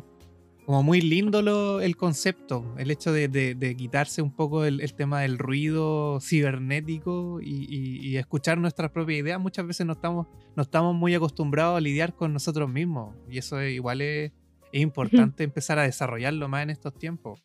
como 0.66 0.82
muy 0.82 1.00
lindo 1.00 1.80
el 1.80 1.96
concepto, 1.96 2.64
el 2.78 2.90
hecho 2.90 3.12
de, 3.12 3.74
quitarse 3.76 4.22
un 4.22 4.30
poco 4.30 4.64
el, 4.64 4.94
tema 4.94 5.22
del 5.22 5.38
ruido 5.38 6.20
cibernético 6.20 7.40
y, 7.42 8.16
escuchar 8.16 8.58
nuestras 8.58 8.90
propias 8.90 9.20
ideas. 9.20 9.40
Muchas 9.40 9.66
veces 9.66 9.86
no 9.86 9.94
estamos, 9.94 10.26
no 10.54 10.62
estamos 10.62 10.94
muy 10.94 11.14
acostumbrados 11.14 11.76
a 11.76 11.80
lidiar 11.80 12.14
con 12.14 12.32
nosotros 12.32 12.68
mismos 12.70 13.14
y 13.28 13.38
eso 13.38 13.60
igual 13.62 14.00
es, 14.02 14.32
importante 14.74 15.44
empezar 15.44 15.78
a 15.78 15.82
desarrollarlo 15.82 16.48
más 16.48 16.62
en 16.62 16.70
estos 16.70 16.94
tiempos. 16.94 17.42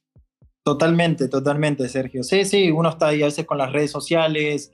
Totalmente, 0.64 1.28
totalmente, 1.28 1.90
Sergio. 1.90 2.24
Sí, 2.24 2.46
sí, 2.46 2.72
uno 2.72 2.90
está 2.90 3.08
ahí 3.08 3.22
a 3.22 3.26
veces 3.26 3.46
con 3.46 3.58
las 3.58 3.74
redes 3.74 3.92
sociales 3.92 4.72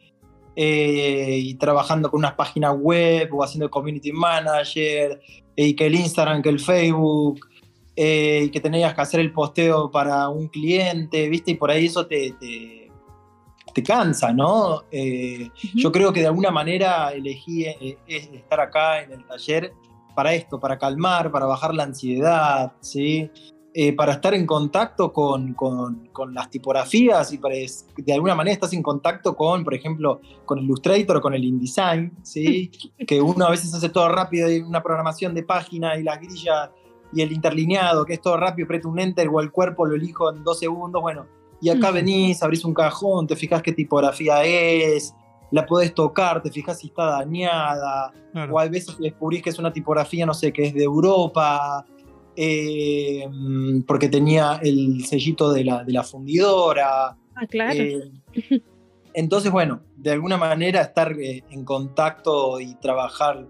eh, 0.56 1.40
y 1.42 1.56
trabajando 1.56 2.12
con 2.12 2.20
unas 2.20 2.34
páginas 2.34 2.76
web 2.78 3.30
o 3.34 3.44
haciendo 3.44 3.72
community 3.72 4.12
manager 4.12 5.20
y 5.56 5.76
que 5.76 5.88
el 5.88 5.96
Instagram, 5.96 6.44
que 6.44 6.50
el 6.50 6.60
Facebook 6.60 7.40
eh, 7.96 8.50
que 8.52 8.60
tenías 8.60 8.96
que 8.96 9.02
hacer 9.02 9.20
el 9.20 9.32
posteo 9.32 9.92
para 9.92 10.28
un 10.28 10.48
cliente, 10.48 11.30
¿viste? 11.30 11.52
Y 11.52 11.56
por 11.56 11.70
ahí 11.70 11.86
eso 11.86 12.08
te, 12.08 12.34
te, 12.40 13.84
cansa, 13.84 14.34
¿no? 14.34 14.84
Eh, 14.92 15.50
yo 15.76 15.92
creo 15.92 16.12
que 16.12 16.22
de 16.22 16.28
alguna 16.28 16.50
manera 16.50 17.12
elegí 17.12 17.66
eh, 17.66 17.98
estar 18.08 18.60
acá 18.60 19.02
en 19.02 19.12
el 19.12 19.26
taller 19.26 19.74
para 20.16 20.34
esto, 20.34 20.60
para 20.60 20.78
calmar, 20.78 21.32
para 21.32 21.46
bajar 21.46 21.74
la 21.74 21.84
ansiedad, 21.84 22.74
¿sí? 22.80 23.30
para 23.98 24.14
estar 24.14 24.36
en 24.36 24.46
contacto 24.46 25.12
con, 25.12 25.56
con, 25.56 26.08
con, 26.14 26.32
las 26.32 26.48
tipografías 26.52 27.34
y 27.34 27.40
para 27.40 27.56
de 27.56 28.14
alguna 28.14 28.36
manera 28.36 28.54
estás 28.54 28.72
en 28.74 28.84
contacto 28.84 29.36
con, 29.36 29.64
por 29.64 29.74
ejemplo, 29.74 30.22
con 30.46 30.60
Illustrator 30.60 31.18
o 31.18 31.22
con 31.22 31.34
el 31.34 31.44
InDesign, 31.44 32.16
¿sí? 32.22 32.70
que 33.08 33.20
uno 33.20 33.46
a 33.46 33.50
veces 33.50 33.74
hace 33.74 33.90
todo 33.90 34.10
rápido, 34.10 34.52
y 34.52 34.60
una 34.60 34.84
programación 34.84 35.34
de 35.34 35.42
página 35.42 35.98
y 35.98 36.04
las 36.04 36.20
grillas 36.20 36.70
y 37.14 37.22
el 37.22 37.32
interlineado, 37.32 38.06
que 38.06 38.14
es 38.14 38.22
todo 38.22 38.38
rápido, 38.38 38.66
apreto 38.66 38.90
un 38.90 39.00
enter 39.00 39.28
o 39.30 39.40
el 39.40 39.52
cuerpo 39.52 39.86
lo 39.86 39.96
elijo 39.96 40.32
en 40.32 40.44
dos 40.44 40.60
segundos, 40.60 41.02
bueno, 41.02 41.26
y 41.62 41.70
acá 41.70 41.92
venís, 41.92 42.44
abrís 42.44 42.66
un 42.66 42.74
cajón, 42.74 43.26
te 43.26 43.36
fijas 43.36 43.62
qué 43.62 43.72
tipografía 43.72 44.44
es, 44.44 45.14
la 45.52 45.66
podés 45.66 45.94
tocar, 45.94 46.42
te 46.42 46.52
fijas 46.52 46.80
si 46.80 46.88
está 46.88 47.06
dañada, 47.06 48.12
o 48.52 48.60
a 48.60 48.68
veces 48.68 48.98
descubrís 49.00 49.42
que 49.42 49.52
es 49.52 49.60
una 49.60 49.72
tipografía, 49.72 50.26
no 50.26 50.34
sé, 50.34 50.52
que 50.52 50.66
es 50.66 50.74
de 50.74 50.84
Europa, 50.84 51.86
eh, 52.36 53.30
porque 53.88 54.10
tenía 54.10 54.60
el 54.62 55.06
sellito 55.06 55.54
de 55.54 55.64
la, 55.64 55.84
de 55.84 55.94
la 55.94 56.04
fundidora. 56.04 57.16
Ah, 57.36 57.48
claro. 57.48 57.80
Eh, 57.80 58.12
entonces, 59.14 59.52
bueno, 59.52 59.82
de 59.96 60.12
alguna 60.12 60.38
manera 60.38 60.82
estar 60.82 61.14
eh, 61.14 61.44
en 61.50 61.64
contacto 61.64 62.60
y 62.60 62.76
trabajar 62.76 63.48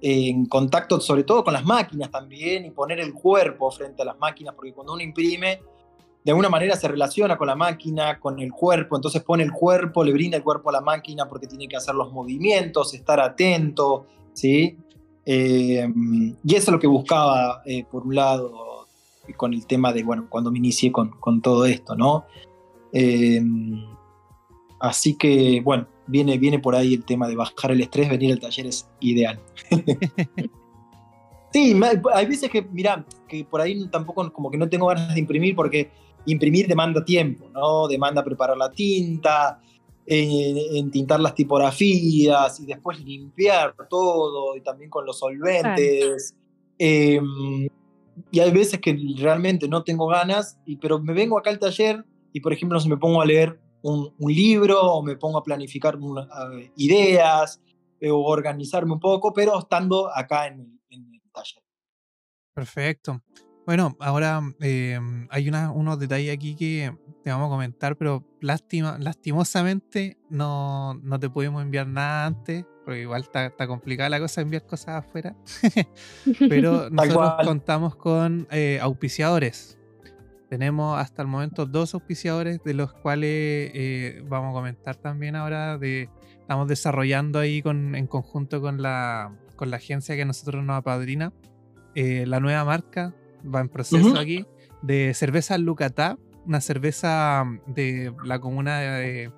en 0.00 0.46
contacto 0.46 1.00
sobre 1.00 1.24
todo 1.24 1.42
con 1.42 1.52
las 1.52 1.64
máquinas 1.64 2.10
también 2.10 2.64
y 2.64 2.70
poner 2.70 3.00
el 3.00 3.14
cuerpo 3.14 3.70
frente 3.70 4.02
a 4.02 4.04
las 4.04 4.18
máquinas, 4.18 4.54
porque 4.54 4.72
cuando 4.72 4.92
uno 4.92 5.02
imprime, 5.02 5.60
de 6.24 6.32
alguna 6.32 6.48
manera 6.48 6.76
se 6.76 6.88
relaciona 6.88 7.38
con 7.38 7.46
la 7.46 7.54
máquina, 7.54 8.18
con 8.18 8.40
el 8.40 8.50
cuerpo, 8.50 8.96
entonces 8.96 9.22
pone 9.22 9.44
el 9.44 9.52
cuerpo, 9.52 10.02
le 10.02 10.12
brinda 10.12 10.36
el 10.36 10.42
cuerpo 10.42 10.70
a 10.70 10.72
la 10.72 10.80
máquina 10.80 11.28
porque 11.28 11.46
tiene 11.46 11.68
que 11.68 11.76
hacer 11.76 11.94
los 11.94 12.12
movimientos, 12.12 12.94
estar 12.94 13.20
atento, 13.20 14.06
¿sí? 14.32 14.76
Eh, 15.24 15.88
y 16.44 16.54
eso 16.54 16.66
es 16.66 16.68
lo 16.68 16.78
que 16.78 16.86
buscaba, 16.86 17.62
eh, 17.64 17.84
por 17.84 18.06
un 18.06 18.14
lado, 18.14 18.86
con 19.36 19.54
el 19.54 19.66
tema 19.66 19.92
de, 19.92 20.02
bueno, 20.02 20.26
cuando 20.28 20.50
me 20.50 20.58
inicié 20.58 20.92
con, 20.92 21.10
con 21.10 21.40
todo 21.40 21.64
esto, 21.64 21.94
¿no? 21.94 22.24
Eh, 22.92 23.40
así 24.80 25.16
que, 25.16 25.60
bueno, 25.64 25.86
viene, 26.06 26.38
viene 26.38 26.58
por 26.58 26.74
ahí 26.74 26.94
el 26.94 27.04
tema 27.04 27.28
de 27.28 27.36
bajar 27.36 27.70
el 27.70 27.80
estrés, 27.80 28.08
venir 28.08 28.32
al 28.32 28.40
taller 28.40 28.66
es 28.66 28.88
ideal. 29.00 29.40
sí, 31.52 31.78
hay 32.14 32.26
veces 32.26 32.50
que, 32.50 32.62
mira, 32.62 33.04
que 33.28 33.44
por 33.44 33.60
ahí 33.60 33.86
tampoco 33.88 34.32
como 34.32 34.50
que 34.50 34.58
no 34.58 34.68
tengo 34.68 34.86
ganas 34.86 35.14
de 35.14 35.20
imprimir 35.20 35.54
porque 35.54 35.90
imprimir 36.26 36.66
demanda 36.66 37.04
tiempo, 37.04 37.48
¿no? 37.52 37.88
Demanda 37.88 38.24
preparar 38.24 38.56
la 38.56 38.70
tinta, 38.70 39.60
en 40.06 40.90
tintar 40.90 41.20
las 41.20 41.34
tipografías 41.34 42.60
y 42.60 42.66
después 42.66 43.00
limpiar 43.00 43.74
todo 43.88 44.56
y 44.56 44.60
también 44.60 44.90
con 44.90 45.04
los 45.04 45.18
solventes. 45.18 46.34
Em, 46.78 47.68
y 48.30 48.40
hay 48.40 48.50
veces 48.50 48.80
que 48.80 48.96
realmente 49.18 49.68
no 49.68 49.82
tengo 49.82 50.06
ganas, 50.06 50.58
y, 50.64 50.76
pero 50.76 51.00
me 51.00 51.12
vengo 51.12 51.38
acá 51.38 51.50
al 51.50 51.58
taller 51.58 52.04
y, 52.32 52.40
por 52.40 52.52
ejemplo, 52.52 52.78
me 52.86 52.96
pongo 52.96 53.20
a 53.20 53.26
leer 53.26 53.58
un, 53.86 54.32
libro 54.32 54.80
o 54.80 55.02
me 55.02 55.16
pongo 55.16 55.38
a 55.38 55.42
planificar 55.42 55.98
ideas 56.76 57.60
eh, 58.00 58.10
o 58.10 58.20
organizarme 58.20 58.92
un 58.92 59.00
poco, 59.00 59.32
pero 59.32 59.58
estando 59.58 60.10
acá 60.12 60.48
en 60.48 60.80
el, 60.90 61.20
taller. 61.32 61.62
Perfecto. 62.54 63.22
Bueno, 63.66 63.96
ahora 64.00 64.40
em, 64.60 65.26
hay 65.30 65.50
unos 65.50 65.98
detalles 65.98 66.34
aquí 66.34 66.54
que 66.54 66.96
te 67.22 67.30
vamos 67.30 67.48
a 67.48 67.50
comentar, 67.50 67.96
pero 67.96 68.24
lástima, 68.40 68.96
lastimosamente 68.98 70.16
no, 70.30 70.94
no 71.02 71.18
te 71.18 71.28
pudimos 71.28 71.62
enviar 71.62 71.86
nada 71.86 72.26
antes, 72.26 72.64
porque 72.84 73.00
igual 73.02 73.22
está, 73.22 73.46
está 73.46 73.66
complicada 73.66 74.08
la 74.08 74.20
cosa 74.20 74.40
enviar 74.40 74.64
cosas 74.64 75.04
afuera. 75.04 75.36
pero 76.38 76.88
nosotros 76.90 77.32
contamos 77.44 77.96
con 77.96 78.46
eh, 78.50 78.78
auspiciadores. 78.80 79.75
Tenemos 80.48 80.98
hasta 80.98 81.22
el 81.22 81.28
momento 81.28 81.66
dos 81.66 81.94
auspiciadores, 81.94 82.62
de 82.62 82.74
los 82.74 82.92
cuales 82.92 83.70
eh, 83.74 84.22
vamos 84.28 84.50
a 84.50 84.54
comentar 84.54 84.96
también 84.96 85.36
ahora. 85.36 85.78
De, 85.78 86.08
estamos 86.40 86.68
desarrollando 86.68 87.38
ahí 87.38 87.62
con, 87.62 87.94
en 87.94 88.06
conjunto 88.06 88.60
con 88.60 88.80
la, 88.80 89.36
con 89.56 89.70
la 89.70 89.78
agencia 89.78 90.16
que 90.16 90.24
nosotros 90.24 90.64
nos 90.64 90.76
apadrina 90.76 91.32
eh, 91.96 92.26
la 92.26 92.40
nueva 92.40 92.62
marca 92.62 93.14
va 93.42 93.62
en 93.62 93.70
proceso 93.70 94.18
aquí, 94.18 94.44
de 94.82 95.14
cerveza 95.14 95.56
Lucatá, 95.56 96.18
una 96.44 96.60
cerveza 96.60 97.42
de 97.66 98.12
la 98.22 98.38
comuna 98.38 98.80
de, 98.80 99.32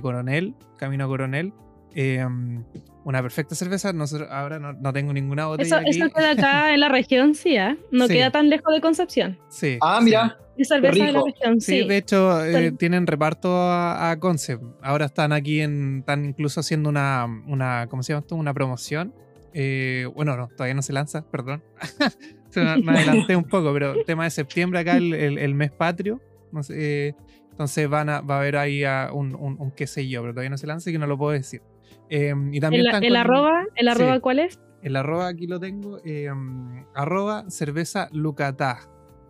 Coronel, 0.00 0.54
Camino 0.78 1.06
Coronel. 1.08 1.52
Em, 1.94 2.62
una 3.04 3.22
perfecta 3.22 3.54
cerveza. 3.54 3.92
Nosotros 3.92 4.28
ahora 4.30 4.58
no, 4.58 4.92
tengo 4.92 5.12
ninguna 5.12 5.46
botella. 5.46 5.82
Eso, 5.86 6.04
eso 6.04 6.14
queda 6.14 6.32
acá 6.32 6.74
en 6.74 6.80
la 6.80 6.88
región, 6.90 7.34
sí, 7.34 7.56
¿eh? 7.56 7.76
No 7.90 8.08
queda 8.08 8.30
tan 8.30 8.48
lejos 8.48 8.72
de 8.72 8.80
Concepción. 8.80 9.38
Sí. 9.48 9.78
Ah, 9.80 10.00
mira. 10.02 10.38
Es 10.56 10.68
cerveza 10.68 11.06
de 11.06 11.12
la 11.12 11.22
región, 11.24 11.60
sí. 11.60 11.86
de 11.86 11.96
hecho, 11.96 12.44
eh, 12.44 12.72
tienen 12.72 13.06
reparto 13.06 13.56
a, 13.56 14.10
a 14.10 14.20
Concept. 14.20 14.62
Ahora 14.82 15.06
están 15.06 15.32
aquí 15.32 15.60
en. 15.60 16.00
Están 16.00 16.26
incluso 16.26 16.60
haciendo 16.60 16.90
una. 16.90 17.26
una 17.46 17.86
¿Cómo 17.88 18.02
se 18.02 18.12
llama 18.12 18.20
esto? 18.20 18.36
Una 18.36 18.52
promoción. 18.52 19.14
Eh, 19.54 20.06
bueno, 20.14 20.36
no, 20.36 20.48
todavía 20.48 20.74
no 20.74 20.82
se 20.82 20.92
lanza, 20.92 21.22
perdón. 21.30 21.62
me 22.84 22.92
adelanté 22.92 23.36
un 23.36 23.44
poco, 23.44 23.72
pero 23.72 24.04
tema 24.04 24.24
de 24.24 24.30
septiembre 24.30 24.80
acá, 24.80 24.96
el, 24.96 25.54
mes 25.54 25.70
patrio. 25.70 26.20
No 26.52 26.62
sé, 26.62 26.74
eh, 27.08 27.14
entonces 27.50 27.88
van 27.88 28.08
a, 28.08 28.20
va 28.20 28.36
a 28.36 28.38
haber 28.40 28.56
ahí 28.56 28.84
un, 29.12 29.34
un, 29.34 29.70
qué 29.72 29.86
sé 29.86 30.08
yo, 30.08 30.20
pero 30.22 30.32
todavía 30.32 30.50
no 30.50 30.58
se 30.58 30.66
lanza 30.66 30.90
y 30.90 30.92
que 30.92 30.98
no 30.98 31.06
lo 31.06 31.16
puedo 31.16 31.32
decir. 31.32 31.62
Em, 32.10 32.52
y 32.52 32.60
también 32.60 32.84
¿El, 33.02 33.16
arroba, 33.16 33.64
¿el 33.76 33.88
arroba 33.88 34.20
cuál 34.20 34.40
es? 34.40 34.60
El 34.82 34.96
arroba 34.96 35.28
aquí 35.28 35.46
lo 35.46 35.58
tengo. 35.58 35.98
Em, 36.04 36.84
arroba 36.94 37.48
cerveza 37.48 38.08
lucatá. 38.12 38.80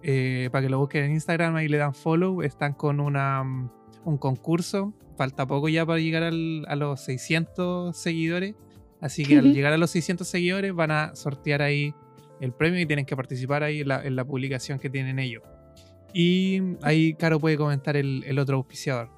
Eh, 0.02 0.48
para 0.50 0.62
que 0.62 0.70
lo 0.70 0.78
busquen 0.78 1.04
en 1.04 1.12
Instagram, 1.12 1.54
ahí 1.56 1.68
le 1.68 1.76
dan 1.76 1.94
follow. 1.94 2.42
Están 2.42 2.72
con 2.72 3.00
una, 3.00 3.42
un 3.42 4.18
concurso. 4.18 4.94
Falta 5.16 5.46
poco 5.46 5.68
ya 5.68 5.84
para 5.84 6.00
llegar 6.00 6.22
al, 6.22 6.64
a 6.66 6.74
los 6.74 7.00
600 7.02 7.96
seguidores. 7.96 8.54
Así 9.00 9.24
que 9.24 9.38
al 9.38 9.52
llegar 9.52 9.72
a 9.72 9.78
los 9.78 9.90
600 9.90 10.26
seguidores 10.26 10.74
van 10.74 10.90
a 10.90 11.14
sortear 11.14 11.62
ahí 11.62 11.94
el 12.40 12.52
premio 12.52 12.80
y 12.80 12.86
tienen 12.86 13.04
que 13.04 13.16
participar 13.16 13.62
ahí 13.62 13.80
en 13.80 14.16
la, 14.16 14.24
publicación 14.24 14.78
que 14.78 14.90
tienen 14.90 15.18
ellos. 15.18 15.42
Y 16.12 16.60
ahí 16.82 17.14
Caro 17.14 17.38
puede 17.38 17.56
comentar 17.56 17.96
el, 17.96 18.38
otro 18.38 18.56
auspiciador. 18.56 19.10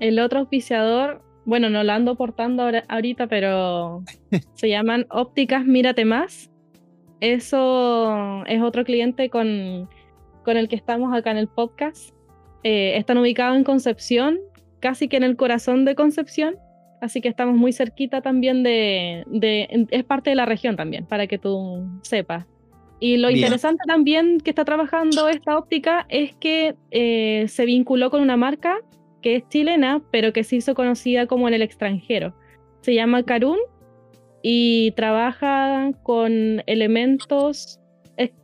El 0.00 0.18
otro 0.18 0.40
auspiciador, 0.40 1.22
bueno, 1.44 1.70
no 1.70 1.82
lo 1.84 1.92
ando 1.92 2.16
portando 2.16 2.70
ahorita, 2.88 3.26
pero 3.26 4.02
se 4.54 4.68
llaman 4.68 5.06
Ópticas 5.10 5.64
Mírate 5.64 6.04
Más. 6.04 6.50
Eso 7.20 8.44
es 8.46 8.60
otro 8.62 8.84
cliente 8.84 9.30
con, 9.30 9.88
con 10.44 10.56
el 10.56 10.68
que 10.68 10.76
estamos 10.76 11.14
acá 11.14 11.30
en 11.30 11.38
el 11.38 11.48
podcast. 11.48 12.14
Eh, 12.64 12.96
están 12.96 13.18
ubicados 13.18 13.56
en 13.56 13.64
Concepción, 13.64 14.38
casi 14.80 15.08
que 15.08 15.16
en 15.16 15.24
el 15.24 15.36
corazón 15.36 15.84
de 15.84 15.94
Concepción 15.94 16.56
así 17.02 17.20
que 17.20 17.28
estamos 17.28 17.56
muy 17.56 17.72
cerquita 17.72 18.22
también 18.22 18.62
de, 18.62 19.26
es 19.90 20.04
parte 20.04 20.30
de 20.30 20.36
la 20.36 20.46
región 20.46 20.76
también, 20.76 21.04
para 21.04 21.26
que 21.26 21.36
tú 21.36 21.84
sepas. 22.02 22.46
Y 23.00 23.16
lo 23.16 23.28
interesante 23.28 23.82
también 23.88 24.38
que 24.38 24.50
está 24.50 24.64
trabajando 24.64 25.28
esta 25.28 25.58
óptica 25.58 26.06
es 26.08 26.32
que 26.36 26.76
eh, 26.92 27.46
se 27.48 27.66
vinculó 27.66 28.10
con 28.10 28.22
una 28.22 28.36
marca 28.36 28.78
que 29.22 29.36
es 29.36 29.48
chilena, 29.48 30.02
pero 30.10 30.32
que 30.32 30.44
se 30.44 30.56
hizo 30.56 30.74
conocida 30.74 31.26
como 31.26 31.48
en 31.48 31.54
el 31.54 31.62
extranjero. 31.62 32.34
Se 32.82 32.94
llama 32.94 33.22
Carun 33.22 33.58
y 34.42 34.90
trabaja 34.92 35.92
con 36.02 36.62
elementos, 36.66 37.80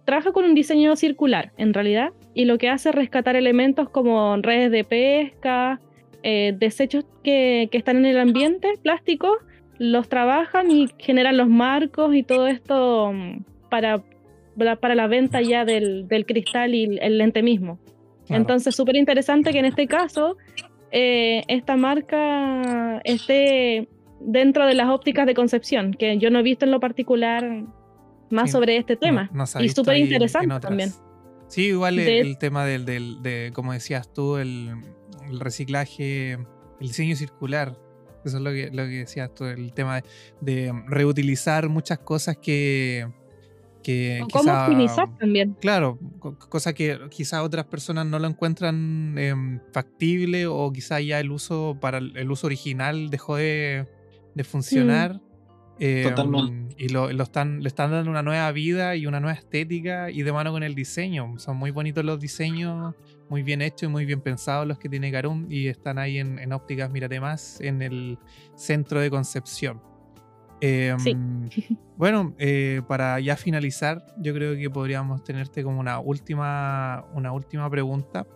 trabaja 0.05 0.33
con 0.33 0.45
un 0.45 0.55
diseño 0.55 0.97
circular 0.97 1.53
en 1.57 1.75
realidad, 1.75 2.13
y 2.35 2.45
lo 2.45 2.57
que 2.57 2.69
hace 2.69 2.91
es 2.91 2.95
rescatar 2.95 3.37
elementos 3.37 3.91
como 3.91 4.37
redes 4.37 4.71
de 4.71 4.85
pesca, 4.85 5.81
eh, 6.23 6.55
desechos 6.57 7.05
que, 7.23 7.69
que, 7.71 7.79
están 7.79 7.97
en 7.99 8.07
el 8.07 8.19
ambiente, 8.19 8.73
plásticos, 8.83 9.37
los 9.79 10.09
trabajan 10.09 10.71
y 10.71 10.89
generan 10.99 11.37
los 11.37 11.49
marcos 11.49 12.15
y 12.15 12.23
todo 12.23 12.47
esto 12.47 13.13
mm, 13.13 13.45
para, 13.69 14.03
para 14.81 14.95
la 14.95 15.07
venta 15.07 15.41
ya 15.41 15.65
del, 15.65 16.09
del 16.09 16.27
cristal 16.27 16.75
y 16.75 16.99
el 17.01 17.19
lente 17.19 17.43
mismo. 17.43 17.79
Entonces, 18.29 18.77
súper 18.77 18.97
interesante 18.97 19.53
que 19.53 19.59
en 19.59 19.65
este 19.65 19.87
caso 19.87 20.37
eh, 20.91 21.45
esta 21.49 21.77
marca 21.77 23.01
esté 23.05 23.89
dentro 24.21 24.67
de 24.67 24.75
las 24.75 24.89
ópticas 24.89 25.27
de 25.27 25.35
concepción, 25.35 25.95
que 25.95 26.19
yo 26.19 26.31
no 26.31 26.41
he 26.41 26.43
visto 26.43 26.65
en 26.65 26.71
lo 26.71 26.81
particular 26.81 27.65
más 28.31 28.51
sobre 28.51 28.77
este 28.77 28.97
tema. 28.97 29.31
y 29.61 29.69
súper 29.69 29.97
interesante 29.99 30.61
también. 30.61 30.93
Sí, 31.49 31.69
igual 31.69 31.99
el, 31.99 32.37
tema 32.37 32.67
del, 32.67 32.85
del, 32.85 33.23
de, 33.23 33.53
como 33.55 33.73
decías 33.73 34.13
tú, 34.13 34.37
el, 34.37 34.71
el 35.29 35.41
reciclaje, 35.41 36.33
el 36.33 36.89
diseño 36.89 37.17
circular. 37.17 37.79
Eso 38.25 38.37
es 38.37 38.43
lo 38.43 38.51
que, 38.51 38.71
lo 38.71 38.85
que 38.85 38.99
decías 38.99 39.33
tú, 39.35 39.45
el 39.45 39.73
tema 39.73 40.03
de, 40.41 40.73
reutilizar 40.87 41.69
muchas 41.69 42.01
cosas 42.01 42.37
que, 42.37 43.09
que 43.89 44.21
¿Cómo 44.31 44.53
optimizar 44.53 45.17
también? 45.17 45.57
Claro, 45.63 45.99
cosas 46.51 46.75
que 46.75 46.99
quizás 47.09 47.41
otras 47.41 47.65
personas 47.65 48.05
no 48.05 48.19
lo 48.19 48.27
encuentran 48.29 49.17
em, 49.17 49.61
factible 49.73 50.47
o 50.47 50.71
quizás 50.71 51.03
ya 51.07 51.19
el 51.21 51.31
uso 51.31 51.79
para 51.81 51.97
el, 51.97 52.31
uso 52.31 52.49
original 52.49 53.09
dejó 53.09 53.37
de, 53.37 53.89
de 54.35 54.45
funcionar. 54.45 55.23
Em, 55.81 56.69
y 56.77 56.91
lo, 56.91 57.09
están, 57.09 57.63
le 57.63 57.69
están 57.69 57.91
dando 57.91 58.11
una 58.11 58.23
nueva 58.23 58.53
vida 58.53 58.95
y 58.95 59.07
una 59.07 59.21
nueva 59.21 59.39
estética 59.39 60.11
y 60.11 60.23
de 60.23 60.33
mano 60.33 60.53
con 60.53 60.63
el 60.63 60.75
diseño. 60.75 61.39
Son 61.39 61.57
muy 61.57 61.71
bonitos 61.71 62.05
los 62.05 62.21
diseños, 62.21 62.95
muy 63.31 63.43
bien 63.43 63.63
hechos 63.63 63.85
y 63.85 63.89
muy 63.89 64.05
bien 64.05 64.21
pensados 64.21 64.67
los 64.67 64.79
que 64.79 64.91
tiene 64.91 65.11
Carum 65.11 65.47
y 65.49 65.69
están 65.69 65.99
ahí 65.99 66.19
en, 66.19 66.53
ópticas 66.53 66.91
Mírate 66.91 67.21
Más, 67.21 67.59
en 67.63 67.81
el 67.81 68.19
centro 68.55 69.01
de 69.01 69.09
Concepción. 69.09 69.81
Em, 70.61 71.49
bueno, 71.97 72.35
eh, 72.39 72.83
para 72.89 73.21
ya 73.21 73.37
finalizar, 73.37 74.05
yo 74.19 74.35
creo 74.35 74.57
que 74.57 74.71
podríamos 74.71 75.23
tenerte 75.25 75.63
como 75.63 75.81
una 75.81 75.99
última, 76.01 77.05
una 77.15 77.33
última 77.33 77.69
pregunta. 77.71 78.27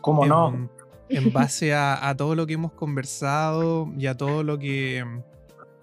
¿Cómo 0.00 0.26
no? 0.26 0.70
En 1.08 1.32
base 1.32 1.72
a, 1.72 2.08
a 2.08 2.16
todo 2.16 2.34
lo 2.34 2.46
que 2.46 2.54
hemos 2.54 2.72
conversado 2.72 3.92
y 3.96 4.06
a 4.06 4.16
todo 4.16 4.42
lo 4.42 4.58
que 4.58 5.04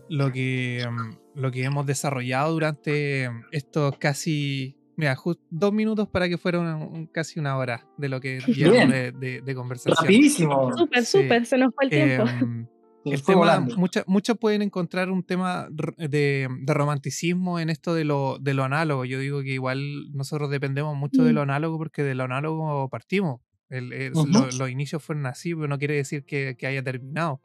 lo 0.09 0.31
que, 0.31 0.85
mm, 0.89 1.39
lo 1.39 1.51
que 1.51 1.63
hemos 1.63 1.85
desarrollado 1.85 2.53
durante 2.53 3.29
estos 3.51 3.97
casi, 3.97 4.77
mira, 4.95 5.17
dos 5.49 5.73
minutos 5.73 6.07
para 6.07 6.29
que 6.29 6.37
fuera 6.37 6.87
casi 7.11 7.39
una 7.39 7.57
hora 7.57 7.87
de 7.97 8.09
lo 8.09 8.19
que 8.19 8.39
llevamos 8.47 8.89
de, 8.89 9.41
de, 9.43 9.55
conversación. 9.55 9.95
Rapidísimo. 9.99 10.71
Súper, 10.77 11.05
súper, 11.05 11.45
se 11.45 11.57
nos 11.57 11.73
fue 11.73 11.85
el 11.85 11.89
tiempo. 11.89 12.27
Em, 12.27 12.67
el 13.05 13.23
tema, 13.23 13.65
muchos 14.07 14.37
pueden 14.37 14.61
encontrar 14.61 15.09
un 15.09 15.23
tema 15.23 15.67
de, 15.69 16.47
de, 16.61 16.73
romanticismo 16.73 17.59
en 17.59 17.69
esto 17.69 17.93
de 17.93 18.05
lo, 18.05 18.37
de 18.39 18.53
lo 18.53 18.63
análogo. 18.63 19.05
Yo 19.05 19.19
digo 19.19 19.41
que 19.41 19.53
igual 19.53 20.11
nosotros 20.13 20.49
dependemos 20.49 20.95
mucho 20.95 21.23
de 21.23 21.33
lo 21.33 21.41
mm. 21.41 21.43
análogo 21.43 21.77
porque 21.77 22.03
de 22.03 22.15
lo 22.15 22.23
análogo 22.23 22.89
partimos. 22.89 23.41
los 23.69 24.69
inicios 24.69 25.03
fueron 25.03 25.25
así, 25.25 25.53
pero 25.53 25.67
no 25.67 25.77
quiere 25.77 25.95
decir 25.95 26.23
que, 26.25 26.55
que 26.57 26.67
haya 26.67 26.83
terminado. 26.83 27.41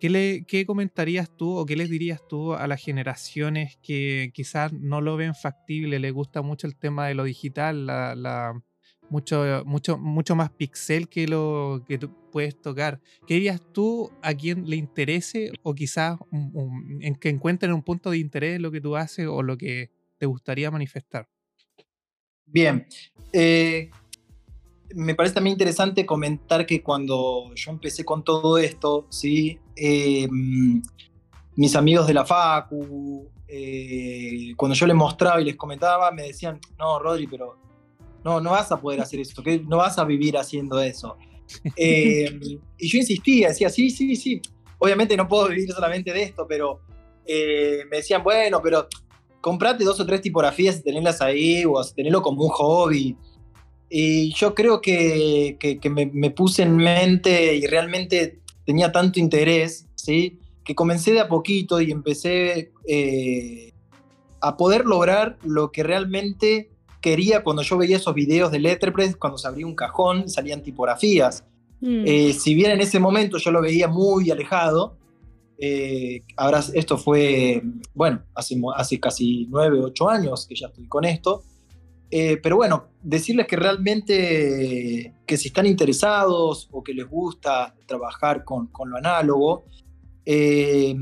¿Qué, 0.00 0.10
le, 0.10 0.44
¿Qué 0.44 0.66
comentarías 0.66 1.34
tú 1.34 1.56
o 1.56 1.64
qué 1.64 1.76
les 1.76 1.88
dirías 1.88 2.20
tú 2.28 2.54
a 2.54 2.66
las 2.66 2.82
generaciones 2.82 3.78
que 3.82 4.32
quizás 4.34 4.72
no 4.72 5.00
lo 5.00 5.16
ven 5.16 5.34
factible, 5.34 5.98
les 5.98 6.12
gusta 6.12 6.42
mucho 6.42 6.66
el 6.66 6.76
tema 6.76 7.06
de 7.06 7.14
lo 7.14 7.24
digital, 7.24 7.86
la, 7.86 8.62
mucho, 9.10 9.62
mucho, 9.64 9.98
mucho 9.98 10.34
más 10.34 10.50
pixel 10.50 11.08
que 11.08 11.26
lo 11.26 11.82
que 11.86 11.98
puedes 12.32 12.60
tocar? 12.60 13.00
¿Qué 13.26 13.34
dirías 13.34 13.60
tú 13.72 14.10
a 14.22 14.34
quien 14.34 14.68
le 14.68 14.76
interese 14.76 15.52
o 15.62 15.74
quizás 15.74 16.18
en 17.00 17.14
que 17.16 17.28
encuentren 17.28 17.72
un 17.72 17.82
punto 17.82 18.10
de 18.10 18.18
interés 18.18 18.60
lo 18.60 18.70
que 18.70 18.80
tú 18.80 18.96
haces 18.96 19.26
o 19.26 19.42
lo 19.42 19.56
que 19.56 19.90
te 20.18 20.26
gustaría 20.26 20.70
manifestar? 20.70 21.28
Bien. 22.46 22.86
Eh, 23.32 23.90
me 24.94 25.14
parece 25.14 25.34
también 25.34 25.54
interesante 25.54 26.06
comentar 26.06 26.66
que 26.66 26.82
cuando 26.82 27.52
yo 27.54 27.70
empecé 27.70 28.04
con 28.04 28.22
todo 28.22 28.58
esto, 28.58 29.06
¿sí? 29.10 29.58
Eh, 29.76 30.28
mis 31.56 31.76
amigos 31.76 32.06
de 32.06 32.14
la 32.14 32.24
Facu, 32.24 33.28
eh, 33.48 34.52
cuando 34.56 34.74
yo 34.74 34.86
les 34.86 34.96
mostraba 34.96 35.40
y 35.40 35.44
les 35.44 35.56
comentaba, 35.56 36.10
me 36.10 36.24
decían, 36.24 36.60
no, 36.78 36.98
Rodri, 36.98 37.26
pero 37.26 37.63
no, 38.24 38.40
no 38.40 38.50
vas 38.50 38.72
a 38.72 38.80
poder 38.80 39.00
hacer 39.00 39.20
eso, 39.20 39.42
que 39.42 39.60
no 39.60 39.78
vas 39.78 39.98
a 39.98 40.04
vivir 40.04 40.36
haciendo 40.36 40.80
eso. 40.80 41.16
Eh, 41.76 42.40
y 42.78 42.88
yo 42.88 42.98
insistía, 42.98 43.48
decía, 43.48 43.68
sí, 43.68 43.90
sí, 43.90 44.16
sí, 44.16 44.40
obviamente 44.78 45.14
no 45.14 45.28
puedo 45.28 45.48
vivir 45.48 45.70
solamente 45.70 46.10
de 46.10 46.22
esto, 46.22 46.46
pero 46.48 46.80
me 47.26 47.98
decían, 47.98 48.24
bueno, 48.24 48.62
pero 48.62 48.88
comprate 49.44 49.84
dos 49.84 50.00
o 50.00 50.06
tres 50.06 50.22
tipografías 50.22 50.78
y 50.78 50.82
tenerlas 50.82 51.20
ahí, 51.20 51.66
o 51.66 51.74
tenerlo 51.94 52.22
como 52.22 52.44
un 52.44 52.48
hobby. 52.48 53.14
Y 53.90 54.32
yo 54.32 54.54
creo 54.54 54.80
que, 54.80 55.58
que, 55.60 55.90
me, 55.90 56.30
puse 56.30 56.62
en 56.62 56.76
mente 56.76 57.54
y 57.54 57.66
realmente 57.66 58.40
tenía 58.64 58.90
tanto 58.90 59.20
interés, 59.20 59.86
¿sí? 59.96 60.38
que 60.64 60.74
comencé 60.74 61.12
de 61.12 61.20
a 61.20 61.28
poquito 61.28 61.78
y 61.80 61.90
empecé 61.90 62.72
eh, 62.88 63.74
a 64.40 64.56
poder 64.56 64.86
lograr 64.86 65.38
lo 65.44 65.70
que 65.72 65.82
realmente 65.82 66.70
quería 67.04 67.44
cuando 67.44 67.60
yo 67.60 67.76
veía 67.76 67.98
esos 67.98 68.14
videos 68.14 68.50
de 68.50 68.58
Letterpress, 68.58 69.16
cuando 69.16 69.36
se 69.36 69.46
abría 69.46 69.66
un 69.66 69.74
cajón, 69.74 70.30
salían 70.30 70.62
tipografías. 70.62 71.44
Mm. 71.82 72.04
Eh, 72.06 72.32
si 72.32 72.54
bien 72.54 72.70
en 72.70 72.80
ese 72.80 72.98
momento 72.98 73.36
yo 73.36 73.50
lo 73.50 73.60
veía 73.60 73.88
muy 73.88 74.30
alejado, 74.30 74.96
eh, 75.58 76.22
ahora 76.38 76.64
esto 76.72 76.96
fue, 76.96 77.62
bueno, 77.92 78.22
hace, 78.34 78.58
hace 78.74 78.98
casi 78.98 79.46
nueve, 79.50 79.80
ocho 79.82 80.08
años 80.08 80.46
que 80.48 80.54
ya 80.54 80.68
estoy 80.68 80.88
con 80.88 81.04
esto, 81.04 81.42
eh, 82.10 82.38
pero 82.42 82.56
bueno, 82.56 82.86
decirles 83.02 83.46
que 83.48 83.56
realmente 83.56 85.12
que 85.26 85.36
si 85.36 85.48
están 85.48 85.66
interesados 85.66 86.70
o 86.72 86.82
que 86.82 86.94
les 86.94 87.06
gusta 87.06 87.74
trabajar 87.84 88.44
con, 88.44 88.68
con 88.68 88.88
lo 88.88 88.96
análogo, 88.96 89.64
eh, 90.24 90.96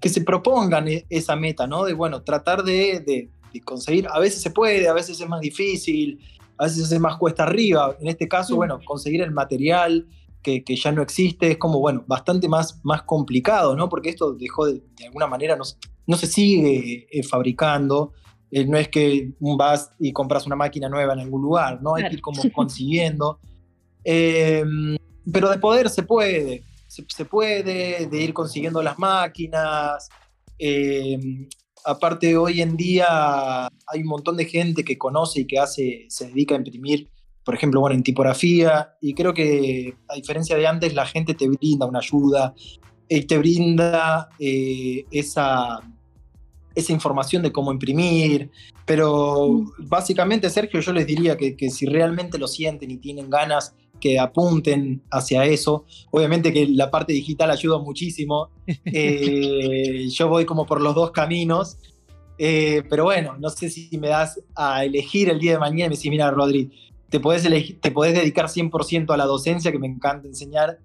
que 0.00 0.08
se 0.08 0.22
propongan 0.22 0.88
e, 0.88 1.04
esa 1.10 1.36
meta, 1.36 1.66
¿no? 1.66 1.84
De, 1.84 1.92
bueno, 1.92 2.22
tratar 2.22 2.62
de, 2.62 3.00
de, 3.00 3.28
conseguir, 3.60 4.06
a 4.10 4.18
veces 4.18 4.42
se 4.42 4.50
puede, 4.50 4.88
a 4.88 4.92
veces 4.92 5.20
es 5.20 5.28
más 5.28 5.40
difícil, 5.40 6.20
a 6.58 6.64
veces 6.64 6.90
es 6.90 7.00
más 7.00 7.16
cuesta 7.16 7.44
arriba, 7.44 7.96
en 8.00 8.08
este 8.08 8.28
caso, 8.28 8.56
bueno, 8.56 8.80
conseguir 8.84 9.22
el 9.22 9.32
material 9.32 10.06
que, 10.42 10.62
que, 10.62 10.76
ya 10.76 10.92
no 10.92 11.02
existe 11.02 11.52
es 11.52 11.58
como, 11.58 11.80
bueno, 11.80 12.04
bastante 12.06 12.48
más, 12.48 12.80
más 12.84 13.02
complicado, 13.02 13.74
¿no? 13.74 13.88
Porque 13.88 14.10
esto 14.10 14.34
dejó 14.34 14.66
de, 14.66 14.82
de 14.98 15.06
alguna 15.06 15.26
manera, 15.26 15.56
no, 15.56 15.64
no 16.06 16.16
se 16.16 16.26
sigue 16.26 17.06
eh, 17.10 17.22
fabricando, 17.22 18.12
eh, 18.50 18.66
no 18.66 18.76
es 18.78 18.88
que 18.88 19.32
vas 19.40 19.90
y 19.98 20.12
compras 20.12 20.46
una 20.46 20.54
máquina 20.54 20.88
nueva 20.88 21.14
en 21.14 21.20
algún 21.20 21.42
lugar, 21.42 21.82
¿no? 21.82 21.94
Hay 21.94 22.08
que 22.08 22.14
ir 22.14 22.20
como 22.20 22.42
consiguiendo. 22.54 23.40
Em, 24.04 24.96
pero 25.32 25.50
de 25.50 25.58
poder 25.58 25.88
se 25.88 26.02
puede, 26.02 26.62
se, 26.86 27.24
puede, 27.24 28.06
de 28.06 28.22
ir 28.22 28.34
consiguiendo 28.34 28.82
las 28.82 28.98
máquinas. 28.98 30.08
Em, 30.58 31.48
aparte, 31.84 32.36
hoy 32.36 32.60
en 32.60 32.76
día 32.76 33.66
hay 33.66 34.00
un 34.00 34.08
montón 34.08 34.36
de 34.36 34.46
gente 34.46 34.84
que 34.84 34.98
conoce 34.98 35.40
y 35.40 35.46
que 35.46 35.58
hace, 35.58 36.06
se 36.08 36.28
dedica 36.28 36.54
a 36.54 36.58
imprimir, 36.58 37.08
por 37.44 37.54
ejemplo, 37.54 37.80
bueno, 37.80 37.94
en 37.94 38.02
tipografía, 38.02 38.94
y 39.00 39.14
creo 39.14 39.34
que 39.34 39.94
a 40.08 40.14
diferencia 40.14 40.56
de 40.56 40.66
antes, 40.66 40.94
la 40.94 41.06
gente 41.06 41.34
te 41.34 41.48
brinda 41.48 41.86
una 41.86 41.98
ayuda, 41.98 42.54
y 43.08 43.20
te 43.22 43.36
brinda 43.36 44.30
eh, 44.38 45.04
esa 45.10 45.82
esa 46.74 46.92
información 46.92 47.42
de 47.42 47.52
cómo 47.52 47.72
imprimir, 47.72 48.50
pero 48.84 49.48
mm. 49.48 49.88
básicamente, 49.88 50.50
Sergio, 50.50 50.80
yo 50.80 50.92
les 50.92 51.06
diría 51.06 51.36
que, 51.36 51.70
si 51.70 51.86
realmente 51.86 52.38
lo 52.38 52.48
sienten 52.48 52.90
y 52.90 52.96
tienen 52.96 53.30
ganas, 53.30 53.74
que 54.04 54.18
apunten 54.18 55.02
hacia 55.10 55.46
eso. 55.46 55.86
Obviamente 56.10 56.52
que 56.52 56.66
la 56.66 56.90
parte 56.90 57.14
digital 57.14 57.50
ayuda 57.50 57.78
muchísimo. 57.78 58.50
Eh, 58.86 60.08
yo 60.10 60.28
voy 60.28 60.44
como 60.44 60.66
por 60.66 60.82
los 60.82 60.94
dos 60.94 61.10
caminos. 61.10 61.78
Eh, 62.38 62.82
pero 62.90 63.04
bueno, 63.04 63.36
no 63.38 63.48
sé 63.48 63.70
si 63.70 63.96
me 63.96 64.08
das 64.08 64.40
a 64.54 64.84
elegir 64.84 65.30
el 65.30 65.38
día 65.38 65.52
de 65.52 65.58
mañana 65.58 65.86
y 65.86 65.88
me 65.88 65.96
decís, 65.96 66.10
mira, 66.10 66.30
Rodri, 66.30 66.70
te 67.08 67.18
podés, 67.18 67.44
te 67.80 67.90
podés 67.90 68.14
dedicar 68.14 68.46
100% 68.46 69.12
a 69.12 69.16
la 69.16 69.24
docencia, 69.24 69.72
que 69.72 69.78
me 69.78 69.86
encanta 69.86 70.28
enseñar, 70.28 70.78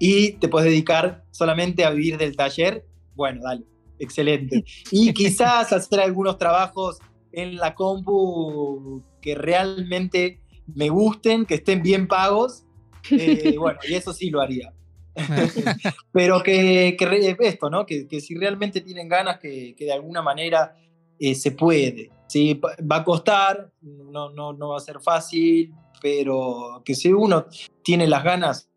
y 0.00 0.32
te 0.32 0.48
podés 0.48 0.70
dedicar 0.70 1.24
solamente 1.30 1.84
a 1.84 1.90
vivir 1.90 2.18
del 2.18 2.34
taller. 2.34 2.84
Bueno, 3.14 3.42
dale, 3.44 3.64
excelente. 4.00 4.64
Y 4.90 5.12
quizás 5.14 5.72
hacer 5.72 6.00
algunos 6.00 6.36
trabajos 6.38 6.98
en 7.32 7.56
la 7.56 7.74
compu 7.74 9.02
que 9.20 9.34
realmente 9.36 10.40
me 10.74 10.88
gusten, 10.88 11.46
que 11.46 11.54
estén 11.54 11.82
bien 11.82 12.06
pagos. 12.08 12.64
Eh, 13.10 13.56
bueno, 13.58 13.78
y 13.88 13.94
eso 13.94 14.12
sí 14.12 14.30
lo 14.30 14.40
haría. 14.40 14.72
Pero 16.12 16.42
que, 16.42 16.96
esto, 17.40 17.70
¿no? 17.70 17.86
Que, 17.86 18.20
si 18.20 18.34
realmente 18.34 18.80
tienen 18.80 19.08
ganas, 19.08 19.38
que, 19.38 19.74
de 19.78 19.92
alguna 19.92 20.22
manera 20.22 20.76
eh, 21.18 21.34
se 21.34 21.52
puede. 21.52 22.10
¿sí? 22.26 22.60
Va 22.60 22.96
a 22.96 23.04
costar, 23.04 23.70
no, 23.80 24.30
no, 24.30 24.52
no 24.52 24.70
va 24.70 24.76
a 24.76 24.80
ser 24.80 25.00
fácil, 25.00 25.72
pero 26.02 26.82
que 26.84 26.94
si 26.94 27.12
uno 27.12 27.46
tiene 27.82 28.06
las 28.06 28.22
ganas, 28.22 28.68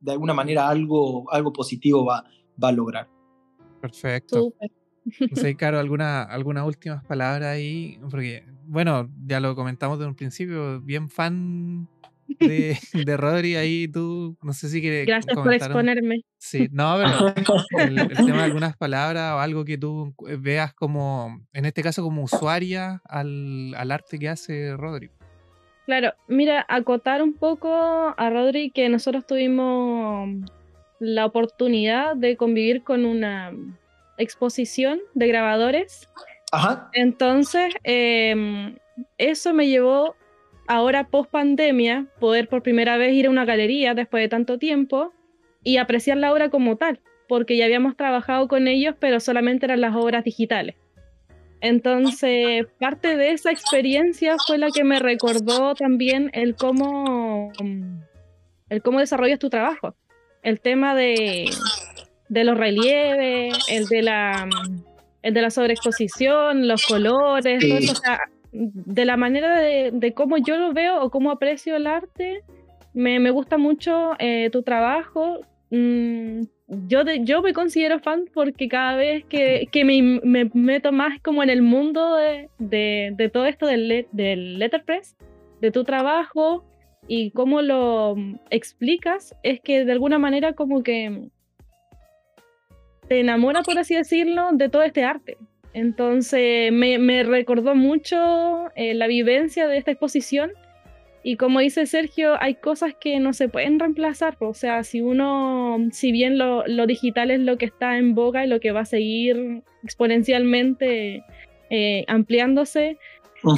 de 0.00 0.12
alguna 0.12 0.34
manera 0.34 0.68
algo, 0.68 1.30
algo 1.32 1.52
positivo 1.52 2.04
va, 2.04 2.24
va 2.62 2.68
a 2.68 2.72
lograr. 2.72 3.08
Perfecto. 3.80 4.52
No 5.30 5.36
sé, 5.36 5.54
Caro, 5.56 5.78
¿alguna, 5.78 6.22
algunas 6.22 6.66
últimas 6.66 7.04
palabras 7.04 7.48
ahí, 7.48 7.98
porque, 8.10 8.44
bueno, 8.66 9.10
ya 9.26 9.40
lo 9.40 9.54
comentamos 9.54 9.98
desde 9.98 10.08
un 10.08 10.16
principio, 10.16 10.80
bien 10.80 11.08
fan 11.08 11.88
de, 12.38 12.76
de 13.06 13.16
Rodri, 13.16 13.56
ahí 13.56 13.88
tú, 13.88 14.36
no 14.42 14.52
sé 14.52 14.68
si 14.68 14.80
quieres 14.80 15.06
Gracias 15.06 15.34
por 15.34 15.52
exponerme. 15.52 16.22
Sí, 16.38 16.68
no, 16.70 16.96
pero 16.96 17.34
el, 17.82 18.08
tema 18.08 18.38
de 18.38 18.42
algunas 18.44 18.76
palabras 18.76 19.34
o 19.34 19.38
algo 19.38 19.64
que 19.64 19.78
tú 19.78 20.14
veas 20.38 20.74
como, 20.74 21.40
en 21.52 21.64
este 21.64 21.82
caso, 21.82 22.02
como 22.02 22.22
usuaria 22.22 23.00
al, 23.04 23.74
al 23.74 23.90
arte 23.90 24.18
que 24.18 24.28
hace 24.28 24.76
Rodri. 24.76 25.10
Claro, 25.86 26.12
mira, 26.26 26.66
acotar 26.68 27.22
un 27.22 27.32
poco 27.32 27.70
a 27.70 28.30
Rodri 28.30 28.70
que 28.70 28.90
nosotros 28.90 29.26
tuvimos 29.26 30.28
la 31.00 31.24
oportunidad 31.24 32.14
de 32.14 32.36
convivir 32.36 32.82
con 32.82 33.06
una 33.06 33.52
exposición 34.18 35.00
de 35.14 35.28
grabadores. 35.28 36.08
Ajá. 36.52 36.90
Entonces, 36.92 37.74
em, 37.84 38.76
eso 39.16 39.54
me 39.54 39.68
llevó 39.68 40.16
ahora 40.66 41.08
post 41.08 41.30
pandemia 41.30 42.06
poder 42.20 42.48
por 42.48 42.62
primera 42.62 42.96
vez 42.96 43.14
ir 43.14 43.26
a 43.26 43.30
una 43.30 43.44
galería 43.44 43.94
después 43.94 44.22
de 44.22 44.28
tanto 44.28 44.58
tiempo 44.58 45.12
y 45.64 45.78
apreciar 45.78 46.18
la 46.18 46.32
obra 46.32 46.50
como 46.50 46.76
tal, 46.76 47.00
porque 47.26 47.56
ya 47.56 47.64
habíamos 47.64 47.96
trabajado 47.96 48.48
con 48.48 48.68
ellos, 48.68 48.94
pero 48.98 49.20
solamente 49.20 49.66
eran 49.66 49.80
las 49.80 49.94
obras 49.94 50.24
digitales. 50.24 50.76
Entonces, 51.60 52.66
parte 52.78 53.16
de 53.16 53.32
esa 53.32 53.50
experiencia 53.50 54.36
fue 54.46 54.58
la 54.58 54.70
que 54.70 54.84
me 54.84 55.00
recordó 55.00 55.74
también 55.74 56.30
el 56.32 56.54
cómo, 56.54 57.52
el 58.68 58.82
cómo 58.82 59.00
desarrollas 59.00 59.38
tu 59.38 59.50
trabajo. 59.50 59.96
El 60.42 60.60
tema 60.60 60.94
de, 60.94 61.50
de 62.28 62.44
los 62.44 62.56
relieves, 62.56 63.56
el 63.70 63.86
de 63.86 64.02
la, 64.02 64.48
el 65.22 65.34
de 65.34 65.42
la 65.42 65.50
sobreexposición, 65.50 66.68
los 66.68 66.84
colores, 66.86 67.64
o 67.90 67.94
sea, 67.94 68.20
de 68.52 69.04
la 69.04 69.16
manera 69.16 69.60
de, 69.60 69.90
de, 69.92 70.14
cómo 70.14 70.38
yo 70.38 70.56
lo 70.56 70.72
veo 70.72 71.02
o 71.02 71.10
cómo 71.10 71.30
aprecio 71.30 71.76
el 71.76 71.86
arte, 71.86 72.42
me, 72.94 73.18
me 73.20 73.30
gusta 73.30 73.58
mucho 73.58 74.12
eh, 74.18 74.48
tu 74.50 74.62
trabajo. 74.62 75.40
Mm, 75.70 76.42
yo, 76.66 77.02
yo 77.20 77.42
me 77.42 77.52
considero 77.52 77.98
fan 78.00 78.24
porque 78.32 78.68
cada 78.68 78.96
vez 78.96 79.24
que, 79.24 79.68
que 79.70 79.84
me, 79.84 80.20
me, 80.22 80.50
meto 80.52 80.92
más 80.92 81.20
como 81.22 81.42
en 81.42 81.50
el 81.50 81.62
mundo 81.62 82.16
de, 82.16 82.48
de, 82.58 83.12
de 83.16 83.28
todo 83.28 83.46
esto 83.46 83.66
del, 83.66 84.06
del 84.12 84.58
letterpress, 84.58 85.16
de 85.60 85.70
tu 85.70 85.84
trabajo 85.84 86.64
y 87.06 87.30
cómo 87.30 87.62
lo 87.62 88.16
explicas, 88.50 89.34
es 89.42 89.60
que 89.60 89.84
de 89.84 89.92
alguna 89.92 90.18
manera 90.18 90.52
como 90.52 90.82
que 90.82 91.28
te 93.08 93.20
enamora, 93.20 93.62
por 93.62 93.78
así 93.78 93.94
decirlo, 93.94 94.50
de 94.52 94.68
todo 94.68 94.82
este 94.82 95.04
arte. 95.04 95.36
Entonces 95.72 96.72
me, 96.72 97.22
recordó 97.22 97.74
mucho 97.74 98.66
eh, 98.74 98.94
la 98.94 99.06
vivencia 99.06 99.68
de 99.68 99.76
esta 99.76 99.92
exposición 99.92 100.50
y 101.22 101.36
como 101.36 101.60
dice 101.60 101.86
Sergio, 101.86 102.40
hay 102.40 102.54
cosas 102.54 102.94
que 102.98 103.18
no 103.18 103.32
se 103.32 103.48
pueden 103.48 103.78
reemplazar. 103.78 104.36
O 104.40 104.54
sea, 104.54 104.84
si 104.84 105.00
uno, 105.00 105.78
si 105.92 106.12
bien 106.12 106.38
lo, 106.38 106.64
digital 106.86 107.30
es 107.30 107.40
lo 107.40 107.58
que 107.58 107.66
está 107.66 107.98
en 107.98 108.14
boga 108.14 108.44
y 108.44 108.48
lo 108.48 108.60
que 108.60 108.72
va 108.72 108.80
a 108.80 108.86
seguir 108.86 109.62
exponencialmente 109.82 111.24
eh, 111.70 112.04
ampliándose, 112.06 112.98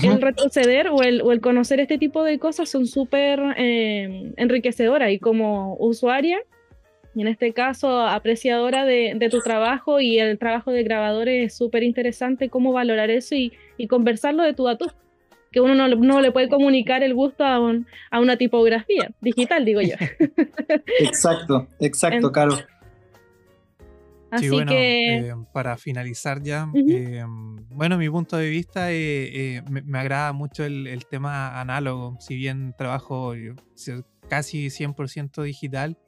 el 0.03 0.21
retroceder 0.21 0.89
o 0.89 1.03
el, 1.03 1.23
o 1.23 1.33
el, 1.33 1.41
conocer 1.41 1.81
este 1.81 1.97
tipo 1.97 2.23
de 2.23 2.39
cosas 2.39 2.69
son 2.69 2.87
súper 2.87 3.41
eh, 3.57 4.33
enriquecedoras 4.37 5.11
y 5.11 5.19
como 5.19 5.77
usuaria 5.79 6.39
en 7.17 7.27
este 7.27 7.53
caso 7.53 8.01
apreciadora 8.07 8.85
de, 8.85 9.29
tu 9.31 9.41
trabajo 9.41 10.01
y 10.01 10.19
el 10.19 10.39
trabajo 10.39 10.71
de 10.71 10.83
grabadores 10.85 11.47
es 11.47 11.57
súper 11.57 11.83
interesante 11.83 12.49
cómo 12.49 12.73
valorar 12.73 13.11
eso 13.11 13.35
y, 13.35 13.53
conversarlo 13.89 14.43
de 14.43 14.55
tu 14.55 14.69
a 14.69 14.77
tú. 14.77 14.87
que 15.51 15.61
uno 15.61 15.75
no, 15.75 16.21
le 16.21 16.33
puede 16.33 16.49
comunicar 16.49 17.03
el 17.03 17.15
gusto 17.15 17.45
a, 17.45 17.57
a, 18.11 18.21
una 18.21 18.37
tipografía 18.37 19.11
digital, 19.21 19.65
digo 19.65 19.81
yo. 19.81 19.97
Exacto, 21.01 21.67
exacto, 21.81 22.31
Caro. 22.31 22.57
Así 24.31 24.49
bueno, 24.49 24.71
que... 24.71 25.19
Eh, 25.19 25.35
para 25.53 25.77
finalizar 25.77 26.41
ya, 26.43 26.71
eh, 26.89 27.25
bueno, 27.71 27.99
mi 27.99 28.09
punto 28.09 28.37
de 28.37 28.49
vista, 28.49 28.93
eh, 28.93 29.63
me, 29.69 29.99
agrada 29.99 30.33
mucho 30.33 30.65
el, 30.65 31.05
tema 31.11 31.61
análogo, 31.61 32.17
si 32.21 32.37
bien 32.37 32.73
trabajo 32.79 33.35
casi 34.29 34.69
100% 34.69 35.43
digital, 35.43 35.99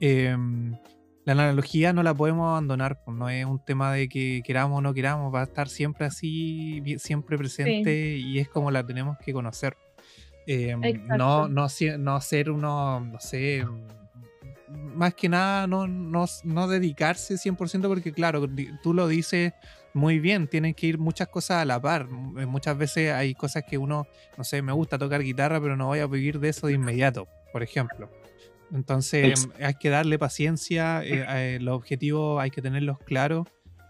la 0.00 1.32
analogía 1.32 1.92
no 1.92 2.02
la 2.02 2.14
podemos 2.14 2.48
abandonar, 2.48 3.02
pues, 3.04 3.16
no 3.16 3.28
es 3.28 3.44
un 3.44 3.64
tema 3.64 3.92
de 3.92 4.08
que 4.08 4.42
queramos 4.44 4.78
o 4.78 4.80
no 4.80 4.94
queramos, 4.94 5.34
va 5.34 5.40
a 5.40 5.44
estar 5.44 5.68
siempre 5.68 6.06
así, 6.06 6.82
siempre 6.98 7.36
presente 7.36 8.16
y 8.16 8.38
es 8.38 8.48
como 8.48 8.70
la 8.70 8.86
tenemos 8.86 9.18
que 9.18 9.32
conocer. 9.32 9.76
Em, 10.46 10.80
no, 11.08 11.48
no, 11.48 11.66
no 11.98 12.20
ser 12.20 12.50
uno, 12.50 13.00
no 13.00 13.20
sé, 13.20 13.64
más 14.68 15.14
que 15.14 15.28
nada 15.28 15.66
no, 15.66 15.86
no, 15.86 16.26
no 16.44 16.68
dedicarse 16.68 17.34
100% 17.34 17.88
porque 17.88 18.12
claro, 18.12 18.46
tú 18.82 18.94
lo 18.94 19.08
dices 19.08 19.52
muy 19.92 20.20
bien, 20.20 20.46
tienen 20.46 20.74
que 20.74 20.88
ir 20.88 20.98
muchas 20.98 21.28
cosas 21.28 21.62
a 21.62 21.64
la 21.64 21.80
par. 21.80 22.06
Eh, 22.38 22.46
muchas 22.46 22.76
veces 22.76 23.12
hay 23.12 23.34
cosas 23.34 23.64
que 23.64 23.78
uno, 23.78 24.06
no 24.36 24.44
sé, 24.44 24.60
me 24.60 24.72
gusta 24.72 24.98
tocar 24.98 25.22
guitarra, 25.22 25.60
pero 25.60 25.76
no 25.76 25.86
voy 25.86 26.00
a 26.00 26.06
vivir 26.06 26.38
de 26.38 26.50
eso 26.50 26.66
de 26.66 26.74
inmediato, 26.74 27.26
por 27.50 27.62
ejemplo. 27.62 28.10
Entonces 28.72 29.48
hay 29.60 29.74
que 29.74 29.90
darle 29.90 30.18
paciencia, 30.18 31.02
eh, 31.04 31.24
eh, 31.28 31.58
los 31.60 31.76
objetivos 31.76 32.40
hay 32.40 32.50
que 32.50 32.62
tenerlos 32.62 32.98
claros. 32.98 33.46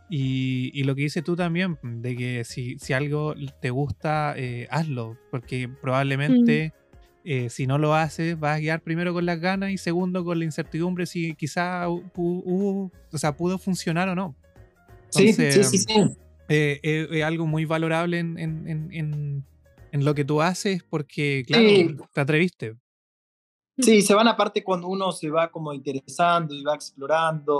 Y, 0.08 0.84
lo 0.84 0.94
que 0.94 1.02
dices 1.02 1.24
tú 1.24 1.34
también, 1.34 1.78
de 1.82 2.14
que 2.14 2.44
si, 2.44 2.78
si 2.78 2.92
algo 2.92 3.34
te 3.60 3.70
gusta, 3.70 4.34
eh, 4.36 4.68
hazlo, 4.70 5.18
porque 5.32 5.68
probablemente 5.68 6.72
mm. 7.24 7.48
si 7.48 7.66
no 7.66 7.76
lo 7.76 7.92
haces, 7.92 8.38
vas 8.38 8.56
a 8.56 8.60
guiar 8.60 8.82
primero 8.82 9.12
con 9.12 9.26
las 9.26 9.40
ganas 9.40 9.72
y 9.72 9.78
segundo 9.78 10.24
con 10.24 10.38
la 10.38 10.44
incertidumbre 10.44 11.06
si 11.06 11.34
quizá 11.34 11.88
hubo, 11.88 12.92
o 13.12 13.18
sea, 13.18 13.36
pudo 13.36 13.58
funcionar 13.58 14.08
o 14.08 14.14
no. 14.14 14.36
sí, 15.08 15.32
sí, 15.32 15.50
sí, 15.64 15.78
sí. 15.78 16.16
es 16.48 17.24
algo 17.24 17.48
muy 17.48 17.64
valorable 17.64 18.20
en, 18.20 18.38
en, 18.38 18.68
en, 18.92 19.44
en, 19.90 20.04
lo 20.04 20.14
que 20.14 20.24
tú 20.24 20.40
haces 20.40 20.84
porque, 20.84 21.42
claro, 21.48 22.08
te 22.12 22.20
atreviste. 22.20 22.76
Sí, 23.78 24.00
se 24.00 24.14
van 24.14 24.26
aparte 24.26 24.64
cuando 24.64 24.88
uno 24.88 25.12
se 25.12 25.28
va 25.28 25.50
como 25.50 25.72
interesando 25.74 26.54
y 26.54 26.62
va 26.62 26.74
explorando 26.74 27.54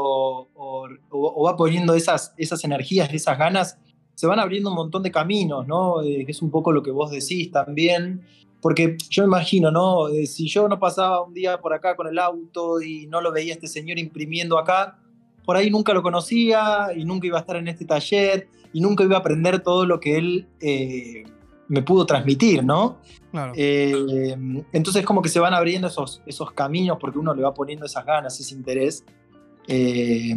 o, 0.55 1.45
va 1.45 1.57
poniendo 1.57 1.95
esas, 1.95 2.33
esas 2.39 2.65
energías, 2.65 3.13
esas 3.13 3.39
ganas, 3.39 3.79
se 4.15 4.27
van 4.27 4.41
abriendo 4.41 4.71
un 4.71 4.77
montón 4.77 5.03
de 5.03 5.11
caminos, 5.11 5.67
¿no? 5.67 6.03
Eh, 6.03 6.25
es 6.27 6.41
un 6.41 6.51
poco 6.51 6.73
lo 6.73 6.83
que 6.83 6.91
vos 6.91 7.11
decís 7.11 7.51
también, 7.51 8.23
porque 8.63 8.97
yo 9.11 9.25
me 9.25 9.27
imagino, 9.27 9.71
¿no? 9.71 10.09
Eh, 10.09 10.27
si 10.27 10.49
yo 10.49 10.69
no 10.69 10.79
pasaba 10.79 11.23
un 11.23 11.35
día 11.35 11.61
por 11.61 11.75
acá 11.75 11.95
con 11.95 12.07
el 12.07 12.19
auto 12.19 12.81
y 12.81 13.07
no 13.09 13.21
lo 13.21 13.31
veía 13.31 13.53
este 13.53 13.69
señor 13.69 13.99
imprimiendo 13.99 14.59
acá, 14.59 14.99
por 15.45 15.57
ahí 15.57 15.71
nunca 15.71 15.93
lo 15.93 16.03
conocía 16.03 16.89
y 16.97 17.05
nunca 17.05 17.27
iba 17.27 17.37
a 17.37 17.43
estar 17.43 17.57
en 17.57 17.69
este 17.69 17.85
taller 17.85 18.49
y 18.73 18.81
nunca 18.81 19.05
iba 19.05 19.17
a 19.17 19.21
aprender 19.21 19.63
todo 19.63 19.85
lo 19.85 20.01
que 20.01 20.17
él... 20.17 20.49
Eh, 20.61 21.25
me 21.69 21.83
pudo 21.83 22.07
transmitir, 22.07 22.65
¿no? 22.65 22.99
Claro. 23.31 23.53
Eh, 23.57 24.37
entonces 24.73 25.05
como 25.05 25.23
que 25.23 25.29
se 25.29 25.41
van 25.41 25.55
abriendo 25.55 25.89
esos, 25.89 26.23
esos 26.27 26.53
caminos 26.53 26.99
porque 27.01 27.19
uno 27.19 27.35
le 27.35 27.43
va 27.43 27.53
poniendo 27.53 27.87
esas 27.87 28.05
ganas, 28.05 28.39
ese 28.39 28.55
interés. 28.55 29.05
Eh, 29.69 30.37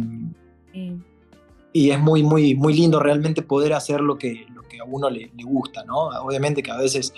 y 1.72 1.90
es 1.90 2.00
muy, 2.00 2.22
muy, 2.22 2.54
muy 2.54 2.74
lindo 2.74 3.00
realmente 3.00 3.42
poder 3.42 3.72
hacer 3.72 4.00
lo 4.00 4.18
que, 4.18 4.46
lo 4.54 4.62
que 4.62 4.80
a 4.80 4.84
uno 4.84 5.08
le, 5.08 5.30
gusta, 5.44 5.84
¿no? 5.84 6.08
Obviamente 6.22 6.62
que 6.62 6.70
a 6.70 6.76
veces 6.76 7.12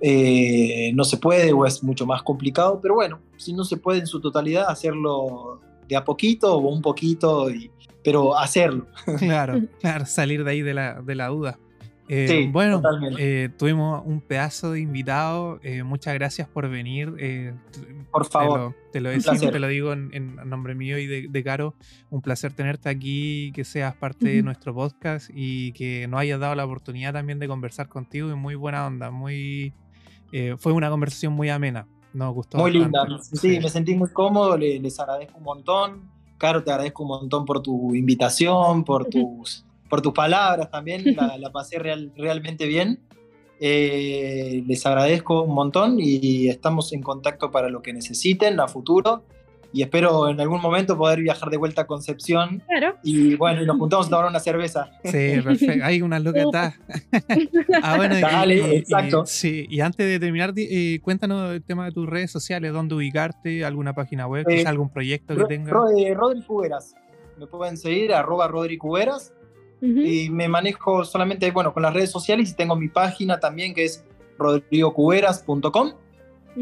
eh, 0.00 0.92
no 0.94 1.04
se 1.04 1.18
puede 1.18 1.52
o 1.52 1.66
es 1.66 1.82
mucho 1.82 2.06
más 2.06 2.22
complicado, 2.22 2.80
pero 2.80 2.94
bueno, 2.94 3.20
si 3.36 3.52
no 3.52 3.64
se 3.64 3.76
puede 3.76 4.00
en 4.00 4.06
su 4.06 4.20
totalidad, 4.20 4.68
hacerlo 4.68 5.60
de 5.88 5.96
a 5.96 6.04
poquito 6.04 6.56
o 6.56 6.68
un 6.68 6.80
poquito, 6.80 7.48
pero 8.02 8.36
hacerlo. 8.36 8.86
Claro, 9.18 9.60
claro, 9.80 10.06
salir 10.06 10.42
de 10.44 10.50
ahí 10.50 10.62
de 10.62 10.74
la, 10.74 11.02
de 11.02 11.14
la 11.14 11.28
duda. 11.28 11.58
Eh, 12.14 12.50
bueno, 12.52 12.82
eh, 13.16 13.48
tuvimos 13.56 14.02
un 14.04 14.20
pedazo 14.20 14.72
de 14.72 14.80
invitado. 14.80 15.58
Eh, 15.62 15.82
muchas 15.82 16.12
gracias 16.12 16.46
por 16.46 16.68
venir. 16.68 17.14
por 18.10 18.26
favor. 18.26 18.76
Te 18.92 19.00
lo, 19.00 19.08
te 19.10 19.58
lo 19.58 19.68
digo 19.68 19.94
en, 19.94 20.36
nombre 20.44 20.74
mío 20.74 20.98
y 20.98 21.06
de, 21.06 21.42
Caro. 21.42 21.74
Un 22.10 22.20
placer 22.20 22.52
tenerte 22.52 22.90
aquí, 22.90 23.50
que 23.54 23.64
seas 23.64 23.94
parte 23.94 24.28
de 24.28 24.42
nuestro 24.42 24.74
podcast 24.74 25.30
y 25.32 25.72
que 25.72 26.06
nos 26.06 26.20
hayas 26.20 26.38
dado 26.38 26.54
la 26.54 26.66
oportunidad 26.66 27.14
también 27.14 27.38
de 27.38 27.48
conversar 27.48 27.88
contigo. 27.88 28.30
Y 28.30 28.34
muy 28.34 28.56
buena 28.56 28.86
onda. 28.86 29.10
Muy, 29.10 29.72
fue 30.58 30.72
una 30.72 30.90
conversación 30.90 31.32
muy 31.32 31.48
amena. 31.48 31.86
Nos 32.12 32.34
gustó. 32.34 32.58
Muy 32.58 32.72
linda. 32.72 33.06
Sí, 33.22 33.58
me 33.58 33.70
sentí 33.70 33.94
muy 33.94 34.10
cómodo. 34.10 34.58
Les, 34.58 34.82
les 34.82 35.00
agradezco 35.00 35.38
un 35.38 35.44
montón. 35.44 36.10
Caro, 36.36 36.62
te 36.62 36.72
agradezco 36.72 37.04
un 37.04 37.08
montón 37.08 37.46
por 37.46 37.62
tu 37.62 37.94
invitación, 37.94 38.84
por 38.84 39.06
tus 39.08 39.64
por 39.92 40.00
tus 40.00 40.14
palabras 40.14 40.70
también, 40.70 41.04
la, 41.14 41.50
pasé 41.52 41.78
realmente 41.78 42.66
bien. 42.66 42.98
Eh, 43.60 44.64
les 44.66 44.86
agradezco 44.86 45.42
un 45.42 45.54
montón 45.54 45.96
y 46.00 46.48
estamos 46.48 46.94
en 46.94 47.02
contacto 47.02 47.50
para 47.50 47.68
lo 47.68 47.82
que 47.82 47.92
necesiten 47.92 48.58
a 48.58 48.68
futuro. 48.68 49.22
Y 49.70 49.82
espero 49.82 50.30
en 50.30 50.40
algún 50.40 50.62
momento 50.62 50.96
poder 50.96 51.20
viajar 51.20 51.50
de 51.50 51.58
vuelta 51.58 51.82
a 51.82 51.86
Concepción. 51.86 52.62
Claro. 52.66 52.96
Y 53.02 53.34
bueno, 53.34 53.62
y 53.62 53.66
nos 53.66 53.76
juntamos 53.76 54.06
a 54.06 54.08
tomar 54.08 54.30
una 54.30 54.40
cerveza. 54.40 54.88
Sí, 55.04 55.42
perfecto. 55.44 55.84
Hay 55.84 56.00
una 56.00 56.18
loca 56.18 56.40
ah, 57.82 57.96
bueno, 57.98 58.18
Dale, 58.18 58.78
exacto. 58.78 59.26
sí, 59.26 59.66
y 59.68 59.80
antes 59.80 60.06
de 60.06 60.18
terminar, 60.18 60.54
eh, 60.56 61.00
cuéntanos 61.02 61.52
el 61.52 61.62
tema 61.62 61.84
de 61.84 61.92
tus 61.92 62.08
redes 62.08 62.30
sociales, 62.30 62.72
dónde 62.72 62.94
ubicarte, 62.94 63.62
alguna 63.62 63.92
página 63.92 64.26
web, 64.26 64.48
eh, 64.48 64.64
algún 64.66 64.88
proyecto 64.88 65.36
que 65.36 65.44
tengas. 65.44 65.70
Rodri 65.70 66.42
Cuberas. 66.46 66.94
Me 67.38 67.46
pueden 67.46 67.76
seguir, 67.76 68.14
arroba 68.14 68.48
Rodri 68.48 68.78
Cuberas 68.78 69.34
y 69.82 70.30
me 70.30 70.48
manejo 70.48 71.04
solamente, 71.04 71.50
bueno, 71.50 71.74
con 71.74 71.82
las 71.82 71.92
redes 71.92 72.10
sociales 72.10 72.50
y 72.50 72.54
tengo 72.54 72.76
mi 72.76 72.88
página 72.88 73.40
también 73.40 73.74
que 73.74 73.84
es 73.84 74.04
rodrigocuberas.com, 74.38 75.92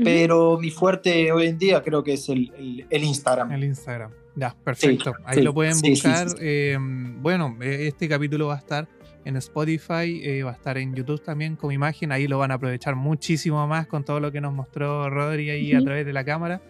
pero 0.03 0.59
mi 0.59 0.71
fuerte 0.71 1.31
hoy 1.31 1.49
en 1.49 1.59
día 1.59 1.83
creo 1.83 2.03
que 2.03 2.14
es 2.14 2.29
el, 2.31 2.87
el, 2.89 3.05
Instagram. 3.05 3.53
El 3.53 3.64
Instagram, 3.64 4.11
ya, 4.35 4.57
perfecto. 4.64 5.12
Ahí 5.25 5.43
lo 5.43 5.53
pueden 5.53 5.79
buscar. 5.81 6.29
Em, 6.41 7.23
bueno, 7.23 7.59
e, 7.61 7.89
este 7.89 8.09
capítulo 8.09 8.47
va 8.47 8.55
a 8.55 8.59
estar 8.59 8.89
en 9.27 9.37
Spotify, 9.37 10.23
eh, 10.25 10.43
va 10.43 10.53
a 10.53 10.55
estar 10.55 10.79
en 10.79 10.95
YouTube 10.95 11.23
también 11.23 11.57
con 11.57 11.73
imagen, 11.73 12.12
ahí 12.12 12.27
lo 12.27 12.39
van 12.39 12.53
a 12.53 12.55
aprovechar 12.55 12.97
muchísimo 12.97 13.66
más 13.66 13.87
con 13.87 14.03
todo 14.03 14.18
lo 14.18 14.33
que 14.33 14.41
nos 14.41 14.55
mostró 14.55 15.11
Rodri 15.11 15.51
ahí 15.51 15.75
a 15.75 15.83
través 15.83 16.07
de 16.07 16.14
la 16.14 16.25
cámara. 16.25 16.62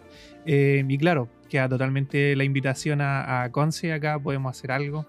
Eh, 0.45 0.83
y 0.85 0.97
claro, 0.97 1.29
queda 1.47 1.69
totalmente 1.69 2.35
la 2.35 2.43
invitación 2.43 2.99
a, 2.99 3.43
a 3.43 3.51
Conce 3.53 3.93
acá, 3.93 4.19
podemos 4.19 4.57
hacer 4.57 4.73
algo. 4.73 5.05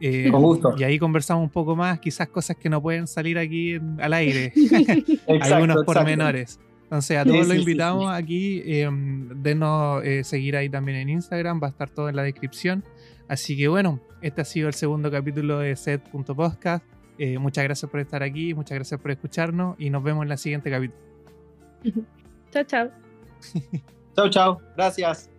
Eh, 0.00 0.30
Con 0.30 0.42
gusto. 0.42 0.74
Y 0.78 0.84
ahí 0.84 0.98
conversamos 0.98 1.42
un 1.42 1.50
poco 1.50 1.76
más, 1.76 2.00
quizás 2.00 2.28
cosas 2.28 2.56
que 2.56 2.68
no 2.68 2.80
pueden 2.80 3.06
salir 3.06 3.38
aquí 3.38 3.78
al 3.98 4.12
aire, 4.14 4.52
algunos 5.42 5.84
pormenores. 5.84 6.58
Entonces, 6.84 7.18
a 7.18 7.24
todos 7.24 7.46
los 7.46 7.56
invitamos 7.56 8.12
aquí, 8.12 8.62
em, 8.64 9.28
denos 9.42 10.02
eh, 10.04 10.24
seguir 10.24 10.56
ahí 10.56 10.68
también 10.68 10.98
en 10.98 11.08
Instagram, 11.10 11.60
va 11.62 11.68
a 11.68 11.70
estar 11.70 11.88
todo 11.88 12.08
en 12.08 12.16
la 12.16 12.24
descripción. 12.24 12.82
Así 13.28 13.56
que 13.56 13.68
bueno, 13.68 14.00
este 14.22 14.40
ha 14.40 14.44
sido 14.44 14.66
el 14.66 14.74
segundo 14.74 15.08
capítulo 15.08 15.60
de 15.60 15.76
set.podcast. 15.76 16.84
Eh, 17.16 17.38
muchas 17.38 17.62
gracias 17.62 17.88
por 17.88 18.00
estar 18.00 18.24
aquí, 18.24 18.54
muchas 18.54 18.74
gracias 18.76 19.00
por 19.00 19.12
escucharnos 19.12 19.76
y 19.78 19.90
nos 19.90 20.02
vemos 20.02 20.24
en 20.24 20.30
la 20.30 20.36
siguiente 20.36 20.68
capítulo. 20.68 21.00
chao, 22.50 22.64
chao. 22.64 22.90
chao, 24.16 24.30
chao. 24.30 24.60
Gracias. 24.74 25.30